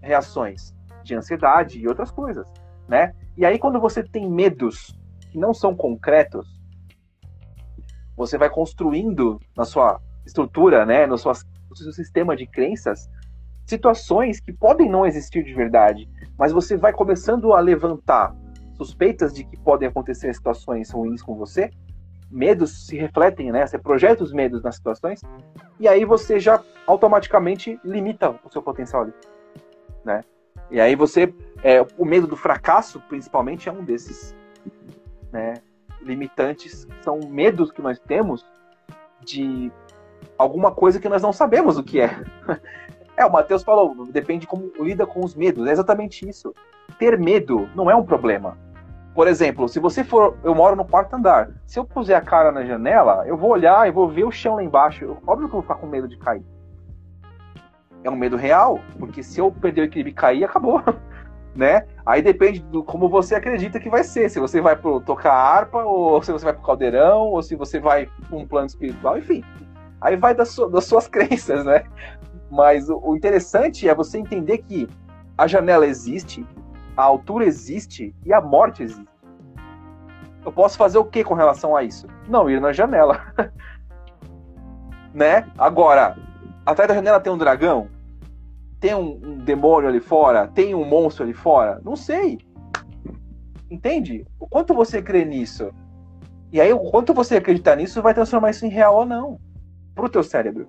reações 0.00 0.74
de 1.02 1.14
ansiedade 1.14 1.80
e 1.80 1.88
outras 1.88 2.10
coisas, 2.10 2.46
né? 2.88 3.12
E 3.36 3.44
aí 3.44 3.58
quando 3.58 3.80
você 3.80 4.02
tem 4.02 4.30
medos 4.30 4.96
que 5.30 5.38
não 5.38 5.52
são 5.52 5.74
concretos, 5.74 6.56
você 8.16 8.38
vai 8.38 8.48
construindo 8.48 9.40
na 9.56 9.64
sua 9.64 10.00
estrutura, 10.24 10.86
né, 10.86 11.06
no, 11.06 11.18
sua, 11.18 11.34
no 11.80 11.92
seu 11.92 11.92
sistema 11.92 12.36
de 12.36 12.46
crenças, 12.46 13.08
situações 13.66 14.40
que 14.40 14.52
podem 14.52 14.88
não 14.88 15.06
existir 15.06 15.42
de 15.42 15.52
verdade, 15.52 16.08
mas 16.38 16.52
você 16.52 16.76
vai 16.76 16.92
começando 16.92 17.52
a 17.52 17.60
levantar 17.60 18.34
suspeitas 18.74 19.32
de 19.32 19.44
que 19.44 19.56
podem 19.56 19.88
acontecer 19.88 20.32
situações 20.34 20.90
ruins 20.90 21.22
com 21.22 21.34
você, 21.34 21.70
medos 22.30 22.86
se 22.86 22.96
refletem, 22.96 23.50
né, 23.50 23.66
você 23.66 23.78
projeta 23.78 24.22
os 24.22 24.32
medos 24.32 24.62
nas 24.62 24.76
situações, 24.76 25.20
e 25.80 25.88
aí 25.88 26.04
você 26.04 26.38
já 26.38 26.62
automaticamente 26.86 27.78
limita 27.84 28.30
o 28.44 28.50
seu 28.50 28.62
potencial 28.62 29.02
ali, 29.02 29.14
né? 30.04 30.22
E 30.70 30.80
aí 30.80 30.96
você, 30.96 31.32
é, 31.62 31.80
o 31.96 32.04
medo 32.04 32.26
do 32.26 32.36
fracasso, 32.36 33.00
principalmente, 33.08 33.68
é 33.68 33.72
um 33.72 33.84
desses, 33.84 34.34
né, 35.32 35.54
limitantes, 36.02 36.86
são 37.02 37.20
medos 37.28 37.70
que 37.70 37.80
nós 37.80 37.98
temos 38.00 38.44
de 39.20 39.70
alguma 40.38 40.70
coisa 40.70 41.00
que 41.00 41.08
nós 41.08 41.22
não 41.22 41.32
sabemos 41.32 41.78
o 41.78 41.82
que 41.82 42.00
é. 42.00 42.10
É, 43.18 43.24
o 43.24 43.32
Matheus 43.32 43.62
falou, 43.62 44.06
depende 44.10 44.46
como 44.46 44.70
lida 44.78 45.06
com 45.06 45.24
os 45.24 45.34
medos. 45.34 45.66
É 45.66 45.72
exatamente 45.72 46.28
isso. 46.28 46.54
Ter 46.98 47.18
medo 47.18 47.66
não 47.74 47.90
é 47.90 47.96
um 47.96 48.04
problema. 48.04 48.58
Por 49.14 49.26
exemplo, 49.26 49.66
se 49.66 49.80
você 49.80 50.04
for. 50.04 50.36
Eu 50.44 50.54
moro 50.54 50.76
no 50.76 50.84
quarto 50.84 51.14
andar. 51.16 51.48
Se 51.66 51.78
eu 51.78 51.84
puser 51.86 52.14
a 52.14 52.20
cara 52.20 52.52
na 52.52 52.62
janela, 52.62 53.26
eu 53.26 53.34
vou 53.34 53.50
olhar 53.50 53.88
e 53.88 53.90
vou 53.90 54.06
ver 54.06 54.24
o 54.24 54.30
chão 54.30 54.56
lá 54.56 54.62
embaixo. 54.62 55.16
Óbvio 55.26 55.48
que 55.48 55.54
eu 55.54 55.60
vou 55.60 55.62
ficar 55.62 55.76
com 55.76 55.86
medo 55.86 56.06
de 56.06 56.18
cair. 56.18 56.44
É 58.04 58.10
um 58.10 58.16
medo 58.16 58.36
real, 58.36 58.78
porque 58.98 59.22
se 59.22 59.40
eu 59.40 59.50
perder 59.50 59.80
o 59.80 59.84
equilíbrio 59.84 60.12
e 60.12 60.14
cair, 60.14 60.44
acabou. 60.44 60.82
né? 61.56 61.86
Aí 62.04 62.20
depende 62.20 62.60
do 62.60 62.84
como 62.84 63.08
você 63.08 63.34
acredita 63.34 63.80
que 63.80 63.88
vai 63.88 64.04
ser. 64.04 64.28
Se 64.28 64.38
você 64.38 64.60
vai 64.60 64.76
pro 64.76 65.00
tocar 65.00 65.32
harpa, 65.32 65.82
ou 65.82 66.22
se 66.22 66.30
você 66.30 66.44
vai 66.44 66.52
pro 66.52 66.62
caldeirão, 66.62 67.22
ou 67.22 67.42
se 67.42 67.56
você 67.56 67.80
vai 67.80 68.10
para 68.28 68.36
um 68.36 68.46
plano 68.46 68.66
espiritual, 68.66 69.16
enfim. 69.16 69.42
Aí 70.06 70.14
vai 70.14 70.36
das, 70.36 70.54
das 70.70 70.84
suas 70.84 71.08
crenças, 71.10 71.64
né? 71.64 71.82
Mas 72.48 72.88
o, 72.88 72.96
o 73.02 73.16
interessante 73.16 73.88
é 73.88 73.94
você 73.94 74.18
entender 74.18 74.58
que 74.58 74.88
a 75.36 75.48
janela 75.48 75.84
existe, 75.84 76.46
a 76.96 77.02
altura 77.02 77.44
existe 77.44 78.14
e 78.24 78.32
a 78.32 78.40
morte 78.40 78.84
existe. 78.84 79.08
Eu 80.44 80.52
posso 80.52 80.78
fazer 80.78 80.98
o 80.98 81.04
que 81.04 81.24
com 81.24 81.34
relação 81.34 81.74
a 81.74 81.82
isso? 81.82 82.06
Não 82.28 82.48
ir 82.48 82.60
na 82.60 82.72
janela. 82.72 83.20
né? 85.12 85.44
Agora, 85.58 86.16
atrás 86.64 86.86
da 86.86 86.94
janela 86.94 87.18
tem 87.18 87.32
um 87.32 87.38
dragão? 87.38 87.88
Tem 88.78 88.94
um, 88.94 89.20
um, 89.20 89.38
demônio 89.38 89.88
ali 89.88 89.98
fora? 89.98 90.46
Tem 90.46 90.72
um 90.72 90.84
monstro 90.84 91.24
ali 91.24 91.34
fora? 91.34 91.80
Não 91.84 91.96
sei. 91.96 92.38
Entende? 93.68 94.24
O 94.38 94.46
quanto 94.46 94.72
você 94.72 95.02
crê 95.02 95.24
nisso? 95.24 95.72
E 96.52 96.60
aí, 96.60 96.72
o 96.72 96.78
quanto 96.78 97.12
você 97.12 97.38
acreditar 97.38 97.74
nisso 97.74 98.00
vai 98.00 98.14
transformar 98.14 98.50
isso 98.50 98.64
em 98.64 98.68
real 98.68 98.94
ou 98.94 99.04
não. 99.04 99.40
Pro 99.96 100.08
teu 100.08 100.22
cérebro. 100.22 100.68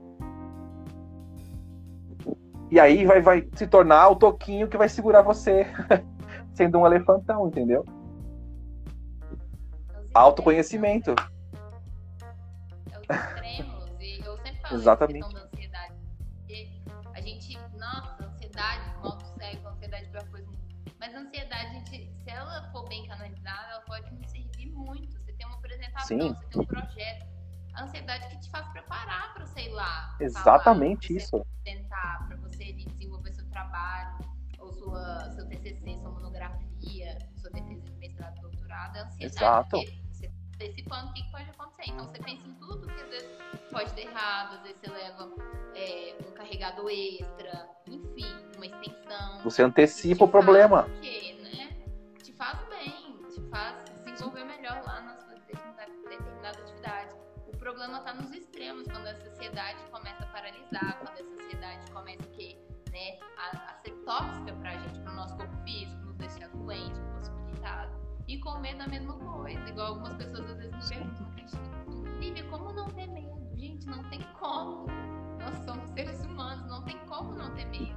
E 2.71 2.79
aí 2.79 3.05
vai, 3.05 3.21
vai 3.21 3.47
se 3.53 3.67
tornar 3.67 4.09
o 4.09 4.15
toquinho 4.15 4.67
que 4.67 4.77
vai 4.77 4.89
segurar 4.89 5.21
você 5.21 5.67
sendo 6.55 6.79
um 6.79 6.85
elefantão, 6.85 7.47
entendeu? 7.47 7.85
Autoconhecimento. 10.13 11.13
É 12.91 12.99
os 12.99 13.09
extremos. 13.09 14.01
E 14.01 14.19
eu 14.25 14.37
sempre 14.37 14.61
falo 14.61 14.75
Exatamente. 14.75 15.33
da 15.33 15.41
ansiedade. 15.43 15.93
A 17.13 17.21
gente, 17.21 17.57
nossa, 17.77 18.25
ansiedade, 18.25 18.97
modo 19.01 19.25
cego, 19.37 19.67
ansiedade 19.67 20.09
para 20.09 20.25
coisa. 20.25 20.47
Mas 20.99 21.15
a 21.15 21.19
ansiedade, 21.19 21.73
gente, 21.73 22.11
se 22.23 22.29
ela 22.29 22.69
for 22.71 22.87
bem 22.89 23.07
canalizada, 23.07 23.71
ela 23.71 23.81
pode 23.81 24.13
nos 24.13 24.31
servir 24.31 24.71
muito. 24.71 25.17
Você 25.19 25.33
tem 25.33 25.45
uma 25.45 25.57
apresentação, 25.57 26.07
Sim. 26.07 26.33
você 26.33 26.47
tem 26.47 26.61
um 26.61 26.65
projeto. 26.65 27.27
A 27.75 27.83
ansiedade 27.83 28.27
que 28.29 28.36
faz 28.57 28.67
preparar 28.69 29.33
para, 29.33 29.45
sei 29.45 29.71
lá. 29.71 30.15
Exatamente 30.19 31.07
falar, 31.07 31.17
isso. 31.17 31.45
Tentar, 31.63 32.25
para 32.27 32.37
você 32.37 32.73
desenvolver 32.73 33.33
seu 33.33 33.47
trabalho, 33.49 34.17
ou 34.59 34.71
sua, 34.73 35.31
seu 35.31 35.47
TCC, 35.47 35.99
sua 36.01 36.11
monografia, 36.11 37.17
sua 37.37 37.49
defesa 37.51 37.81
de 37.81 37.91
mestrado, 37.97 38.41
doutorado. 38.41 38.95
É 38.95 38.99
a 38.99 39.05
ansiedade. 39.05 39.35
Exato. 39.35 39.69
Porque 39.69 40.01
você 40.11 40.27
tá 40.27 40.33
antecipando 40.55 41.09
o 41.09 41.13
que 41.13 41.31
pode 41.31 41.49
acontecer. 41.49 41.91
Então 41.91 42.05
você 42.07 42.19
pensa 42.19 42.47
em 42.47 42.53
tudo 42.55 42.87
que 42.87 43.01
às 43.01 43.09
vezes 43.09 43.37
pode 43.71 43.93
ter 43.93 44.01
errado, 44.07 44.55
às 44.55 44.61
vezes 44.63 44.77
você 44.81 44.91
leva 44.91 45.35
é, 45.75 46.17
um 46.27 46.31
carregador 46.33 46.89
extra, 46.89 47.69
enfim, 47.87 48.35
uma 48.55 48.65
extensão. 48.65 49.43
Você 49.43 49.61
antecipa 49.61 50.25
Te 50.25 50.29
o 50.29 50.31
problema. 50.31 50.89
Quê, 51.01 51.39
né? 51.43 51.77
Te 52.23 52.33
faz 52.33 52.59
bem, 52.69 53.21
te 53.29 53.41
faz 53.49 53.87
desenvolver 54.03 54.45
melhor 54.45 54.81
lá 54.83 55.01
na 55.01 55.15
sua 55.15 55.35
determinada, 55.35 56.59
atividade. 56.59 57.15
O 57.47 57.57
problema 57.57 57.99
está 57.99 58.13
extremos, 58.13 58.26
quando 59.47 59.59
a 59.59 59.63
sociedade 59.63 59.79
começa 59.91 60.23
a 60.23 60.27
paralisar, 60.27 60.97
quando 60.99 61.19
a 61.19 61.41
sociedade 61.41 61.91
começa 61.91 62.23
a, 62.23 62.35
quê? 62.35 62.57
Né, 62.91 63.19
a, 63.37 63.71
a 63.71 63.73
ser 63.81 63.91
tóxica 64.05 64.53
pra 64.53 64.71
gente, 64.77 64.99
pro 64.99 65.13
nosso 65.13 65.37
corpo 65.37 65.55
físico, 65.63 66.05
nos 66.05 66.15
deixar 66.17 66.49
doente, 66.49 66.99
impossibilitado. 66.99 67.91
E 68.27 68.37
com 68.39 68.59
medo 68.59 68.81
a 68.81 68.87
mesma 68.87 69.13
coisa, 69.13 69.69
igual 69.69 69.87
algumas 69.87 70.13
pessoas 70.15 70.49
às 70.49 70.57
vezes 70.57 70.73
me 70.89 71.31
perguntam, 71.35 72.19
Lívia, 72.19 72.43
como 72.49 72.73
não 72.73 72.87
ter 72.87 73.07
medo? 73.07 73.37
Gente, 73.55 73.87
não 73.87 74.03
tem 74.09 74.21
como. 74.39 74.87
Nós 75.39 75.55
somos 75.65 75.89
seres 75.91 76.25
humanos, 76.25 76.67
não 76.67 76.83
tem 76.83 76.97
como 77.07 77.33
não 77.33 77.53
ter 77.55 77.65
medo. 77.65 77.95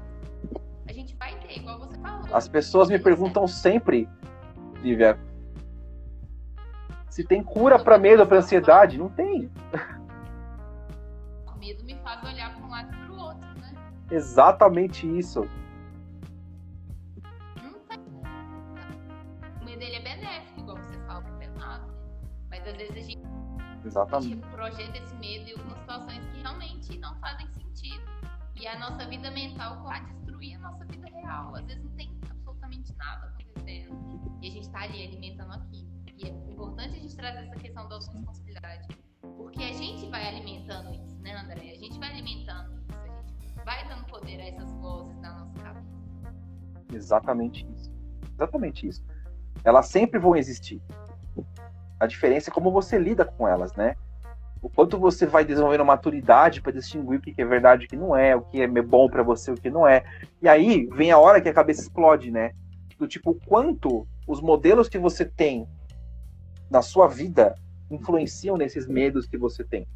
A 0.88 0.92
gente 0.92 1.16
vai 1.16 1.38
ter, 1.40 1.58
igual 1.58 1.78
você 1.78 1.98
falou. 1.98 2.36
As 2.36 2.48
pessoas 2.48 2.88
me 2.88 2.98
perguntam 2.98 3.46
sempre, 3.46 4.08
Lívia, 4.82 5.18
se 7.08 7.24
tem 7.24 7.42
cura 7.42 7.78
para 7.78 7.98
medo, 7.98 8.24
para 8.26 8.38
ansiedade. 8.38 8.98
Não 8.98 9.08
tem. 9.08 9.50
Exatamente 14.10 15.06
isso. 15.06 15.48
O 19.60 19.64
medo 19.64 19.82
ele 19.82 19.96
é 19.96 20.02
benéfico, 20.02 20.60
igual 20.60 20.76
você 20.76 20.98
fala, 21.06 21.24
é. 21.40 21.50
Mas 22.50 22.66
às 22.66 22.76
vezes 22.76 22.96
a 22.96 23.00
gente 23.00 23.22
Exatamente. 23.84 24.36
tipo, 24.36 24.48
projeta 24.48 24.98
esse 24.98 25.14
medo 25.16 25.48
em 25.48 25.52
algumas 25.52 25.78
situações 25.78 26.24
que 26.26 26.40
realmente 26.40 26.98
não 26.98 27.18
fazem 27.20 27.46
sentido. 27.52 28.04
E 28.56 28.66
a 28.66 28.78
nossa 28.78 29.06
vida 29.06 29.30
mental 29.30 29.82
vai 29.84 30.04
destruir 30.04 30.56
a 30.56 30.58
nossa 30.58 30.84
vida 30.84 31.08
real. 31.08 31.54
Às 31.56 31.64
vezes 31.66 31.82
não 31.82 31.92
tem 31.92 32.10
absolutamente 32.28 32.94
nada 32.96 33.26
acontecendo. 33.28 34.38
E 34.42 34.48
a 34.48 34.50
gente 34.50 34.66
está 34.66 34.80
ali 34.82 35.06
alimentando 35.06 35.52
aquilo. 35.52 35.88
E 36.18 36.24
é 36.26 36.28
importante 36.28 36.96
a 36.96 37.00
gente 37.00 37.16
trazer 37.16 37.38
essa 37.46 37.56
questão 37.56 37.88
da 37.88 37.96
responsabilidade. 37.96 38.88
Porque 39.22 39.62
a 39.62 39.72
gente 39.72 40.06
vai 40.10 40.28
alimentando 40.28 40.92
isso, 40.94 41.18
né, 41.20 41.34
André? 41.36 41.70
A 41.70 41.78
gente 41.78 41.98
vai 41.98 42.10
alimentando. 42.10 42.70
A 42.70 42.74
gente 42.74 42.79
vai 43.64 43.86
dando 43.88 44.04
poder 44.06 44.40
a 44.40 44.48
essas 44.48 44.72
vozes 44.74 45.16
na 45.20 45.32
nossa 45.32 45.58
cabeça. 45.58 46.34
Exatamente 46.92 47.66
isso. 47.76 47.90
Exatamente 48.34 48.88
isso. 48.88 49.04
Elas 49.64 49.88
sempre 49.88 50.18
vão 50.18 50.36
existir. 50.36 50.82
A 51.98 52.06
diferença 52.06 52.50
é 52.50 52.52
como 52.52 52.70
você 52.70 52.98
lida 52.98 53.24
com 53.24 53.46
elas, 53.46 53.74
né? 53.74 53.94
O 54.62 54.68
quanto 54.68 54.98
você 54.98 55.26
vai 55.26 55.44
desenvolvendo 55.44 55.84
maturidade 55.84 56.60
para 56.60 56.72
distinguir 56.72 57.18
o 57.18 57.22
que 57.22 57.40
é 57.40 57.44
verdade 57.44 57.84
e 57.84 57.86
o 57.86 57.88
que 57.88 57.96
não 57.96 58.16
é, 58.16 58.36
o 58.36 58.42
que 58.42 58.60
é 58.60 58.66
bom 58.66 59.08
para 59.08 59.22
você 59.22 59.50
e 59.50 59.54
o 59.54 59.56
que 59.56 59.70
não 59.70 59.86
é. 59.86 60.04
E 60.42 60.48
aí 60.48 60.86
vem 60.92 61.10
a 61.10 61.18
hora 61.18 61.40
que 61.40 61.48
a 61.48 61.54
cabeça 61.54 61.82
explode, 61.82 62.30
né? 62.30 62.52
Do 62.98 63.08
tipo, 63.08 63.30
o 63.30 63.34
quanto 63.34 64.06
os 64.26 64.40
modelos 64.40 64.88
que 64.88 64.98
você 64.98 65.24
tem 65.24 65.66
na 66.70 66.82
sua 66.82 67.08
vida 67.08 67.54
influenciam 67.90 68.56
nesses 68.56 68.86
medos 68.86 69.26
que 69.26 69.38
você 69.38 69.64
tem. 69.64 69.86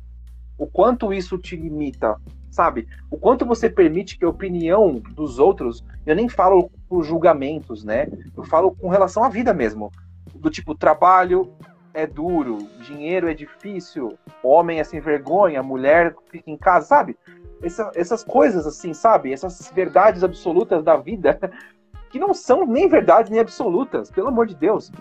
O 0.57 0.67
quanto 0.67 1.13
isso 1.13 1.37
te 1.39 1.57
limita, 1.57 2.17
sabe? 2.55 2.87
O 3.11 3.19
quanto 3.19 3.45
você 3.45 3.69
permite 3.69 4.17
que 4.17 4.25
a 4.25 4.29
opinião 4.29 5.03
dos 5.11 5.41
outros, 5.41 5.85
eu 6.07 6.15
nem 6.15 6.29
falo 6.29 6.71
por 6.89 7.03
julgamentos, 7.03 7.85
né? 7.85 8.07
Eu 8.37 8.45
falo 8.45 8.71
com 8.71 8.89
relação 8.89 9.25
à 9.25 9.29
vida 9.29 9.53
mesmo. 9.53 9.91
Do 10.35 10.49
tipo, 10.49 10.75
trabalho 10.75 11.53
é 11.93 12.07
duro, 12.07 12.59
dinheiro 12.87 13.29
é 13.29 13.35
difícil, 13.35 14.17
homem 14.43 14.79
é 14.79 14.85
sem 14.85 15.01
vergonha, 15.01 15.63
mulher 15.63 16.15
fica 16.31 16.49
em 16.51 16.57
casa, 16.57 16.87
sabe? 16.87 17.17
Essa, 17.61 17.91
essas 17.95 18.23
coisas 18.23 18.67
assim, 18.67 18.95
sabe? 18.95 19.33
Essas 19.33 19.73
verdades 19.75 20.23
absolutas 20.23 20.83
da 20.85 20.97
vida, 20.97 21.39
que 22.09 22.21
não 22.21 22.33
são 22.33 22.65
nem 22.65 22.89
verdades 22.89 23.31
nem 23.31 23.41
absolutas, 23.41 24.11
pelo 24.13 24.29
amor 24.29 24.47
de 24.47 24.55
Deus. 24.55 24.93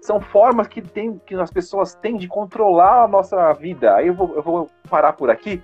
São 0.00 0.20
formas 0.20 0.66
que, 0.66 0.80
tem, 0.80 1.20
que 1.26 1.34
as 1.34 1.50
pessoas 1.50 1.94
têm 1.94 2.16
de 2.16 2.26
controlar 2.26 3.04
a 3.04 3.08
nossa 3.08 3.52
vida. 3.52 3.94
Aí 3.94 4.08
eu 4.08 4.14
vou, 4.14 4.34
eu 4.34 4.42
vou 4.42 4.70
parar 4.90 5.12
por 5.12 5.30
aqui, 5.30 5.62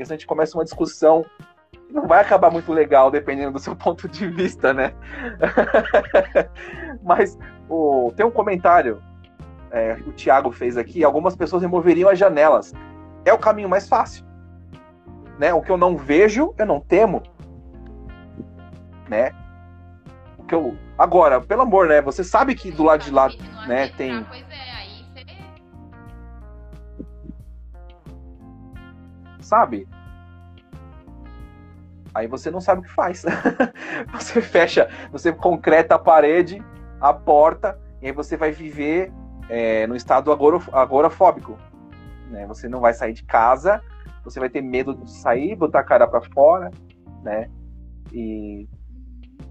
porque 0.00 0.06
senão 0.06 0.14
a 0.14 0.18
gente 0.18 0.26
começa 0.26 0.56
uma 0.56 0.64
discussão 0.64 1.26
que 1.70 1.92
não 1.92 2.06
vai 2.06 2.20
acabar 2.20 2.50
muito 2.50 2.72
legal, 2.72 3.10
dependendo 3.10 3.52
do 3.52 3.58
seu 3.58 3.76
ponto 3.76 4.08
de 4.08 4.26
vista, 4.28 4.72
né? 4.72 4.94
Mas 7.02 7.38
o, 7.68 8.12
tem 8.16 8.24
um 8.24 8.30
comentário 8.30 9.02
é, 9.70 9.96
que 9.96 10.08
o 10.08 10.12
Thiago 10.12 10.50
fez 10.50 10.78
aqui, 10.78 11.04
algumas 11.04 11.36
pessoas 11.36 11.62
removeriam 11.62 12.08
as 12.08 12.18
janelas. 12.18 12.72
É 13.24 13.32
o 13.32 13.38
caminho 13.38 13.68
mais 13.68 13.88
fácil. 13.88 14.24
Né? 15.38 15.52
O 15.52 15.60
que 15.60 15.70
eu 15.70 15.76
não 15.76 15.96
vejo, 15.96 16.54
eu 16.56 16.66
não 16.66 16.80
temo. 16.80 17.22
Né? 19.08 19.32
O 20.38 20.44
que 20.44 20.54
eu... 20.54 20.76
Agora, 20.96 21.40
pelo 21.40 21.62
amor, 21.62 21.88
né? 21.88 22.00
Você 22.00 22.24
sabe 22.24 22.54
que 22.54 22.70
do 22.70 22.84
lado 22.84 23.04
de 23.04 23.10
lá, 23.10 23.28
né, 23.66 23.88
tem. 23.96 24.26
Sabe? 29.50 29.88
Aí 32.14 32.28
você 32.28 32.52
não 32.52 32.60
sabe 32.60 32.82
o 32.82 32.84
que 32.84 32.92
faz. 32.92 33.24
você 34.14 34.40
fecha, 34.40 34.88
você 35.10 35.32
concreta 35.32 35.96
a 35.96 35.98
parede, 35.98 36.62
a 37.00 37.12
porta, 37.12 37.76
e 38.00 38.06
aí 38.06 38.12
você 38.12 38.36
vai 38.36 38.52
viver 38.52 39.12
é, 39.48 39.88
no 39.88 39.96
estado 39.96 40.30
agorof 40.30 40.68
agorafóbico. 40.72 41.58
Né? 42.30 42.46
Você 42.46 42.68
não 42.68 42.78
vai 42.78 42.94
sair 42.94 43.12
de 43.12 43.24
casa, 43.24 43.82
você 44.22 44.38
vai 44.38 44.48
ter 44.48 44.60
medo 44.60 44.94
de 44.94 45.10
sair, 45.10 45.56
botar 45.56 45.80
a 45.80 45.84
cara 45.84 46.06
para 46.06 46.20
fora, 46.20 46.70
né? 47.24 47.50
E 48.12 48.68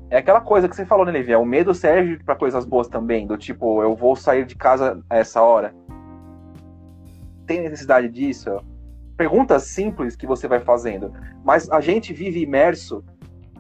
é 0.10 0.20
aquela 0.20 0.40
coisa 0.40 0.70
que 0.70 0.78
você 0.78 0.86
falou, 0.86 1.06
né, 1.06 1.12
Lívia? 1.12 1.38
O 1.38 1.46
medo 1.46 1.74
serve 1.74 2.24
para 2.24 2.38
coisas 2.38 2.64
boas 2.64 2.88
também, 2.88 3.28
do 3.28 3.38
tipo, 3.38 3.84
eu 3.84 3.98
vou 3.98 4.16
sair 4.16 4.46
de 4.46 4.56
casa 4.56 5.04
a 5.10 5.18
essa 5.18 5.42
hora. 5.42 5.76
Tem 7.46 7.60
necessidade 7.60 8.08
disso? 8.08 8.62
Perguntas 9.20 9.64
simples 9.64 10.16
que 10.16 10.26
você 10.26 10.48
vai 10.48 10.62
fazendo. 10.62 11.14
Mas 11.44 11.70
a 11.70 11.82
gente 11.82 12.14
vive 12.14 12.42
imerso 12.42 13.04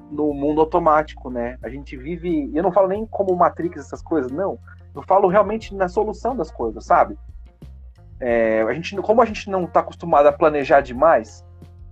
no 0.09 0.33
mundo 0.33 0.61
automático, 0.61 1.29
né? 1.29 1.57
A 1.61 1.67
gente 1.67 1.97
vive. 1.97 2.49
Eu 2.55 2.63
não 2.63 2.71
falo 2.71 2.87
nem 2.87 3.05
como 3.05 3.35
Matrix, 3.35 3.77
essas 3.81 4.01
coisas, 4.01 4.31
não. 4.31 4.57
Eu 4.95 5.03
falo 5.03 5.27
realmente 5.27 5.75
na 5.75 5.89
solução 5.89 6.33
das 6.33 6.49
coisas, 6.49 6.85
sabe? 6.85 7.17
É, 8.21 8.61
a 8.61 8.73
gente, 8.73 8.95
como 9.01 9.21
a 9.21 9.25
gente 9.25 9.49
não 9.49 9.65
está 9.65 9.81
acostumado 9.81 10.27
a 10.27 10.31
planejar 10.31 10.79
demais, 10.79 11.45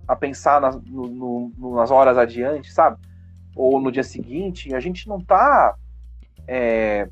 a 0.07 0.15
pensar 0.15 0.61
nas, 0.61 0.81
no, 0.83 1.51
no, 1.57 1.75
nas 1.75 1.91
horas 1.91 2.17
adiante, 2.17 2.71
sabe? 2.71 2.95
Ou 3.53 3.81
no 3.81 3.91
dia 3.91 4.03
seguinte, 4.03 4.73
a 4.73 4.79
gente 4.79 5.09
não 5.09 5.17
está 5.17 5.75
é, 6.47 7.09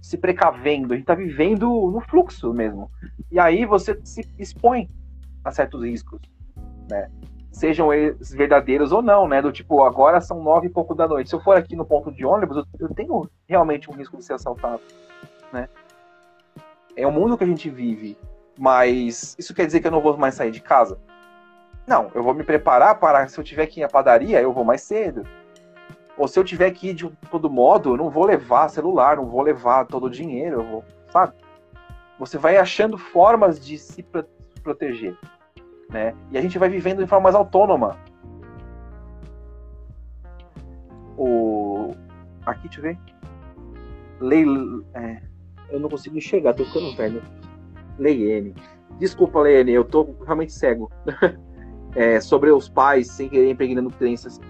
se 0.00 0.16
precavendo, 0.16 0.94
a 0.94 0.96
gente 0.96 1.04
está 1.04 1.14
vivendo 1.14 1.90
no 1.90 2.00
fluxo 2.00 2.54
mesmo. 2.54 2.90
E 3.30 3.38
aí 3.38 3.66
você 3.66 4.00
se 4.02 4.26
expõe 4.38 4.88
a 5.44 5.50
certos 5.50 5.82
riscos, 5.82 6.20
né? 6.90 7.10
Sejam 7.50 7.92
eles 7.92 8.30
verdadeiros 8.30 8.92
ou 8.92 9.02
não, 9.02 9.26
né? 9.26 9.42
Do 9.42 9.50
tipo, 9.50 9.82
agora 9.82 10.20
são 10.20 10.42
nove 10.42 10.68
e 10.68 10.70
pouco 10.70 10.94
da 10.94 11.08
noite. 11.08 11.28
Se 11.28 11.34
eu 11.34 11.40
for 11.40 11.56
aqui 11.56 11.74
no 11.74 11.84
ponto 11.84 12.12
de 12.12 12.24
ônibus, 12.24 12.64
eu 12.78 12.94
tenho 12.94 13.28
realmente 13.48 13.90
um 13.90 13.94
risco 13.94 14.16
de 14.16 14.24
ser 14.24 14.34
assaltado, 14.34 14.80
né? 15.52 15.68
É 16.96 17.06
o 17.06 17.12
mundo 17.12 17.36
que 17.36 17.44
a 17.44 17.46
gente 17.46 17.68
vive, 17.68 18.16
mas 18.58 19.34
isso 19.38 19.54
quer 19.54 19.66
dizer 19.66 19.80
que 19.80 19.86
eu 19.86 19.92
não 19.92 20.00
vou 20.00 20.16
mais 20.16 20.34
sair 20.34 20.50
de 20.50 20.60
casa? 20.60 20.98
Não, 21.86 22.10
eu 22.14 22.22
vou 22.22 22.34
me 22.34 22.44
preparar 22.44 22.98
para, 23.00 23.26
se 23.26 23.38
eu 23.38 23.42
tiver 23.42 23.66
que 23.66 23.80
ir 23.80 23.84
à 23.84 23.88
padaria, 23.88 24.40
eu 24.40 24.52
vou 24.52 24.64
mais 24.64 24.82
cedo. 24.82 25.26
Ou 26.16 26.28
se 26.28 26.38
eu 26.38 26.44
tiver 26.44 26.70
que 26.72 26.90
ir 26.90 26.94
de 26.94 27.08
todo 27.30 27.50
modo, 27.50 27.94
eu 27.94 27.96
não 27.96 28.10
vou 28.10 28.24
levar 28.24 28.68
celular, 28.68 29.16
não 29.16 29.26
vou 29.26 29.42
levar 29.42 29.86
todo 29.86 30.04
o 30.04 30.10
dinheiro, 30.10 30.60
eu 30.60 30.64
vou, 30.64 30.84
sabe? 31.10 31.32
Você 32.18 32.36
vai 32.36 32.58
achando 32.58 32.98
formas 32.98 33.58
de 33.58 33.78
se 33.78 34.04
proteger, 34.60 35.16
né? 35.90 36.14
E 36.30 36.38
a 36.38 36.40
gente 36.42 36.58
vai 36.58 36.68
vivendo 36.68 37.02
de 37.02 37.06
forma 37.06 37.24
mais 37.24 37.34
autônoma. 37.34 37.96
O 41.16 41.94
aqui, 42.46 42.68
deixa 42.68 42.80
eu 42.80 42.82
ver. 42.84 42.98
Lei, 44.20 44.44
é, 44.94 45.22
eu 45.70 45.80
não 45.80 45.88
consigo 45.88 46.16
enxergar, 46.16 46.54
tô 46.54 46.64
ficando 46.64 46.94
velho. 46.96 47.22
Leiene. 47.98 48.54
Desculpa, 48.98 49.40
Leiene, 49.40 49.72
eu 49.72 49.84
tô 49.84 50.14
realmente 50.24 50.52
cego. 50.52 50.90
é, 51.94 52.20
sobre 52.20 52.50
os 52.50 52.68
pais 52.68 53.08
sem 53.08 53.28
querer 53.28 53.50
impregnando 53.50 53.90
crenças. 53.90 54.40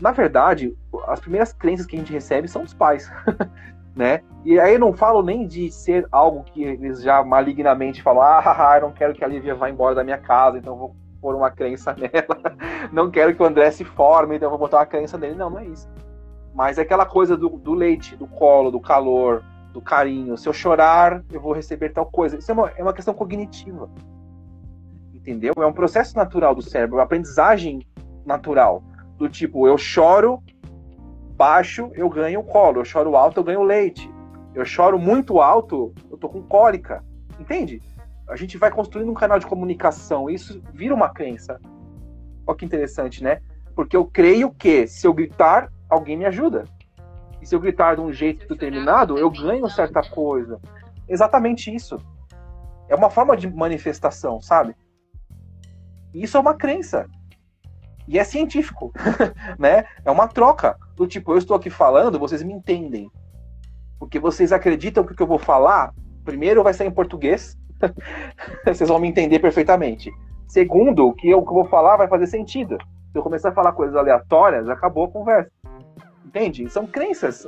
Na 0.00 0.10
verdade, 0.10 0.76
as 1.06 1.20
primeiras 1.20 1.52
crenças 1.52 1.86
que 1.86 1.96
a 1.96 1.98
gente 1.98 2.12
recebe 2.12 2.48
são 2.48 2.64
dos 2.64 2.74
pais, 2.74 3.10
né? 3.94 4.20
E 4.44 4.58
aí 4.58 4.78
não 4.78 4.92
falo 4.92 5.22
nem 5.22 5.46
de 5.46 5.70
ser 5.70 6.06
algo 6.10 6.44
que 6.44 6.62
eles 6.62 7.02
já 7.02 7.22
malignamente 7.22 8.02
falam, 8.02 8.22
ah, 8.22 8.78
não 8.80 8.92
quero 8.92 9.14
que 9.14 9.24
a 9.24 9.28
Lívia 9.28 9.54
vá 9.54 9.70
embora 9.70 9.94
da 9.94 10.04
minha 10.04 10.18
casa, 10.18 10.58
então 10.58 10.76
vou 10.76 10.94
pôr 11.20 11.34
uma 11.34 11.50
crença 11.50 11.94
nela. 11.98 12.56
não 12.92 13.10
quero 13.10 13.34
que 13.34 13.42
o 13.42 13.46
André 13.46 13.70
se 13.70 13.84
forme, 13.84 14.36
então 14.36 14.50
vou 14.50 14.58
botar 14.58 14.78
uma 14.78 14.86
crença 14.86 15.16
nele. 15.16 15.36
Não, 15.36 15.50
não 15.50 15.58
é 15.58 15.66
isso. 15.66 15.88
Mas 16.54 16.78
é 16.78 16.82
aquela 16.82 17.06
coisa 17.06 17.36
do, 17.36 17.48
do 17.48 17.72
leite, 17.72 18.16
do 18.16 18.26
colo, 18.26 18.70
do 18.70 18.80
calor, 18.80 19.42
do 19.72 19.80
carinho. 19.80 20.36
Se 20.36 20.48
eu 20.48 20.52
chorar, 20.52 21.22
eu 21.32 21.40
vou 21.40 21.52
receber 21.52 21.90
tal 21.90 22.06
coisa. 22.06 22.36
Isso 22.36 22.50
é 22.50 22.54
uma, 22.54 22.70
é 22.76 22.82
uma 22.82 22.92
questão 22.92 23.14
cognitiva 23.14 23.88
entendeu? 25.24 25.54
É 25.56 25.66
um 25.66 25.72
processo 25.72 26.14
natural 26.16 26.54
do 26.54 26.60
cérebro, 26.60 26.98
uma 26.98 27.04
aprendizagem 27.04 27.80
natural. 28.26 28.84
Do 29.16 29.28
tipo, 29.28 29.66
eu 29.66 29.78
choro 29.78 30.42
baixo, 31.34 31.90
eu 31.94 32.08
ganho 32.08 32.42
colo. 32.42 32.80
Eu 32.80 32.84
choro 32.84 33.16
alto, 33.16 33.40
eu 33.40 33.44
ganho 33.44 33.62
leite. 33.62 34.10
Eu 34.54 34.64
choro 34.64 34.98
muito 34.98 35.40
alto, 35.40 35.92
eu 36.10 36.16
tô 36.16 36.28
com 36.28 36.42
cólica. 36.42 37.04
Entende? 37.38 37.82
A 38.28 38.36
gente 38.36 38.56
vai 38.56 38.70
construindo 38.70 39.10
um 39.10 39.14
canal 39.14 39.38
de 39.38 39.46
comunicação. 39.46 40.30
Isso 40.30 40.62
vira 40.72 40.94
uma 40.94 41.10
crença. 41.10 41.60
Olha 42.46 42.56
que 42.56 42.64
interessante, 42.64 43.22
né? 43.22 43.40
Porque 43.74 43.96
eu 43.96 44.04
creio 44.04 44.50
que 44.52 44.86
se 44.86 45.06
eu 45.06 45.12
gritar, 45.12 45.70
alguém 45.88 46.16
me 46.16 46.24
ajuda. 46.24 46.64
E 47.42 47.46
se 47.46 47.54
eu 47.54 47.60
gritar 47.60 47.96
de 47.96 48.00
um 48.00 48.12
jeito 48.12 48.46
determinado, 48.48 49.18
eu 49.18 49.30
ganho 49.30 49.68
certa 49.68 50.02
coisa. 50.02 50.60
Exatamente 51.08 51.74
isso. 51.74 51.98
É 52.88 52.94
uma 52.94 53.10
forma 53.10 53.36
de 53.36 53.50
manifestação, 53.50 54.40
sabe? 54.40 54.74
Isso 56.12 56.36
é 56.36 56.40
uma 56.40 56.54
crença. 56.54 57.06
E 58.06 58.18
é 58.18 58.24
científico, 58.24 58.92
né? 59.58 59.84
É 60.04 60.10
uma 60.10 60.28
troca. 60.28 60.78
Do 60.94 61.06
tipo, 61.06 61.32
eu 61.32 61.38
estou 61.38 61.56
aqui 61.56 61.70
falando, 61.70 62.18
vocês 62.18 62.42
me 62.42 62.52
entendem. 62.52 63.10
Porque 63.98 64.18
vocês 64.18 64.52
acreditam 64.52 65.04
que 65.04 65.12
o 65.12 65.16
que 65.16 65.22
eu 65.22 65.26
vou 65.26 65.38
falar, 65.38 65.92
primeiro 66.24 66.62
vai 66.62 66.72
ser 66.72 66.84
em 66.84 66.90
português, 66.90 67.58
vocês 68.64 68.88
vão 68.88 68.98
me 68.98 69.08
entender 69.08 69.38
perfeitamente. 69.38 70.12
Segundo, 70.46 71.12
que 71.14 71.28
eu, 71.28 71.38
o 71.38 71.42
que 71.42 71.50
eu 71.50 71.54
vou 71.54 71.64
falar 71.64 71.96
vai 71.96 72.08
fazer 72.08 72.26
sentido. 72.26 72.78
Se 73.10 73.18
eu 73.18 73.22
começar 73.22 73.50
a 73.50 73.52
falar 73.52 73.72
coisas 73.72 73.96
aleatórias, 73.96 74.68
acabou 74.68 75.06
a 75.06 75.10
conversa. 75.10 75.50
Entende? 76.24 76.68
São 76.68 76.86
crenças. 76.86 77.46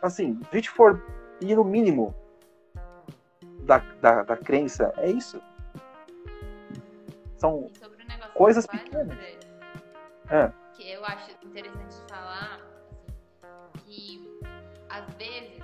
Assim, 0.00 0.38
se 0.42 0.48
a 0.50 0.54
gente 0.56 0.70
for 0.70 1.02
ir 1.40 1.56
no 1.56 1.64
mínimo 1.64 2.14
da, 3.64 3.78
da, 4.00 4.22
da 4.22 4.36
crença, 4.36 4.92
é 4.98 5.10
isso. 5.10 5.40
São 7.36 7.68
coisas 8.34 8.66
pequenas. 8.66 9.18
É. 10.30 10.50
Que 10.74 10.92
eu 10.92 11.04
acho 11.04 11.30
interessante 11.44 11.96
falar 12.08 12.61
às 14.92 15.14
vezes 15.14 15.58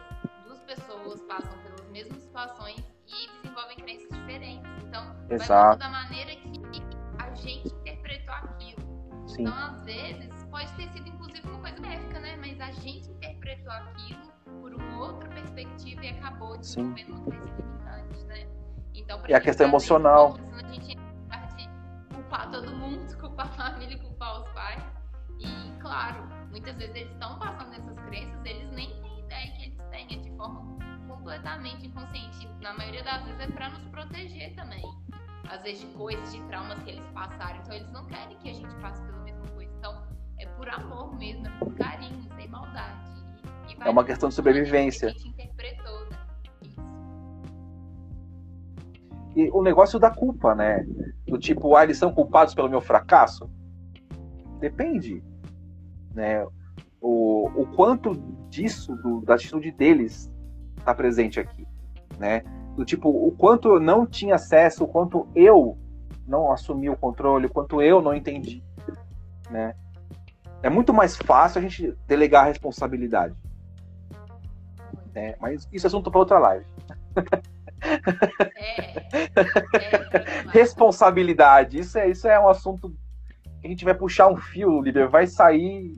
duas 0.46 0.58
pessoas 0.62 1.20
passam 1.22 1.52
pelas 1.58 1.86
mesmas 1.90 2.18
situações 2.22 2.82
e 3.06 3.42
desenvolvem 3.42 3.76
crenças 3.76 4.08
diferentes. 4.08 4.70
Então, 4.84 5.14
Exato. 5.28 5.78
vai 5.78 5.90
da 5.90 5.90
maneira 5.90 6.34
que 6.36 6.82
a 7.18 7.34
gente 7.34 7.68
interpretou 7.68 8.34
aquilo. 8.34 9.28
Sim. 9.28 9.42
Então, 9.42 9.54
às 9.54 9.84
vezes, 9.84 10.44
pode 10.50 10.72
ter 10.76 10.88
sido 10.88 11.08
inclusive 11.08 11.46
uma 11.46 11.60
coisa 11.60 11.78
benéfica, 11.78 12.18
né? 12.20 12.36
Mas 12.36 12.58
a 12.58 12.70
gente 12.80 13.10
interpretou 13.10 13.70
aquilo 13.70 14.32
por 14.60 14.74
uma 14.74 15.06
outra 15.06 15.28
perspectiva 15.28 16.04
e 16.06 16.08
acabou 16.08 16.56
desenvolvendo 16.56 17.10
uma 17.10 17.24
crença 17.26 17.54
limitante, 17.60 18.24
né? 18.24 18.48
Então, 18.94 19.22
e 19.28 19.34
a 19.34 19.40
questão 19.40 19.66
emocional. 19.68 20.38
a 20.54 20.72
gente 20.72 20.96
culpar 22.14 22.50
todo 22.50 22.70
mundo, 22.70 23.14
culpar 23.20 23.46
a 23.46 23.50
família, 23.50 23.98
culpar 23.98 24.40
os 24.40 24.48
pais. 24.52 24.82
E, 25.38 25.72
claro, 25.80 26.26
muitas 26.50 26.74
vezes 26.76 26.96
eles 26.96 27.12
estão 27.12 27.38
passando 27.38 27.74
essas 27.74 27.98
crenças, 28.06 28.44
eles 28.44 28.70
nem 28.72 29.07
de 30.06 30.30
forma 30.36 30.78
completamente 31.08 31.86
inconsciente. 31.86 32.48
Na 32.60 32.72
maioria 32.74 33.02
das 33.02 33.24
vezes 33.24 33.40
é 33.40 33.46
para 33.48 33.70
nos 33.70 33.84
proteger 33.88 34.54
também. 34.54 34.82
Às 35.50 35.62
vezes 35.62 35.80
de 35.80 35.86
coisas, 35.96 36.32
de 36.32 36.42
traumas 36.44 36.78
que 36.82 36.90
eles 36.90 37.04
passaram. 37.12 37.58
Então 37.60 37.74
eles 37.74 37.90
não 37.92 38.06
querem 38.06 38.36
que 38.38 38.50
a 38.50 38.52
gente 38.52 38.74
passe 38.76 39.02
pela 39.02 39.18
mesma 39.24 39.46
coisa. 39.48 39.72
Então 39.78 40.06
é 40.38 40.46
por 40.46 40.68
amor 40.68 41.16
mesmo, 41.16 41.46
é 41.46 41.50
por 41.58 41.74
carinho, 41.74 42.28
sem 42.36 42.48
maldade. 42.48 43.08
E, 43.68 43.72
e 43.72 43.76
é 43.80 43.90
uma 43.90 44.04
questão 44.04 44.28
de 44.28 44.34
sobrevivência. 44.34 45.10
Que 45.10 45.16
a 45.16 45.18
gente 45.18 45.28
interpretou, 45.30 46.10
né? 46.10 46.18
E 49.36 49.50
o 49.50 49.62
negócio 49.62 49.98
da 49.98 50.10
culpa, 50.10 50.54
né? 50.54 50.84
Do 51.26 51.38
tipo, 51.38 51.76
ah, 51.76 51.84
eles 51.84 51.98
são 51.98 52.12
culpados 52.12 52.54
pelo 52.54 52.68
meu 52.68 52.80
fracasso? 52.80 53.50
Depende. 54.58 55.22
Né? 56.14 56.44
O, 57.00 57.48
o 57.62 57.66
quanto 57.74 58.14
disso, 58.48 58.96
do, 58.96 59.20
da 59.20 59.34
atitude 59.34 59.70
deles, 59.70 60.30
está 60.76 60.94
presente 60.94 61.38
aqui. 61.38 61.66
Né? 62.18 62.42
Do 62.74 62.84
tipo, 62.84 63.08
o 63.08 63.32
quanto 63.32 63.68
eu 63.68 63.80
não 63.80 64.06
tinha 64.06 64.36
acesso, 64.36 64.84
o 64.84 64.88
quanto 64.88 65.28
eu 65.34 65.76
não 66.26 66.52
assumi 66.52 66.90
o 66.90 66.96
controle, 66.96 67.46
o 67.46 67.50
quanto 67.50 67.80
eu 67.82 68.02
não 68.02 68.14
entendi. 68.14 68.62
Né? 69.50 69.74
É 70.62 70.68
muito 70.68 70.92
mais 70.92 71.16
fácil 71.16 71.58
a 71.58 71.62
gente 71.62 71.96
delegar 72.06 72.44
a 72.44 72.48
responsabilidade. 72.48 73.34
Né? 75.14 75.36
Mas 75.40 75.68
isso 75.72 75.86
é 75.86 75.88
assunto 75.88 76.10
para 76.10 76.20
outra 76.20 76.38
live. 76.38 76.66
É, 78.56 78.98
é, 79.78 80.48
Responsabilidade. 80.50 81.78
Isso 81.78 81.98
é, 81.98 82.08
isso 82.08 82.26
é 82.28 82.38
um 82.38 82.48
assunto 82.48 82.90
que 83.60 83.66
a 83.66 83.70
gente 83.70 83.84
vai 83.84 83.94
puxar 83.94 84.28
um 84.28 84.36
fio, 84.36 84.80
líder, 84.80 85.08
vai 85.08 85.26
sair 85.26 85.96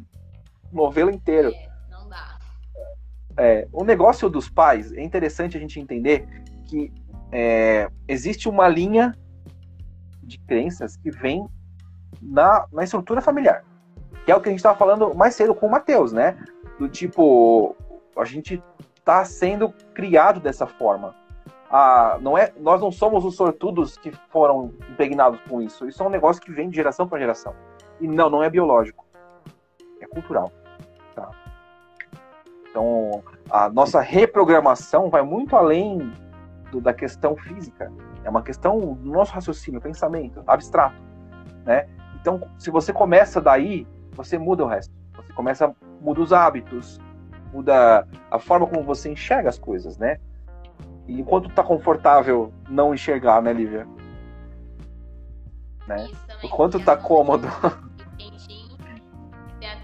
novela 0.73 1.11
inteiro. 1.11 1.51
É, 1.51 1.71
não 1.91 2.09
dá. 2.09 2.39
É, 3.37 3.69
o 3.73 3.85
negócio 3.85 4.29
dos 4.29 4.49
pais 4.49 4.93
é 4.93 5.03
interessante 5.03 5.57
a 5.57 5.61
gente 5.61 5.81
entender 5.81 6.27
que 6.67 6.93
é, 7.33 7.89
existe 8.09 8.49
uma 8.49 8.69
linha 8.69 9.15
de 10.23 10.39
crenças 10.41 10.97
que 10.97 11.11
vem 11.11 11.47
na, 12.21 12.67
na 12.73 12.85
estrutura 12.85 13.21
familiar. 13.21 13.65
Que 14.25 14.33
é 14.33 14.37
o 14.37 14.41
que 14.41 14.49
a 14.49 14.53
gente 14.53 14.59
estava 14.59 14.77
falando 14.77 15.15
mais 15.15 15.35
cedo 15.35 15.55
com 15.55 15.67
o 15.67 15.71
Matheus, 15.71 16.13
né? 16.13 16.37
Do 16.79 16.89
tipo, 16.89 17.77
a 18.17 18.25
gente 18.25 18.63
está 18.99 19.25
sendo 19.25 19.73
criado 19.95 20.41
dessa 20.41 20.67
forma 20.67 21.15
a, 21.71 22.19
não 22.21 22.37
é, 22.37 22.53
nós 22.59 22.81
não 22.81 22.91
somos 22.91 23.25
os 23.25 23.37
sortudos 23.37 23.97
que 23.97 24.11
foram 24.31 24.75
impregnados 24.91 25.41
com 25.49 25.63
isso. 25.63 25.87
Isso 25.87 26.03
é 26.03 26.07
um 26.07 26.11
negócio 26.11 26.43
que 26.43 26.51
vem 26.51 26.69
de 26.69 26.75
geração 26.75 27.07
para 27.07 27.21
geração. 27.21 27.55
E 28.01 28.09
não, 28.09 28.29
não 28.29 28.43
é 28.43 28.51
biológico. 28.51 29.07
É 30.01 30.07
cultural. 30.07 30.51
Então, 32.71 33.23
a 33.51 33.69
nossa 33.69 34.01
reprogramação 34.01 35.11
vai 35.11 35.23
muito 35.23 35.57
além 35.57 36.13
do, 36.71 36.81
da 36.81 36.95
questão 36.95 37.37
física. 37.37 37.93
É 38.23 38.31
uma 38.31 38.43
questão 38.43 38.79
do 38.95 39.11
nosso 39.11 39.33
raciocínio, 39.33 39.81
pensamento, 39.81 40.43
abstrato. 40.47 40.97
Né? 41.65 41.89
Então, 42.21 42.41
se 42.59 42.71
você 42.71 42.93
começa 42.93 43.41
daí, 43.41 43.87
você 44.13 44.39
muda 44.39 44.65
o 44.65 44.69
resto. 44.69 44.93
Você 45.17 45.33
começa, 45.33 45.75
muda 46.01 46.21
os 46.21 46.33
hábitos, 46.33 47.01
muda 47.53 48.07
a 48.31 48.39
forma 48.39 48.67
como 48.67 48.85
você 48.85 49.11
enxerga 49.11 49.49
as 49.49 49.59
coisas, 49.59 49.99
né? 49.99 50.19
E 51.09 51.21
enquanto 51.21 51.49
tá 51.51 51.63
confortável 51.63 52.53
não 52.69 52.95
enxergar, 52.95 53.43
né, 53.43 53.53
Lívia? 53.53 53.87
Né? 55.89 56.09
Enquanto 56.43 56.79
tá 56.79 56.97
cômodo. 56.97 57.49
Quentinho, 58.17 58.77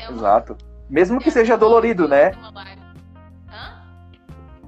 Exato. 0.08 0.56
Mesmo 0.88 1.18
que 1.18 1.30
seja 1.30 1.56
dolorido, 1.56 2.06
né? 2.06 2.30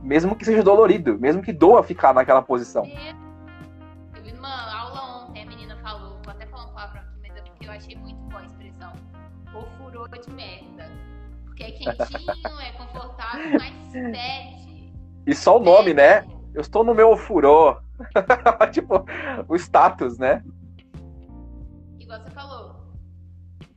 Mesmo 0.02 0.36
que 0.36 0.44
seja 0.44 0.62
dolorido, 0.62 1.18
mesmo 1.18 1.42
que 1.42 1.52
doa 1.52 1.82
ficar 1.82 2.14
naquela 2.14 2.42
posição. 2.42 2.84
Eu 2.84 4.22
vi 4.22 4.32
numa 4.32 4.80
aula 4.80 5.26
ontem, 5.26 5.42
a 5.42 5.46
menina 5.46 5.76
falou, 5.82 6.20
vou 6.22 6.32
até 6.32 6.46
falar 6.46 6.66
um 6.66 6.72
palavra 6.72 7.00
aqui, 7.00 7.20
mas 7.20 7.36
é 7.36 7.40
porque 7.42 7.66
eu 7.66 7.72
achei 7.72 7.96
muito 7.96 8.20
boa 8.22 8.40
a 8.40 8.46
expressão. 8.46 8.92
O 9.54 9.62
furor 9.76 10.08
de 10.08 10.30
merda. 10.30 10.90
Porque 11.44 11.64
é 11.64 11.70
quentinho, 11.72 12.60
é 12.60 12.72
confortável, 12.72 13.58
mas 13.58 13.74
sede. 13.90 14.92
E 15.26 15.34
só 15.34 15.58
o 15.58 15.62
nome, 15.62 15.92
né? 15.92 16.24
Eu 16.54 16.60
estou 16.60 16.84
no 16.84 16.94
meu 16.94 17.16
furor. 17.16 17.82
tipo, 18.72 19.04
o 19.48 19.56
status, 19.56 20.18
né? 20.18 20.42
Igual 21.98 22.20
você 22.20 22.30
falou, 22.30 22.76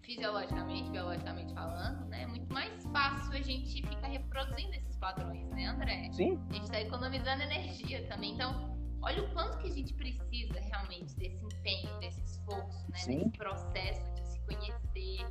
fisiologicamente, 0.01 0.89
biologicamente 0.91 1.53
falando, 1.53 2.05
né? 2.07 2.23
É 2.23 2.27
muito 2.27 2.53
mais 2.53 2.71
fácil 2.93 3.33
a 3.33 3.41
gente 3.41 3.85
ficar 3.87 4.07
reproduzindo 4.07 4.73
esses 4.75 4.90
padrões, 5.01 5.49
né, 5.49 5.65
André? 5.65 6.09
Sim. 6.13 6.39
A 6.49 6.53
gente 6.53 6.63
está 6.63 6.79
economizando 6.79 7.41
energia 7.41 8.07
também. 8.07 8.35
Então, 8.35 8.77
olha 9.01 9.23
o 9.23 9.33
quanto 9.33 9.57
que 9.57 9.67
a 9.67 9.71
gente 9.71 9.93
precisa 9.95 10.61
realmente 10.61 11.13
desse 11.15 11.43
empenho, 11.43 11.99
desse 11.99 12.21
esforço, 12.21 12.89
né? 12.89 12.97
Sim. 12.99 13.17
Desse 13.17 13.37
processo 13.37 14.13
de 14.13 14.27
se 14.27 14.39
conhecer, 14.41 15.25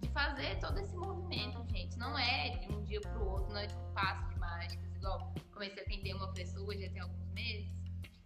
de 0.00 0.08
fazer 0.08 0.58
todo 0.58 0.78
esse 0.80 0.96
movimento, 0.96 1.62
gente. 1.68 1.96
Não 1.98 2.18
é 2.18 2.56
de 2.56 2.74
um 2.74 2.82
dia 2.82 3.00
para 3.00 3.18
o 3.22 3.28
outro, 3.28 3.52
não 3.52 3.60
é 3.60 3.66
de 3.66 3.74
um 3.76 3.92
passo 3.92 4.26
de 4.30 4.38
mágicas. 4.40 4.96
Igual 4.96 5.34
comecei 5.52 5.82
a 5.82 5.86
atender 5.86 6.14
uma 6.14 6.32
pessoa 6.32 6.74
já 6.74 6.90
tem 6.90 7.02
alguns 7.02 7.28
meses. 7.32 7.70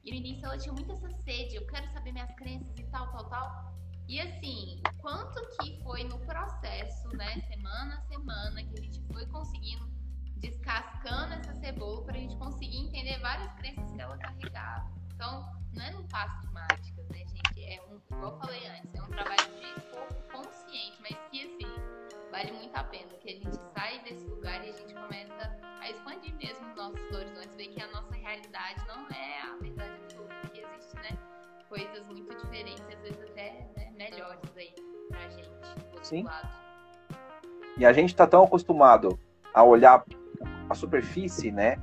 E 0.04 0.10
no 0.10 0.16
início 0.16 0.44
ela 0.44 0.56
tinha 0.56 0.72
muito 0.72 0.92
essa 0.92 1.10
sede, 1.24 1.56
eu 1.56 1.66
quero 1.66 1.90
saber 1.92 2.12
minhas 2.12 2.30
crenças 2.36 2.78
e 2.78 2.84
tal, 2.84 3.10
tal, 3.10 3.28
tal. 3.28 3.74
E 4.06 4.20
assim, 4.20 4.82
quanto 4.98 5.40
que 5.56 5.82
foi 5.82 6.04
no 6.04 6.18
processo, 6.20 7.08
né, 7.16 7.40
semana 7.48 7.94
a 7.96 8.00
semana, 8.02 8.62
que 8.62 8.78
a 8.78 8.82
gente 8.82 9.00
foi 9.10 9.26
conseguindo 9.26 9.93
descascando 10.36 11.34
essa 11.34 11.54
cebola 11.54 12.02
para 12.04 12.16
a 12.16 12.20
gente 12.20 12.36
conseguir 12.36 12.78
entender 12.78 13.18
várias 13.20 13.52
crenças 13.54 13.90
que 13.90 14.00
ela 14.00 14.16
carregava. 14.18 14.90
Então, 15.14 15.46
não 15.72 15.84
é 15.84 15.90
num 15.92 16.06
passo 16.08 16.40
de 16.40 16.52
mágicas, 16.52 17.08
né, 17.08 17.18
gente? 17.18 17.64
É 17.64 17.80
um, 17.88 18.00
igual 18.16 18.32
eu 18.32 18.38
falei 18.38 18.66
antes, 18.66 18.94
é 18.94 19.02
um 19.02 19.08
trabalho 19.08 19.44
de 19.60 19.80
esforço 19.80 20.22
consciente, 20.32 20.96
mas 21.00 21.16
que 21.30 21.42
assim, 21.42 22.30
vale 22.30 22.52
muito 22.52 22.76
a 22.76 22.84
pena, 22.84 23.12
que 23.22 23.28
a 23.28 23.32
gente 23.32 23.56
sai 23.74 24.02
desse 24.02 24.24
lugar 24.26 24.64
e 24.64 24.70
a 24.70 24.72
gente 24.72 24.94
começa 24.94 25.58
a 25.80 25.90
expandir 25.90 26.34
mesmo 26.36 26.68
os 26.68 26.76
nossos 26.76 27.12
horizontes, 27.12 27.54
ver 27.56 27.68
que 27.68 27.80
a 27.80 27.86
nossa 27.88 28.14
realidade 28.14 28.86
não 28.86 29.08
é 29.08 29.40
a 29.42 29.56
verdade 29.60 29.94
absoluta, 30.02 30.34
que 30.52 30.58
existe, 30.60 30.96
né? 30.96 31.18
Coisas 31.68 32.06
muito 32.06 32.34
diferentes, 32.36 32.82
às 32.82 33.00
vezes 33.02 33.22
até 33.30 33.66
né, 33.76 33.90
melhores 33.96 34.56
aí 34.56 34.74
pra 35.08 35.28
gente, 35.30 35.48
do 35.48 35.86
outro 35.86 36.04
Sim. 36.04 36.22
lado. 36.24 36.48
E 37.76 37.84
a 37.84 37.92
gente 37.92 38.10
está 38.10 38.26
tão 38.26 38.44
acostumado 38.44 39.18
a 39.52 39.62
olhar 39.62 40.04
a 40.68 40.74
superfície, 40.74 41.50
né? 41.50 41.76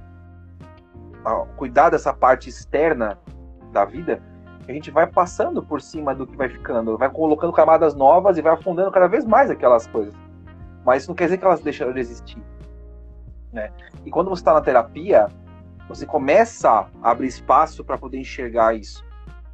Cuidar 1.55 1.89
dessa 1.89 2.13
parte 2.13 2.49
externa 2.49 3.17
da 3.71 3.85
vida, 3.85 4.21
a 4.67 4.71
gente 4.71 4.89
vai 4.89 5.07
passando 5.07 5.61
por 5.61 5.81
cima 5.81 6.15
do 6.15 6.25
que 6.25 6.35
vai 6.35 6.49
ficando, 6.49 6.97
vai 6.97 7.09
colocando 7.09 7.53
camadas 7.53 7.93
novas 7.93 8.37
e 8.37 8.41
vai 8.41 8.53
afundando 8.53 8.91
cada 8.91 9.07
vez 9.07 9.25
mais 9.25 9.49
aquelas 9.49 9.87
coisas. 9.87 10.13
Mas 10.85 11.03
isso 11.03 11.11
não 11.11 11.15
quer 11.15 11.25
dizer 11.25 11.37
que 11.37 11.45
elas 11.45 11.61
deixaram 11.61 11.93
de 11.93 11.99
existir, 11.99 12.41
né? 13.53 13.71
E 14.05 14.09
quando 14.09 14.29
você 14.29 14.41
está 14.41 14.53
na 14.53 14.61
terapia, 14.61 15.27
você 15.87 16.05
começa 16.05 16.87
a 17.01 17.11
abrir 17.11 17.27
espaço 17.27 17.83
para 17.83 17.97
poder 17.97 18.17
enxergar 18.17 18.75
isso, 18.75 19.05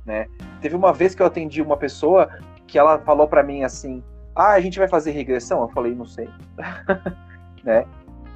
né? 0.05 0.27
Teve 0.61 0.75
uma 0.75 0.93
vez 0.93 1.13
que 1.13 1.21
eu 1.21 1.25
atendi 1.25 1.61
uma 1.61 1.77
pessoa 1.77 2.29
que 2.65 2.77
ela 2.77 2.99
falou 2.99 3.27
para 3.27 3.43
mim 3.43 3.63
assim: 3.63 4.03
"Ah, 4.35 4.53
a 4.53 4.59
gente 4.61 4.79
vai 4.79 4.87
fazer 4.87 5.11
regressão?" 5.11 5.61
Eu 5.61 5.69
falei: 5.69 5.93
"Não 5.95 6.05
sei." 6.05 6.29
né? 7.63 7.85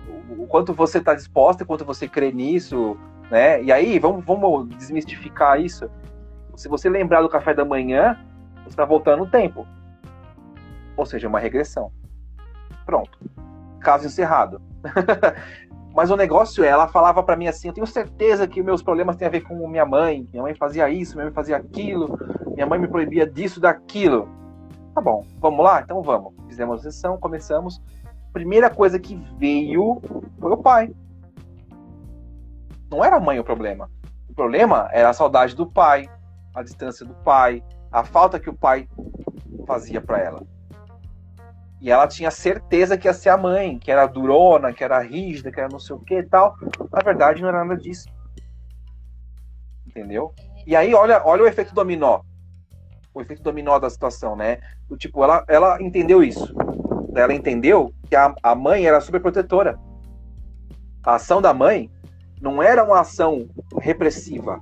O, 0.07 0.43
o 0.43 0.47
quanto 0.47 0.73
você 0.73 0.97
está 0.97 1.13
disposta, 1.13 1.63
o 1.63 1.67
quanto 1.67 1.85
você 1.85 2.07
crê 2.07 2.31
nisso, 2.31 2.97
né? 3.29 3.61
E 3.63 3.71
aí, 3.71 3.97
vamos, 3.99 4.25
vamos 4.25 4.67
desmistificar 4.75 5.59
isso. 5.59 5.89
Se 6.55 6.67
você 6.67 6.89
lembrar 6.89 7.21
do 7.21 7.29
café 7.29 7.53
da 7.53 7.65
manhã, 7.65 8.19
você 8.63 8.69
está 8.69 8.85
voltando 8.85 9.25
no 9.25 9.31
tempo. 9.31 9.65
Ou 10.97 11.05
seja, 11.05 11.27
uma 11.27 11.39
regressão. 11.39 11.91
Pronto. 12.85 13.17
Caso 13.79 14.05
encerrado. 14.05 14.61
Mas 15.93 16.09
o 16.09 16.15
negócio 16.15 16.63
é, 16.63 16.67
ela 16.67 16.87
falava 16.87 17.21
para 17.21 17.35
mim 17.35 17.47
assim, 17.47 17.67
eu 17.67 17.73
tenho 17.73 17.87
certeza 17.87 18.47
que 18.47 18.63
meus 18.63 18.81
problemas 18.81 19.17
têm 19.17 19.27
a 19.27 19.31
ver 19.31 19.41
com 19.41 19.67
minha 19.67 19.85
mãe. 19.85 20.27
Minha 20.31 20.43
mãe 20.43 20.55
fazia 20.55 20.89
isso, 20.89 21.15
minha 21.15 21.25
mãe 21.25 21.33
fazia 21.33 21.57
aquilo, 21.57 22.17
minha 22.53 22.65
mãe 22.65 22.79
me 22.79 22.87
proibia 22.87 23.25
disso, 23.27 23.59
daquilo. 23.59 24.29
Tá 24.95 25.01
bom, 25.01 25.25
vamos 25.39 25.63
lá? 25.63 25.81
Então 25.81 26.01
vamos. 26.01 26.33
Fizemos 26.47 26.79
a 26.79 26.83
sessão, 26.83 27.17
começamos. 27.17 27.81
Primeira 28.33 28.69
coisa 28.69 28.99
que 28.99 29.15
veio 29.37 30.01
foi 30.39 30.51
o 30.51 30.57
pai. 30.57 30.93
Não 32.89 33.03
era 33.03 33.17
a 33.17 33.19
mãe 33.19 33.39
o 33.39 33.43
problema. 33.43 33.89
O 34.29 34.33
problema 34.33 34.89
era 34.91 35.09
a 35.09 35.13
saudade 35.13 35.55
do 35.55 35.65
pai, 35.65 36.09
a 36.53 36.63
distância 36.63 37.05
do 37.05 37.13
pai, 37.15 37.63
a 37.91 38.03
falta 38.03 38.39
que 38.39 38.49
o 38.49 38.53
pai 38.53 38.87
fazia 39.67 40.01
para 40.01 40.19
ela. 40.19 40.43
E 41.81 41.89
ela 41.89 42.07
tinha 42.07 42.29
certeza 42.29 42.97
que 42.97 43.07
ia 43.07 43.13
ser 43.13 43.29
a 43.29 43.37
mãe, 43.37 43.79
que 43.79 43.91
era 43.91 44.05
durona, 44.05 44.71
que 44.71 44.83
era 44.83 44.99
rígida, 44.99 45.51
que 45.51 45.59
era 45.59 45.67
não 45.67 45.79
sei 45.79 45.95
o 45.95 45.99
que 45.99 46.19
e 46.19 46.23
tal. 46.23 46.55
Na 46.91 46.99
verdade, 47.03 47.41
não 47.41 47.49
era 47.49 47.65
nada 47.65 47.79
disso. 47.79 48.07
Entendeu? 49.85 50.33
E 50.65 50.75
aí, 50.75 50.93
olha, 50.93 51.21
olha 51.25 51.43
o 51.43 51.47
efeito 51.47 51.73
dominó. 51.73 52.21
O 53.13 53.21
efeito 53.21 53.41
dominó 53.41 53.79
da 53.79 53.89
situação, 53.89 54.35
né? 54.35 54.59
Tipo, 54.97 55.23
ela, 55.23 55.43
ela 55.47 55.81
entendeu 55.81 56.23
isso. 56.23 56.53
Ela 57.15 57.33
entendeu 57.33 57.93
que 58.09 58.15
a, 58.15 58.33
a 58.41 58.55
mãe 58.55 58.85
era 58.85 59.01
super 59.01 59.21
protetora. 59.21 59.77
A 61.03 61.15
ação 61.15 61.41
da 61.41 61.53
mãe 61.53 61.89
não 62.41 62.61
era 62.61 62.83
uma 62.83 62.99
ação 63.01 63.47
repressiva. 63.79 64.59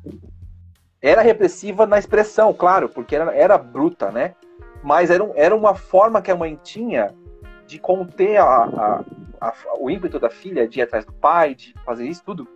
Era 1.02 1.22
repressiva 1.22 1.86
na 1.86 1.98
expressão, 1.98 2.54
claro, 2.54 2.90
porque 2.90 3.16
era, 3.16 3.34
era 3.36 3.58
bruta, 3.58 4.12
né? 4.12 4.36
Mas 4.84 5.10
era, 5.10 5.30
era 5.36 5.56
uma 5.56 5.76
forma 5.76 6.22
que 6.22 6.32
a 6.32 6.36
mãe 6.36 6.60
tinha 6.64 7.14
de 7.68 7.80
conter 7.80 8.38
a, 8.38 8.44
a- 8.46 9.04
a- 9.40 9.54
o 9.80 9.90
ímpeto 9.90 10.20
da 10.20 10.30
filha 10.30 10.68
de 10.68 10.80
ir 10.80 10.84
atrás 10.84 11.06
do 11.06 11.14
pai, 11.14 11.54
de 11.56 11.74
fazer 11.86 12.06
isso 12.08 12.24
tudo. 12.26 12.48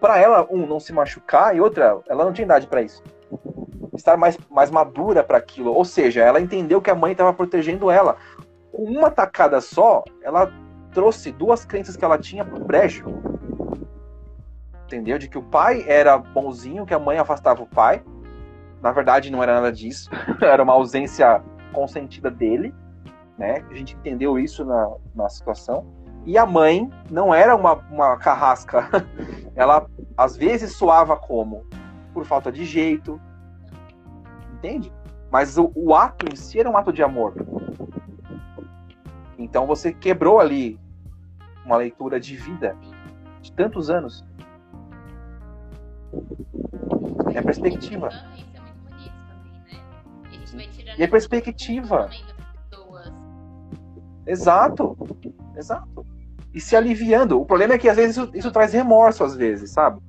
Para 0.00 0.18
ela, 0.18 0.46
um, 0.50 0.66
não 0.66 0.78
se 0.80 0.92
machucar, 0.92 1.56
e 1.56 1.60
outra, 1.60 1.98
ela 2.08 2.24
não 2.24 2.32
tinha 2.32 2.44
idade 2.44 2.66
para 2.66 2.82
isso. 2.82 3.02
Estar 3.94 4.16
mais, 4.16 4.38
mais 4.50 4.70
madura 4.70 5.22
para 5.24 5.38
aquilo. 5.38 5.72
Ou 5.72 5.84
seja, 5.84 6.22
ela 6.22 6.40
entendeu 6.40 6.82
que 6.82 6.90
a 6.90 6.94
mãe 6.94 7.12
estava 7.12 7.32
protegendo 7.32 7.90
ela. 7.90 8.16
Com 8.76 8.82
uma 8.82 9.10
tacada 9.10 9.58
só, 9.62 10.04
ela 10.22 10.52
trouxe 10.92 11.32
duas 11.32 11.64
crenças 11.64 11.96
que 11.96 12.04
ela 12.04 12.18
tinha 12.18 12.44
pro 12.44 12.62
brejo. 12.62 13.06
Entendeu? 14.84 15.18
De 15.18 15.30
que 15.30 15.38
o 15.38 15.42
pai 15.42 15.82
era 15.88 16.18
bonzinho, 16.18 16.84
que 16.84 16.92
a 16.92 16.98
mãe 16.98 17.16
afastava 17.16 17.62
o 17.62 17.66
pai. 17.66 18.04
Na 18.82 18.92
verdade, 18.92 19.32
não 19.32 19.42
era 19.42 19.54
nada 19.54 19.72
disso. 19.72 20.10
era 20.42 20.62
uma 20.62 20.74
ausência 20.74 21.42
consentida 21.72 22.30
dele, 22.30 22.74
né? 23.38 23.64
A 23.70 23.74
gente 23.74 23.96
entendeu 23.96 24.38
isso 24.38 24.62
na, 24.62 24.90
na 25.14 25.28
situação. 25.30 25.86
E 26.26 26.36
a 26.36 26.44
mãe 26.44 26.90
não 27.10 27.34
era 27.34 27.56
uma, 27.56 27.76
uma 27.90 28.18
carrasca. 28.18 28.90
Ela, 29.56 29.86
às 30.18 30.36
vezes, 30.36 30.76
soava 30.76 31.16
como? 31.16 31.64
Por 32.12 32.26
falta 32.26 32.52
de 32.52 32.66
jeito. 32.66 33.18
Entende? 34.52 34.92
Mas 35.30 35.56
o, 35.56 35.72
o 35.74 35.94
ato 35.94 36.26
em 36.30 36.36
si 36.36 36.60
era 36.60 36.68
um 36.68 36.76
ato 36.76 36.92
de 36.92 37.02
amor. 37.02 37.34
Então 39.38 39.66
você 39.66 39.92
quebrou 39.92 40.40
ali 40.40 40.78
uma 41.64 41.76
leitura 41.76 42.18
de 42.18 42.36
vida 42.36 42.76
de 43.42 43.52
tantos 43.52 43.90
anos. 43.90 44.24
É 47.34 47.38
a 47.38 47.42
perspectiva. 47.42 48.08
É 48.08 48.10
né? 50.54 50.94
E 50.98 51.02
a 51.02 51.06
a 51.06 51.10
perspectiva. 51.10 52.08
Exato. 54.26 54.96
Exato. 55.56 56.06
E 56.52 56.60
se 56.60 56.74
aliviando. 56.74 57.40
O 57.40 57.44
problema 57.44 57.74
é 57.74 57.78
que 57.78 57.88
às 57.88 57.96
vezes 57.96 58.16
isso, 58.16 58.30
isso 58.34 58.50
traz 58.50 58.72
remorso, 58.72 59.22
às 59.22 59.34
vezes, 59.34 59.70
sabe? 59.70 60.00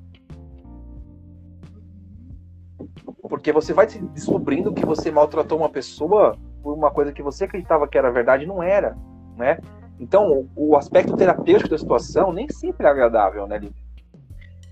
Porque 3.21 3.51
você 3.51 3.73
vai 3.73 3.89
se 3.89 3.99
descobrindo 3.99 4.73
que 4.73 4.85
você 4.85 5.11
maltratou 5.11 5.57
uma 5.57 5.69
pessoa 5.69 6.37
por 6.63 6.73
uma 6.73 6.89
coisa 6.89 7.11
que 7.11 7.21
você 7.21 7.43
acreditava 7.43 7.87
que 7.87 7.97
era 7.97 8.09
verdade 8.09 8.45
e 8.45 8.47
não 8.47 8.63
era, 8.63 8.97
né? 9.37 9.59
Então, 9.99 10.47
o, 10.55 10.75
aspecto 10.75 11.15
terapêutico 11.15 11.69
da 11.69 11.77
situação 11.77 12.31
nem 12.31 12.47
sempre 12.49 12.85
é 12.85 12.89
agradável, 12.89 13.47
né? 13.47 13.59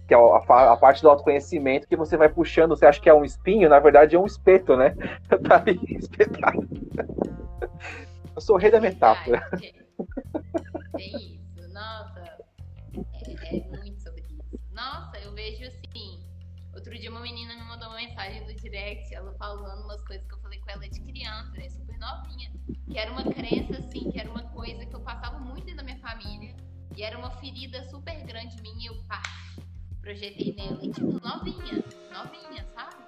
Que 0.08 0.14
é 0.14 0.18
a, 0.18 0.74
a 0.74 0.78
parte 0.78 1.02
do 1.02 1.10
autoconhecimento 1.10 1.88
que 1.88 1.96
você 1.96 2.16
vai 2.16 2.30
puxando, 2.30 2.70
você 2.76 2.86
acha 2.86 3.02
que 3.02 3.10
é 3.10 3.14
um 3.14 3.26
espinho, 3.26 3.70
na 3.70 3.80
verdade 3.80 4.16
é 4.16 4.20
um 4.20 4.26
espeto, 4.26 4.76
né? 4.76 4.96
tá 5.48 5.58
ali 5.58 5.80
espetado. 5.98 6.68
Eu 8.36 8.42
sou 8.42 8.56
o 8.56 8.60
rei 8.60 8.70
da 8.70 8.80
metáfora. 8.80 9.42
É. 9.64 9.86
Isso. 11.00 11.36
Nossa, 11.74 12.20
é, 12.94 13.58
é 13.58 13.78
muito 13.78 14.02
sobre 14.02 14.22
isso. 14.22 14.60
Nossa, 14.72 15.18
eu 15.20 15.34
vejo. 15.34 15.72
Outro 16.96 17.02
dia 17.02 17.12
uma 17.12 17.20
menina 17.20 17.54
me 17.58 17.64
mandou 17.64 17.90
uma 17.90 17.98
mensagem 17.98 18.40
no 18.48 18.54
direct, 18.56 19.14
ela 19.14 19.34
falando 19.34 19.84
umas 19.84 20.02
coisas 20.06 20.26
que 20.26 20.34
eu 20.34 20.40
falei 20.40 20.62
com 20.62 20.72
ela 20.72 20.88
de 20.88 21.02
criança, 21.02 21.52
né? 21.52 21.68
Super 21.68 22.00
novinha. 22.00 22.50
Que 22.90 22.98
era 22.98 23.12
uma 23.12 23.24
crença, 23.34 23.80
assim, 23.80 24.10
que 24.10 24.18
era 24.18 24.32
uma 24.32 24.44
coisa 24.44 24.86
que 24.86 24.96
eu 24.96 25.02
passava 25.02 25.38
muito 25.38 25.66
dentro 25.66 25.76
da 25.76 25.84
minha 25.84 26.00
família. 26.00 26.56
E 26.96 27.04
era 27.04 27.18
uma 27.18 27.32
ferida 27.32 27.84
super 27.90 28.16
grande 28.24 28.62
minha 28.62 28.82
e 28.82 28.86
eu, 28.86 28.96
pá, 29.10 29.22
projetei 30.00 30.56
nela, 30.56 30.80
e 30.86 30.90
tipo, 30.90 31.20
novinha, 31.20 31.84
novinha, 32.14 32.66
sabe? 32.74 33.04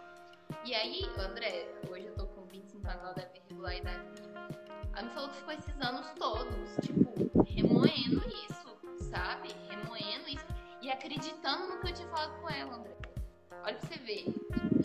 E 0.66 0.76
aí, 0.76 1.10
André, 1.18 1.74
hoje 1.90 2.08
eu 2.08 2.16
tô 2.16 2.28
com 2.28 2.46
25 2.46 2.86
anos, 2.90 3.04
ela 3.04 3.14
deve 3.14 3.30
ter 3.30 3.42
regularidade 3.48 4.04
minha. 4.20 4.50
Ela 4.92 5.02
me 5.04 5.14
falou 5.14 5.30
que 5.30 5.38
ficou 5.38 5.54
esses 5.54 5.80
anos 5.80 6.12
todos, 6.20 6.76
tipo, 6.86 7.42
remoendo 7.44 8.22
isso, 8.50 8.78
sabe? 9.10 9.48
Remoendo 9.70 10.28
isso 10.28 10.46
e 10.82 10.92
acreditando 10.92 11.70
no 11.70 11.80
que 11.80 11.88
eu 11.88 11.94
tinha 11.94 12.10
falado 12.10 12.42
com 12.42 12.50
ela, 12.50 12.76
André. 12.76 13.17
Olha 13.64 13.76
pra 13.76 13.88
você 13.88 13.98
ver. 14.00 14.26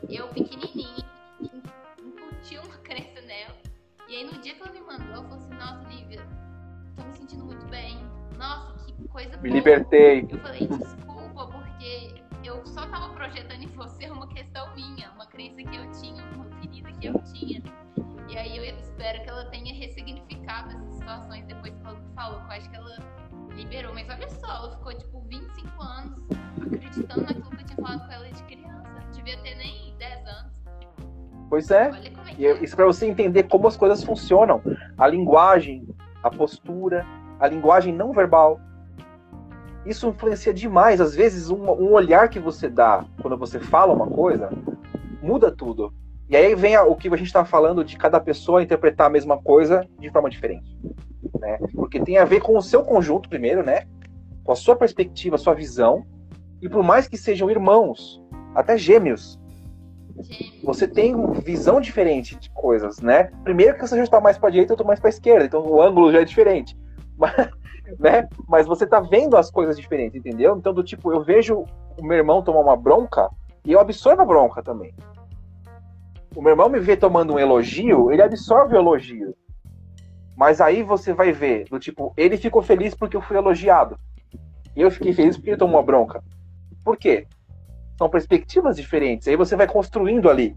Eu, 0.09 0.29
pequenininha, 0.29 1.05
incuti 1.41 2.59
uma 2.59 2.77
crença 2.79 3.21
nela. 3.23 3.55
E 4.09 4.17
aí, 4.17 4.25
no 4.25 4.41
dia 4.41 4.55
que 4.55 4.63
ela 4.63 4.73
me 4.73 4.81
mandou, 4.81 5.07
ela 5.09 5.23
falou 5.23 5.37
assim: 5.37 5.55
Nossa, 5.55 5.89
Lívia, 5.89 6.27
tô 6.97 7.03
me 7.05 7.17
sentindo 7.17 7.45
muito 7.45 7.65
bem. 7.67 7.99
Nossa, 8.37 8.85
que 8.85 9.09
coisa 9.09 9.31
Me 9.39 9.49
boa. 9.49 9.55
libertei. 9.55 10.27
Eu 10.31 10.39
falei: 10.39 10.67
Desculpa, 10.67 11.47
porque 11.47 12.15
eu 12.45 12.67
só 12.67 12.87
tava 12.87 13.15
projetando 13.15 13.63
em 13.63 13.69
você 13.69 14.11
uma 14.11 14.27
questão 14.29 14.75
minha, 14.75 15.11
uma 15.13 15.27
crença 15.27 15.63
que 15.63 15.77
eu 15.77 15.91
tinha, 15.93 16.25
uma 16.35 16.45
ferida 16.61 16.93
que 16.93 17.07
eu 17.07 17.15
tinha. 17.33 17.63
E 18.29 18.37
aí, 18.37 18.57
eu 18.57 18.65
espero 18.65 19.23
que 19.23 19.29
ela 19.29 19.45
tenha 19.47 19.75
ressignificado 19.75 20.71
essas 20.71 20.95
situações 20.97 21.45
depois 21.47 21.75
que 21.75 21.87
ela 21.87 21.99
me 21.99 22.15
falou. 22.15 22.41
Que 22.41 22.47
eu 22.47 22.53
acho 22.57 22.71
que 22.71 22.77
ela 22.77 22.97
liberou. 23.55 23.95
Mas 23.95 24.09
olha 24.09 24.29
só, 24.29 24.47
ela 24.47 24.77
ficou 24.77 24.95
tipo 24.99 25.21
25 25.23 25.83
anos 25.83 26.23
acreditando 26.63 27.23
naquilo 27.23 27.51
que 27.51 27.63
eu 27.63 27.67
tinha 27.67 27.77
falado 27.77 28.07
com 28.07 28.13
ela 28.13 28.31
de 28.31 28.43
Pois 31.53 31.71
é. 31.71 31.91
É 32.39 32.45
é. 32.47 32.65
Isso 32.65 32.75
para 32.75 32.87
você 32.87 33.05
entender 33.05 33.43
como 33.43 33.69
as 33.69 33.77
coisas 33.77 34.03
funcionam. 34.03 34.63
A 34.97 35.07
linguagem, 35.07 35.87
a 36.23 36.31
postura, 36.31 37.05
a 37.39 37.47
linguagem 37.47 37.95
não 37.95 38.11
verbal. 38.11 38.59
Isso 39.85 40.09
influencia 40.09 40.55
demais. 40.55 40.99
Às 40.99 41.15
vezes, 41.15 41.51
um, 41.51 41.63
um 41.63 41.93
olhar 41.93 42.31
que 42.31 42.41
você 42.41 42.71
dá 42.71 43.05
quando 43.21 43.37
você 43.37 43.61
fala 43.61 43.93
uma 43.93 44.07
coisa 44.07 44.49
muda 45.23 45.53
tudo. 45.53 45.93
E 46.27 46.35
aí 46.35 46.55
vem 46.55 46.75
a- 46.75 46.85
o 46.85 46.97
que 46.97 47.09
a 47.09 47.17
gente 47.19 47.27
está 47.27 47.45
falando 47.45 47.85
de 47.85 47.99
cada 47.99 48.19
pessoa 48.19 48.63
interpretar 48.63 49.09
a 49.09 49.11
mesma 49.11 49.37
coisa 49.37 49.87
de 49.99 50.11
forma 50.11 50.31
diferente. 50.31 50.75
Né? 51.39 51.59
Porque 51.75 52.01
tem 52.01 52.17
a 52.17 52.25
ver 52.25 52.41
com 52.41 52.57
o 52.57 52.63
seu 52.63 52.83
conjunto, 52.83 53.29
primeiro, 53.29 53.63
né? 53.63 53.83
Com 54.43 54.53
a 54.53 54.57
sua 54.57 54.75
perspectiva, 54.75 55.37
a 55.37 55.39
sua 55.39 55.53
visão. 55.53 56.03
E 56.63 56.69
por 56.71 56.83
mais 56.83 57.07
que 57.07 57.19
sejam 57.19 57.51
irmãos, 57.51 58.23
até 58.55 58.79
gêmeos, 58.79 59.35
Gêmeo. 59.35 59.42
Você 60.63 60.87
tem 60.87 61.15
uma 61.15 61.35
visão 61.35 61.81
diferente 61.81 62.37
de 62.37 62.51
coisas, 62.51 63.01
né? 63.01 63.25
Primeiro 63.45 63.75
que 63.75 63.81
você 63.81 63.97
já 63.97 64.05
está 64.05 64.21
mais 64.21 64.39
para 64.39 64.51
direita, 64.51 64.73
eu 64.73 64.75
estou 64.75 64.87
mais 64.87 65.01
para 65.01 65.11
esquerda, 65.11 65.45
então 65.45 65.67
o 65.67 65.83
ângulo 65.83 66.13
já 66.13 66.21
é 66.21 66.25
diferente, 66.25 66.77
mas, 67.17 67.35
né? 67.99 68.29
Mas 68.49 68.67
você 68.67 68.87
tá 68.87 69.01
vendo 69.01 69.37
as 69.37 69.51
coisas 69.51 69.77
diferentes, 69.77 70.19
entendeu? 70.19 70.57
Então 70.57 70.73
do 70.73 70.83
tipo, 70.83 71.13
eu 71.13 71.23
vejo 71.23 71.65
o 71.99 72.05
meu 72.05 72.17
irmão 72.17 72.43
tomar 72.43 72.61
uma 72.61 72.77
bronca 72.77 73.29
e 73.65 73.73
eu 73.73 73.81
absorvo 73.81 74.23
a 74.23 74.27
bronca 74.27 74.63
também. 74.63 74.95
O 76.35 76.41
meu 76.41 76.53
irmão 76.53 76.69
me 76.69 76.81
vê 76.81 76.97
tomando 76.97 77.35
um 77.35 77.39
elogio, 77.39 78.11
ele 78.11 78.23
absorve 78.23 78.75
o 78.75 78.79
elogio. 78.79 79.35
Mas 80.35 80.61
aí 80.61 80.83
você 80.83 81.13
vai 81.13 81.31
ver, 81.31 81.69
do 81.69 81.79
tipo, 81.79 82.13
ele 82.17 82.37
ficou 82.37 82.63
feliz 82.63 82.95
porque 82.95 83.17
eu 83.17 83.21
fui 83.21 83.37
elogiado. 83.37 83.99
E 84.75 84.81
eu 84.81 84.91
fiquei 84.91 85.13
feliz 85.13 85.37
porque 85.37 85.51
ele 85.51 85.59
tomou 85.59 85.77
uma 85.77 85.83
bronca. 85.83 86.25
Por 86.83 86.97
quê? 86.97 87.27
São 88.03 88.11
perspectivas 88.11 88.75
diferentes. 88.75 89.29
Aí 89.29 89.37
você 89.37 89.55
vai 89.55 89.69
construindo 89.69 90.29
ali. 90.29 90.57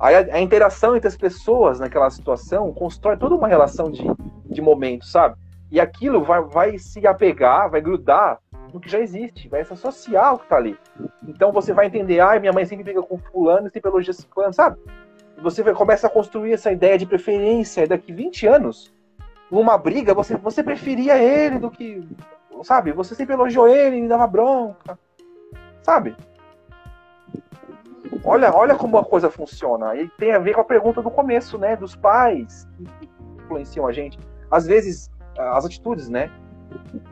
Aí 0.00 0.14
a, 0.14 0.36
a 0.36 0.40
interação 0.40 0.96
entre 0.96 1.06
as 1.06 1.14
pessoas 1.14 1.78
naquela 1.78 2.08
situação 2.08 2.72
constrói 2.72 3.18
toda 3.18 3.34
uma 3.34 3.46
relação 3.46 3.90
de, 3.90 4.02
de 4.46 4.62
momento, 4.62 5.04
sabe? 5.04 5.36
E 5.70 5.78
aquilo 5.78 6.24
vai, 6.24 6.40
vai 6.40 6.78
se 6.78 7.06
apegar, 7.06 7.70
vai 7.70 7.82
grudar 7.82 8.38
no 8.72 8.80
que 8.80 8.88
já 8.88 8.98
existe, 8.98 9.50
vai 9.50 9.62
se 9.66 9.74
associar 9.74 10.28
ao 10.28 10.38
que 10.38 10.48
tá 10.48 10.56
ali. 10.56 10.78
Então 11.28 11.52
você 11.52 11.74
vai 11.74 11.88
entender, 11.88 12.20
ai, 12.20 12.38
minha 12.38 12.54
mãe 12.54 12.64
sempre 12.64 12.84
briga 12.84 13.02
com 13.02 13.18
fulano 13.18 13.68
sempre 13.68 13.90
elogia 13.90 14.14
fulano, 14.32 14.54
sabe? 14.54 14.78
E 15.36 15.40
você 15.42 15.62
vai, 15.62 15.74
começa 15.74 16.06
a 16.06 16.10
construir 16.10 16.54
essa 16.54 16.72
ideia 16.72 16.96
de 16.96 17.04
preferência. 17.04 17.82
E 17.82 17.86
daqui 17.86 18.14
20 18.14 18.46
anos, 18.46 18.94
numa 19.50 19.76
briga, 19.76 20.14
você, 20.14 20.38
você 20.38 20.62
preferia 20.62 21.18
ele 21.18 21.58
do 21.58 21.70
que. 21.70 22.02
Sabe? 22.62 22.92
Você 22.92 23.14
sempre 23.14 23.34
elogiou 23.34 23.68
ele 23.68 23.98
e 23.98 24.08
dava 24.08 24.26
bronca. 24.26 24.98
Sabe? 25.82 26.16
Olha, 28.24 28.54
olha 28.54 28.74
como 28.74 28.98
a 28.98 29.04
coisa 29.04 29.30
funciona. 29.30 29.94
E 29.96 30.08
tem 30.18 30.32
a 30.32 30.38
ver 30.38 30.54
com 30.54 30.60
a 30.60 30.64
pergunta 30.64 31.02
do 31.02 31.10
começo, 31.10 31.58
né? 31.58 31.76
Dos 31.76 31.94
pais 31.94 32.68
que 32.76 33.08
influenciam 33.42 33.86
a 33.86 33.92
gente. 33.92 34.18
Às 34.50 34.66
vezes, 34.66 35.10
as 35.38 35.64
atitudes, 35.64 36.08
né? 36.08 36.30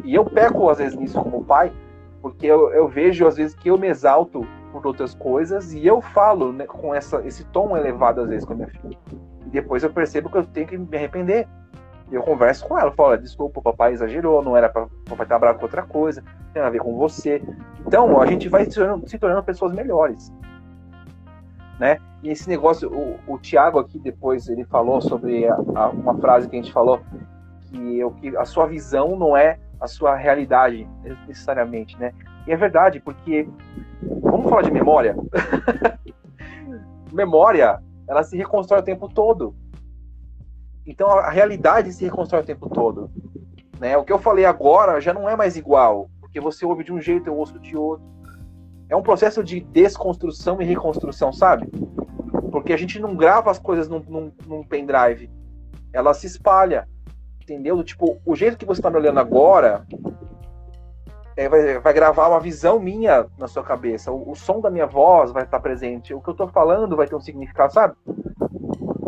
E 0.04 0.14
eu 0.14 0.24
peco, 0.24 0.68
às 0.68 0.78
vezes, 0.78 0.96
nisso 0.96 1.20
como 1.22 1.44
pai, 1.44 1.72
porque 2.20 2.46
eu, 2.46 2.72
eu 2.72 2.88
vejo, 2.88 3.26
às 3.26 3.36
vezes, 3.36 3.54
que 3.54 3.68
eu 3.68 3.78
me 3.78 3.88
exalto 3.88 4.46
por 4.72 4.86
outras 4.86 5.14
coisas 5.14 5.72
e 5.72 5.86
eu 5.86 6.00
falo 6.00 6.52
né, 6.52 6.66
com 6.66 6.94
essa, 6.94 7.24
esse 7.24 7.44
tom 7.44 7.76
elevado, 7.76 8.20
às 8.20 8.28
vezes, 8.28 8.44
com 8.44 8.54
a 8.54 8.56
minha 8.56 8.68
filha. 8.68 8.98
E 9.46 9.50
depois 9.50 9.84
eu 9.84 9.90
percebo 9.92 10.28
que 10.28 10.38
eu 10.38 10.44
tenho 10.44 10.66
que 10.66 10.76
me 10.76 10.96
arrepender. 10.96 11.46
E 12.10 12.14
eu 12.14 12.22
converso 12.22 12.66
com 12.66 12.78
ela, 12.78 12.90
falo, 12.92 13.10
"Olha, 13.10 13.18
desculpa, 13.18 13.60
o 13.60 13.62
papai 13.62 13.92
exagerou, 13.92 14.42
não 14.42 14.56
era 14.56 14.68
para 14.68 14.86
papai 15.08 15.24
estar 15.24 15.38
bravo 15.38 15.58
com 15.58 15.64
outra 15.64 15.82
coisa, 15.82 16.22
tem 16.52 16.62
a 16.62 16.68
ver 16.68 16.80
com 16.80 16.96
você. 16.96 17.42
Então, 17.86 18.20
a 18.20 18.26
gente 18.26 18.48
vai 18.48 18.64
se 18.64 18.74
tornando, 18.74 19.08
se 19.08 19.18
tornando 19.18 19.42
pessoas 19.42 19.72
melhores. 19.72 20.32
Né? 21.78 21.98
E 22.22 22.30
esse 22.30 22.48
negócio, 22.48 22.90
o, 22.90 23.18
o 23.26 23.38
Tiago 23.38 23.78
aqui 23.78 23.98
depois 23.98 24.48
ele 24.48 24.64
falou 24.64 25.00
sobre 25.00 25.46
a, 25.46 25.56
a, 25.74 25.88
uma 25.88 26.16
frase 26.18 26.48
que 26.48 26.56
a 26.56 26.62
gente 26.62 26.72
falou, 26.72 27.00
que, 27.62 28.00
que 28.20 28.36
a 28.36 28.44
sua 28.44 28.66
visão 28.66 29.16
não 29.16 29.36
é 29.36 29.58
a 29.80 29.86
sua 29.86 30.14
realidade, 30.14 30.88
necessariamente, 31.26 31.98
né? 31.98 32.12
E 32.46 32.52
é 32.52 32.56
verdade, 32.56 33.00
porque 33.00 33.48
vamos 34.22 34.48
falar 34.48 34.62
de 34.62 34.70
memória? 34.70 35.16
memória, 37.12 37.82
ela 38.06 38.22
se 38.22 38.36
reconstrói 38.36 38.80
o 38.80 38.84
tempo 38.84 39.08
todo. 39.08 39.54
Então 40.86 41.10
a 41.10 41.30
realidade 41.30 41.92
se 41.92 42.04
reconstrói 42.04 42.42
o 42.42 42.46
tempo 42.46 42.68
todo. 42.68 43.10
Né? 43.80 43.96
O 43.96 44.04
que 44.04 44.12
eu 44.12 44.18
falei 44.18 44.44
agora 44.44 45.00
já 45.00 45.12
não 45.12 45.28
é 45.28 45.36
mais 45.36 45.56
igual, 45.56 46.10
porque 46.20 46.40
você 46.40 46.66
ouve 46.66 46.84
de 46.84 46.92
um 46.92 47.00
jeito, 47.00 47.28
eu 47.28 47.36
ouço 47.36 47.58
de 47.58 47.76
outro. 47.76 48.04
É 48.88 48.96
um 48.96 49.02
processo 49.02 49.42
de 49.42 49.60
desconstrução 49.60 50.60
e 50.60 50.64
reconstrução, 50.64 51.32
sabe? 51.32 51.68
Porque 52.50 52.72
a 52.72 52.76
gente 52.76 52.98
não 53.00 53.16
grava 53.16 53.50
as 53.50 53.58
coisas 53.58 53.88
num, 53.88 54.00
num, 54.00 54.32
num 54.46 54.62
pendrive. 54.62 55.30
Ela 55.92 56.14
se 56.14 56.26
espalha. 56.26 56.88
Entendeu? 57.42 57.82
Tipo, 57.82 58.18
o 58.24 58.34
jeito 58.34 58.56
que 58.56 58.64
você 58.64 58.80
está 58.80 58.88
me 58.88 58.96
olhando 58.96 59.20
agora 59.20 59.86
é, 61.36 61.48
vai, 61.48 61.78
vai, 61.78 61.92
gravar 61.92 62.28
uma 62.28 62.40
visão 62.40 62.78
minha 62.78 63.26
na 63.36 63.48
sua 63.48 63.62
cabeça. 63.62 64.10
O, 64.10 64.30
o, 64.30 64.34
som 64.34 64.60
da 64.60 64.70
minha 64.70 64.86
voz 64.86 65.32
vai 65.32 65.42
estar 65.42 65.60
presente. 65.60 66.14
O 66.14 66.20
que 66.20 66.28
eu 66.28 66.32
estou 66.32 66.48
falando 66.48 66.96
vai 66.96 67.06
ter 67.06 67.14
um 67.14 67.20
significado, 67.20 67.72
sabe? 67.72 67.94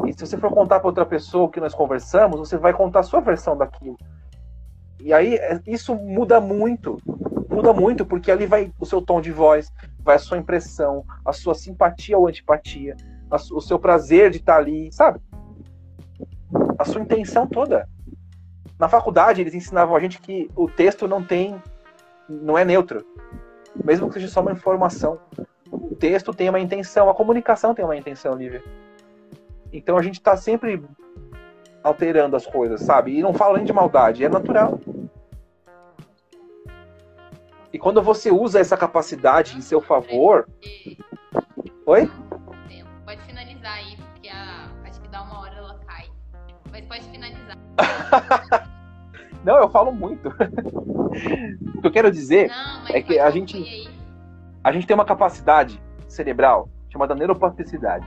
E 0.07 0.13
se 0.13 0.27
você 0.27 0.37
for 0.37 0.51
contar 0.53 0.81
para 0.81 0.89
outra 0.89 1.07
pessoa 1.07 1.51
que 1.51 1.61
nós 1.61 1.75
conversamos, 1.75 2.39
você 2.39 2.57
vai 2.57 2.73
contar 2.73 3.01
a 3.01 3.05
sua 3.05 3.21
versão 3.21 3.57
daquilo. 3.57 3.97
E 5.01 5.13
aí 5.13 5.39
isso 5.67 5.95
muda 5.95 6.41
muito. 6.41 6.99
Muda 7.57 7.73
muito, 7.73 8.05
porque 8.05 8.31
ali 8.31 8.45
vai 8.45 8.71
o 8.79 8.85
seu 8.85 9.01
tom 9.01 9.19
de 9.19 9.33
voz, 9.33 9.73
vai 10.01 10.17
a 10.17 10.19
sua 10.19 10.37
impressão, 10.37 11.07
a 11.25 11.33
sua 11.33 11.55
simpatia 11.55 12.19
ou 12.19 12.29
antipatia, 12.29 12.95
a, 13.31 13.37
o 13.37 13.63
seu 13.63 13.79
prazer 13.79 14.31
de 14.31 14.37
estar 14.37 14.59
ali, 14.59 14.93
sabe? 14.93 15.19
A 16.79 16.85
sua 16.85 17.01
intenção 17.01 17.47
toda. 17.47 17.89
Na 18.79 18.91
faculdade, 18.91 19.41
eles 19.41 19.55
ensinavam 19.55 19.97
a 19.97 20.01
gente 20.01 20.21
que 20.21 20.51
o 20.55 20.69
texto 20.69 21.09
não 21.09 21.23
tem. 21.23 21.59
não 22.29 22.59
é 22.59 22.65
neutro. 22.65 23.03
Mesmo 23.83 24.09
que 24.09 24.15
seja 24.15 24.29
só 24.29 24.43
uma 24.43 24.53
informação. 24.53 25.19
O 25.73 25.95
texto 25.95 26.35
tem 26.35 26.51
uma 26.51 26.61
intenção, 26.61 27.09
a 27.09 27.15
comunicação 27.15 27.75
tem 27.75 27.87
uma 27.87 27.97
intenção, 27.97 28.35
Lívia. 28.35 28.63
Então 29.73 29.97
a 29.97 30.03
gente 30.03 30.17
está 30.17 30.37
sempre 30.37 30.85
alterando 31.83 32.37
as 32.37 32.45
coisas, 32.45 32.83
sabe? 32.83 33.17
E 33.17 33.23
não 33.23 33.33
falo 33.33 33.57
nem 33.57 33.65
de 33.65 33.73
maldade, 33.73 34.23
é 34.23 34.29
natural. 34.29 34.79
E 37.73 37.79
quando 37.79 38.03
você 38.03 38.31
usa 38.31 38.61
essa 38.61 38.77
capacidade 38.77 39.57
em 39.57 39.61
seu 39.61 39.81
favor. 39.81 40.49
Oi? 41.87 42.11
Pode 43.05 43.21
finalizar 43.23 43.73
aí, 43.75 43.97
porque 43.97 44.29
a... 44.29 44.69
acho 44.85 45.01
que 45.01 45.09
dá 45.09 45.23
uma 45.23 45.41
hora 45.41 45.55
ela 45.55 45.79
cai. 45.87 46.11
Mas 46.71 46.85
pode 46.87 47.05
finalizar. 47.11 47.57
não, 49.45 49.57
eu 49.57 49.69
falo 49.69 49.93
muito. 49.93 50.29
o 51.77 51.81
que 51.81 51.87
eu 51.87 51.93
quero 51.93 52.11
dizer 52.11 52.49
não, 52.49 52.89
é 52.89 53.03
que 53.03 53.19
a 53.19 53.31
gente, 53.31 53.91
a 54.63 54.73
gente 54.73 54.87
tem 54.87 54.95
uma 54.95 55.05
capacidade 55.05 55.81
cerebral 56.09 56.69
chamada 56.91 57.15
neuroplasticidade. 57.15 58.07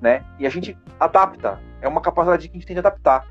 Né? 0.00 0.24
E 0.38 0.46
a 0.46 0.50
gente 0.50 0.76
adapta. 0.98 1.60
É 1.80 1.88
uma 1.88 2.00
capacidade 2.00 2.48
que 2.48 2.56
a 2.56 2.58
gente 2.58 2.66
tem 2.66 2.74
de 2.74 2.80
adaptar, 2.80 3.26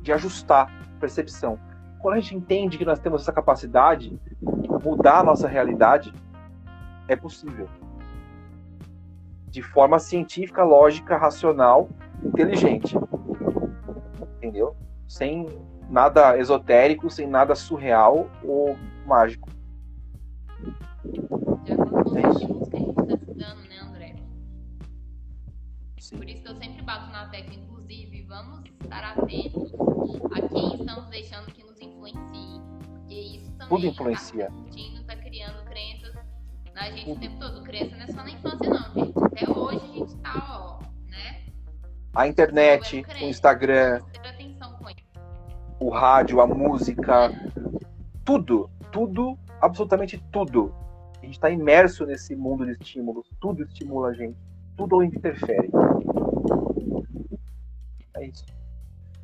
de 0.00 0.12
ajustar 0.12 0.70
percepção. 0.98 1.58
Quando 1.98 2.14
a 2.14 2.20
gente 2.20 2.36
entende 2.36 2.78
que 2.78 2.84
nós 2.84 3.00
temos 3.00 3.22
essa 3.22 3.32
capacidade, 3.32 4.18
mudar 4.84 5.20
a 5.20 5.24
nossa 5.24 5.48
realidade 5.48 6.12
é 7.08 7.16
possível. 7.16 7.68
De 9.48 9.62
forma 9.62 9.98
científica, 9.98 10.62
lógica, 10.62 11.16
racional, 11.16 11.88
inteligente. 12.24 12.96
Entendeu? 14.36 14.76
Sem 15.08 15.46
nada 15.88 16.38
esotérico, 16.38 17.10
sem 17.10 17.26
nada 17.26 17.54
surreal 17.54 18.28
ou 18.44 18.76
mágico. 19.06 19.48
É 22.14 22.20
isso. 22.20 22.38
estímulos 22.38 22.68
que 22.68 22.76
a 22.76 22.80
gente 22.80 22.90
está 22.90 23.16
se 23.16 23.34
dando, 23.34 23.68
né, 23.68 23.78
André? 23.80 24.14
Sim. 25.98 26.16
Por 26.16 26.28
isso 26.28 26.42
que 26.42 26.48
eu 26.48 26.56
sempre 26.56 26.82
bato 26.82 27.10
na 27.10 27.28
tecla, 27.28 27.54
inclusive, 27.54 28.22
vamos 28.28 28.64
estar 28.82 29.02
atentos 29.02 29.72
a 30.32 30.48
quem 30.48 30.74
estamos 30.74 31.06
deixando 31.10 31.46
que 31.52 31.62
nos 31.62 31.80
influencie. 31.80 32.60
Porque 32.84 33.14
isso 33.14 33.52
também 33.52 33.68
Tudo 33.68 33.86
influencia. 33.86 34.46
Tá 34.46 34.50
discutindo, 34.50 35.04
tá 35.04 35.16
criando 35.16 35.64
crenças 35.64 36.14
na 36.74 36.90
gente 36.90 37.10
o 37.10 37.18
tempo 37.18 37.38
todo. 37.38 37.62
Crença 37.62 37.96
não 37.96 38.02
é 38.02 38.06
só 38.06 38.22
na 38.22 38.30
infância, 38.30 38.70
não, 38.70 38.94
gente. 38.94 39.24
Até 39.24 39.50
hoje 39.50 39.76
a 39.76 39.98
gente 39.98 40.16
tá, 40.16 40.78
ó, 40.80 40.84
né? 41.10 41.46
A 42.14 42.26
internet, 42.26 43.04
o. 43.06 43.24
Instagram, 43.24 44.00
o 45.80 45.90
rádio, 45.90 46.40
a 46.40 46.46
música, 46.46 47.30
tudo, 48.24 48.70
tudo, 48.90 49.38
absolutamente 49.60 50.18
tudo. 50.32 50.74
A 51.20 51.24
gente 51.24 51.34
está 51.34 51.50
imerso 51.50 52.06
nesse 52.06 52.34
mundo 52.34 52.64
de 52.64 52.72
estímulos, 52.72 53.28
tudo 53.40 53.62
estimula 53.62 54.08
a 54.08 54.12
gente, 54.14 54.38
tudo 54.76 55.02
interfere. 55.02 55.70
É 58.16 58.26
isso. 58.26 58.57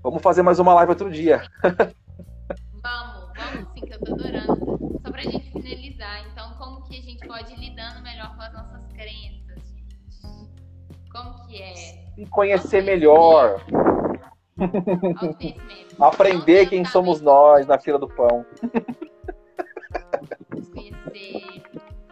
Vamos 0.05 0.21
fazer 0.21 0.43
mais 0.43 0.59
uma 0.59 0.75
live 0.75 0.91
outro 0.91 1.11
dia. 1.11 1.43
Vamos, 1.63 3.33
vamos 3.35 3.73
sim, 3.73 3.81
que 3.87 3.95
eu 3.95 4.01
tô 4.01 4.13
adorando. 4.13 5.01
Só 5.03 5.11
pra 5.11 5.23
gente 5.23 5.51
finalizar, 5.51 6.27
então, 6.31 6.53
como 6.59 6.83
que 6.83 6.99
a 6.99 7.01
gente 7.01 7.27
pode 7.27 7.51
ir 7.55 7.57
lidando 7.57 8.03
melhor 8.03 8.37
com 8.37 8.43
as 8.43 8.53
nossas 8.53 8.87
crenças, 8.93 9.67
gente? 9.73 11.11
Como 11.11 11.47
que 11.47 11.63
é? 11.63 12.05
E 12.19 12.27
conhecer 12.27 12.83
melhor, 12.83 13.65
aprender 15.99 16.67
quem 16.67 16.85
somos 16.85 17.23
nós 17.23 17.67
na 17.67 17.79
fila 17.79 17.99
do 17.99 18.09
pão. 18.09 18.45
Conhecer 20.75 21.63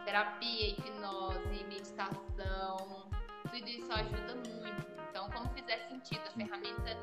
terapia, 0.06 0.70
hipnose, 0.70 1.64
meditação, 1.68 3.10
tudo 3.50 3.68
isso 3.68 3.92
ajuda 3.92 4.34
muito. 4.36 4.86
Então, 5.10 5.28
como 5.28 5.50
fizer 5.50 5.78
sentido, 5.90 6.22
a 6.26 6.30
ferramenta 6.30 6.96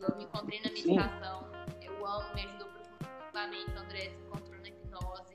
eu 0.00 0.16
me 0.16 0.24
encontrei 0.24 0.60
na 0.60 0.68
Sim. 0.68 0.94
meditação, 0.94 1.50
eu 1.80 2.06
amo, 2.06 2.34
me 2.34 2.42
ajudou 2.42 2.68
profundamente. 2.68 3.70
O 3.70 3.78
André 3.78 4.10
se 4.10 4.22
encontrou 4.22 4.60
na 4.60 4.68
hipnose. 4.68 5.34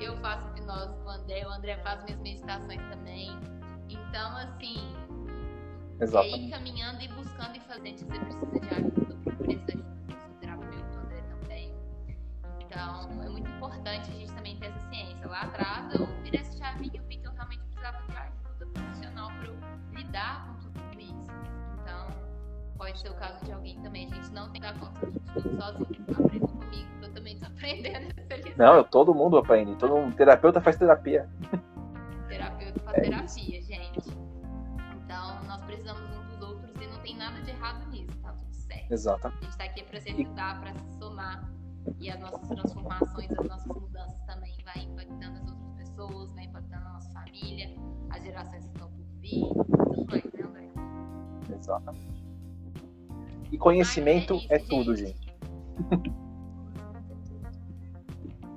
Eu 0.00 0.16
faço 0.18 0.48
hipnose 0.48 0.94
com 0.96 1.04
o 1.04 1.10
André, 1.10 1.46
o 1.46 1.50
André 1.50 1.76
faz 1.82 2.04
minhas 2.04 2.20
meditações 2.20 2.82
também. 2.90 3.38
Então, 3.88 4.36
assim, 4.36 4.94
e 5.98 6.02
Exatamente. 6.04 6.34
aí, 6.44 6.50
caminhando 6.50 7.02
e 7.02 7.08
buscando 7.08 7.56
e 7.56 7.60
fazendo, 7.60 7.98
você 7.98 8.04
precisa 8.04 8.60
de 8.60 8.68
ajuda, 8.68 9.14
essa 9.14 9.42
ajuda 9.42 9.72
do 9.72 10.20
seu 10.20 10.34
terapeuta, 10.40 10.98
André 10.98 11.22
também. 11.22 11.74
Então, 12.60 13.22
é 13.22 13.28
muito 13.30 13.48
importante 13.48 14.10
a 14.10 14.14
gente 14.14 14.32
também 14.34 14.58
ter 14.58 14.66
essa 14.66 14.80
ciência. 14.90 15.26
Lá 15.26 15.42
atrás, 15.42 15.94
eu 15.94 16.06
virei 16.22 16.40
essa 16.40 16.58
chavinha 16.58 16.90
e 16.92 16.98
eu 16.98 17.04
vi 17.04 17.16
que 17.16 17.26
eu 17.26 17.32
realmente 17.32 17.62
precisava 17.62 18.02
de 18.02 18.16
ajuda 18.16 18.66
profissional 18.74 19.28
para 19.28 19.46
eu 19.46 19.56
lidar 19.92 20.46
com 20.46 20.55
pode 22.76 22.98
ser 22.98 23.10
o 23.10 23.14
caso 23.14 23.44
de 23.44 23.52
alguém 23.52 23.80
também. 23.82 24.06
A 24.10 24.14
gente 24.14 24.32
não 24.32 24.50
tem 24.50 24.60
que 24.60 24.66
dar 24.66 24.78
conta 24.78 25.06
de 25.06 25.20
tudo 25.20 25.60
sozinho. 25.60 26.06
Aprenda 26.18 26.46
comigo, 26.46 26.88
eu 27.02 27.12
também 27.12 27.38
tô 27.38 27.46
aprendendo. 27.46 28.14
Não, 28.56 28.84
todo 28.84 29.14
mundo 29.14 29.36
aprende. 29.36 29.76
Todo 29.76 29.96
mundo, 29.96 30.16
terapeuta 30.16 30.60
faz 30.60 30.76
terapia. 30.76 31.28
terapeuta 32.28 32.80
faz 32.80 32.96
É 32.96 33.00
terapia, 33.02 33.62
gente. 33.62 34.10
Então, 35.04 35.44
nós 35.44 35.62
precisamos 35.64 36.02
uns 36.10 36.26
dos 36.26 36.48
outros 36.48 36.70
e 36.80 36.86
não 36.86 36.98
tem 37.00 37.16
nada 37.16 37.40
de 37.42 37.50
errado 37.50 37.86
nisso, 37.90 38.16
tá 38.22 38.32
tudo 38.32 38.52
certo. 38.54 38.92
Exato. 38.92 39.28
A 39.28 39.30
gente 39.30 39.56
tá 39.56 39.64
aqui 39.64 39.82
pra 39.84 40.00
se 40.00 40.10
ajudar, 40.10 40.60
pra 40.60 40.74
se 40.74 40.98
somar. 40.98 41.48
E 42.00 42.10
as 42.10 42.18
nossas 42.18 42.48
transformações, 42.48 43.30
as 43.30 43.46
nossas 43.46 43.66
mudanças 43.66 44.20
também 44.26 44.56
vai 44.64 44.82
impactando 44.82 45.38
as 45.38 45.48
outras 45.48 45.72
pessoas, 45.76 46.34
vai 46.34 46.44
impactando 46.44 46.84
a 46.86 46.92
nossa 46.94 47.10
família, 47.10 47.76
as 48.10 48.22
gerações 48.24 48.64
que 48.64 48.72
estão 48.72 48.90
por 48.90 49.04
vir, 49.20 49.40
tudo 49.40 50.06
mais, 50.10 50.24
né, 50.24 50.42
André? 50.42 50.68
Exatamente. 51.54 52.25
E 53.50 53.58
conhecimento 53.58 54.40
é 54.48 54.58
tudo, 54.58 54.96
gente. 54.96 55.34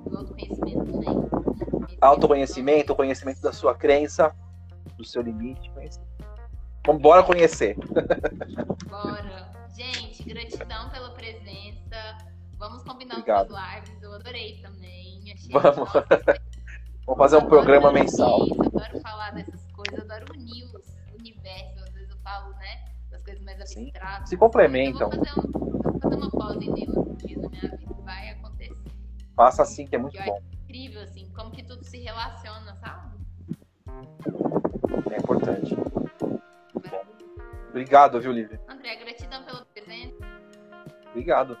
O 0.06 0.16
autoconhecimento 0.16 0.84
também. 0.92 1.96
Autoconhecimento, 2.00 2.96
conhecimento 2.96 3.40
da 3.40 3.52
sua 3.52 3.74
crença, 3.74 4.34
do 4.96 5.04
seu 5.04 5.22
limite. 5.22 5.70
Conhecer. 5.70 6.02
Vamos 6.86 7.02
bora 7.02 7.22
conhecer. 7.22 7.76
Bora. 8.88 9.50
Gente, 9.76 10.24
gratidão 10.24 10.90
pela 10.90 11.10
presença. 11.10 12.18
Vamos 12.58 12.82
combinar 12.82 13.14
Obrigado. 13.14 13.50
umas 13.50 13.74
lives. 13.76 14.02
Eu 14.02 14.14
adorei 14.14 14.60
também. 14.60 15.32
Achei 15.32 15.52
Vamos. 15.52 15.76
nossa, 15.76 16.06
Vamos 17.06 17.18
fazer 17.18 17.36
um 17.36 17.46
programa 17.46 17.92
mensal. 17.92 18.44
Isso, 18.46 18.60
adoro 18.60 19.00
falar 19.00 19.30
dessas 19.32 19.66
coisas, 19.72 20.10
adoro 20.10 20.32
unir 20.34 20.64
os 20.64 20.96
universos. 21.18 21.82
Às 21.82 21.94
vezes 21.94 22.10
eu 22.10 22.18
falo, 22.18 22.50
né? 22.56 22.84
Coisas 23.30 23.44
mais 23.44 23.70
Sim. 23.70 23.82
abstratas. 23.84 24.28
Se 24.28 24.36
complementam. 24.36 25.10
Eu 25.12 25.16
vou 25.16 25.24
fazer, 25.24 25.40
um, 25.40 25.50
vou 25.52 26.00
fazer 26.00 26.16
uma 26.16 26.30
pausa 26.30 26.64
em 26.64 26.74
Deus 26.74 26.96
na 26.96 27.02
minha 27.04 27.14
vida. 27.16 27.50
Vai 28.04 28.30
acontecer. 28.30 28.76
Faça 29.36 29.62
assim 29.62 29.86
que 29.86 29.94
é 29.94 29.98
muito 29.98 30.20
bom. 30.24 30.40
Incrível, 30.64 31.02
assim, 31.02 31.30
como 31.32 31.50
que 31.52 31.62
tudo 31.62 31.84
se 31.84 31.98
relaciona, 31.98 32.74
sabe? 32.76 33.10
É 35.12 35.16
importante. 35.16 35.76
Obrigado, 37.68 38.20
viu, 38.20 38.32
Lívia? 38.32 38.60
André, 38.68 38.96
gratidão 38.96 39.44
pela 39.44 39.64
presença. 39.66 40.16
Obrigado. 41.10 41.56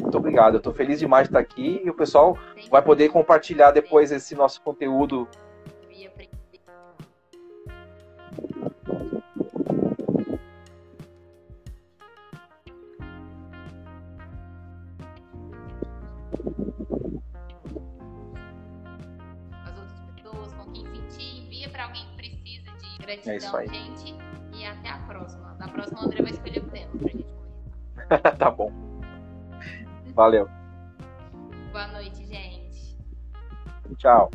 Muito 0.00 0.18
obrigado. 0.18 0.54
Eu 0.56 0.60
tô 0.60 0.72
feliz 0.72 0.98
demais 0.98 1.28
de 1.28 1.30
estar 1.30 1.38
aqui 1.38 1.80
e 1.84 1.88
o 1.88 1.94
pessoal 1.94 2.36
Sempre 2.54 2.68
vai 2.68 2.82
poder 2.82 3.10
compartilhar 3.10 3.70
depois 3.70 4.10
esse 4.10 4.34
nosso 4.34 4.60
conteúdo. 4.62 5.28
Gratidão, 23.16 23.32
É 23.34 23.36
isso 23.36 23.56
aí. 23.56 23.68
gente. 23.68 24.14
E 24.52 24.64
até 24.66 24.88
a 24.90 24.98
próxima. 24.98 25.54
Na 25.58 25.68
próxima, 25.68 26.00
o 26.00 26.04
André 26.04 26.22
vai 26.22 26.32
escolher 26.32 26.58
o 26.58 26.70
tema 26.70 26.90
pra 26.98 27.08
gente 27.08 27.24
conversar. 27.24 28.36
tá 28.36 28.50
bom. 28.50 28.72
Valeu. 30.14 30.48
Boa 31.72 31.86
noite, 31.88 32.24
gente. 32.26 32.98
Tchau. 33.96 34.30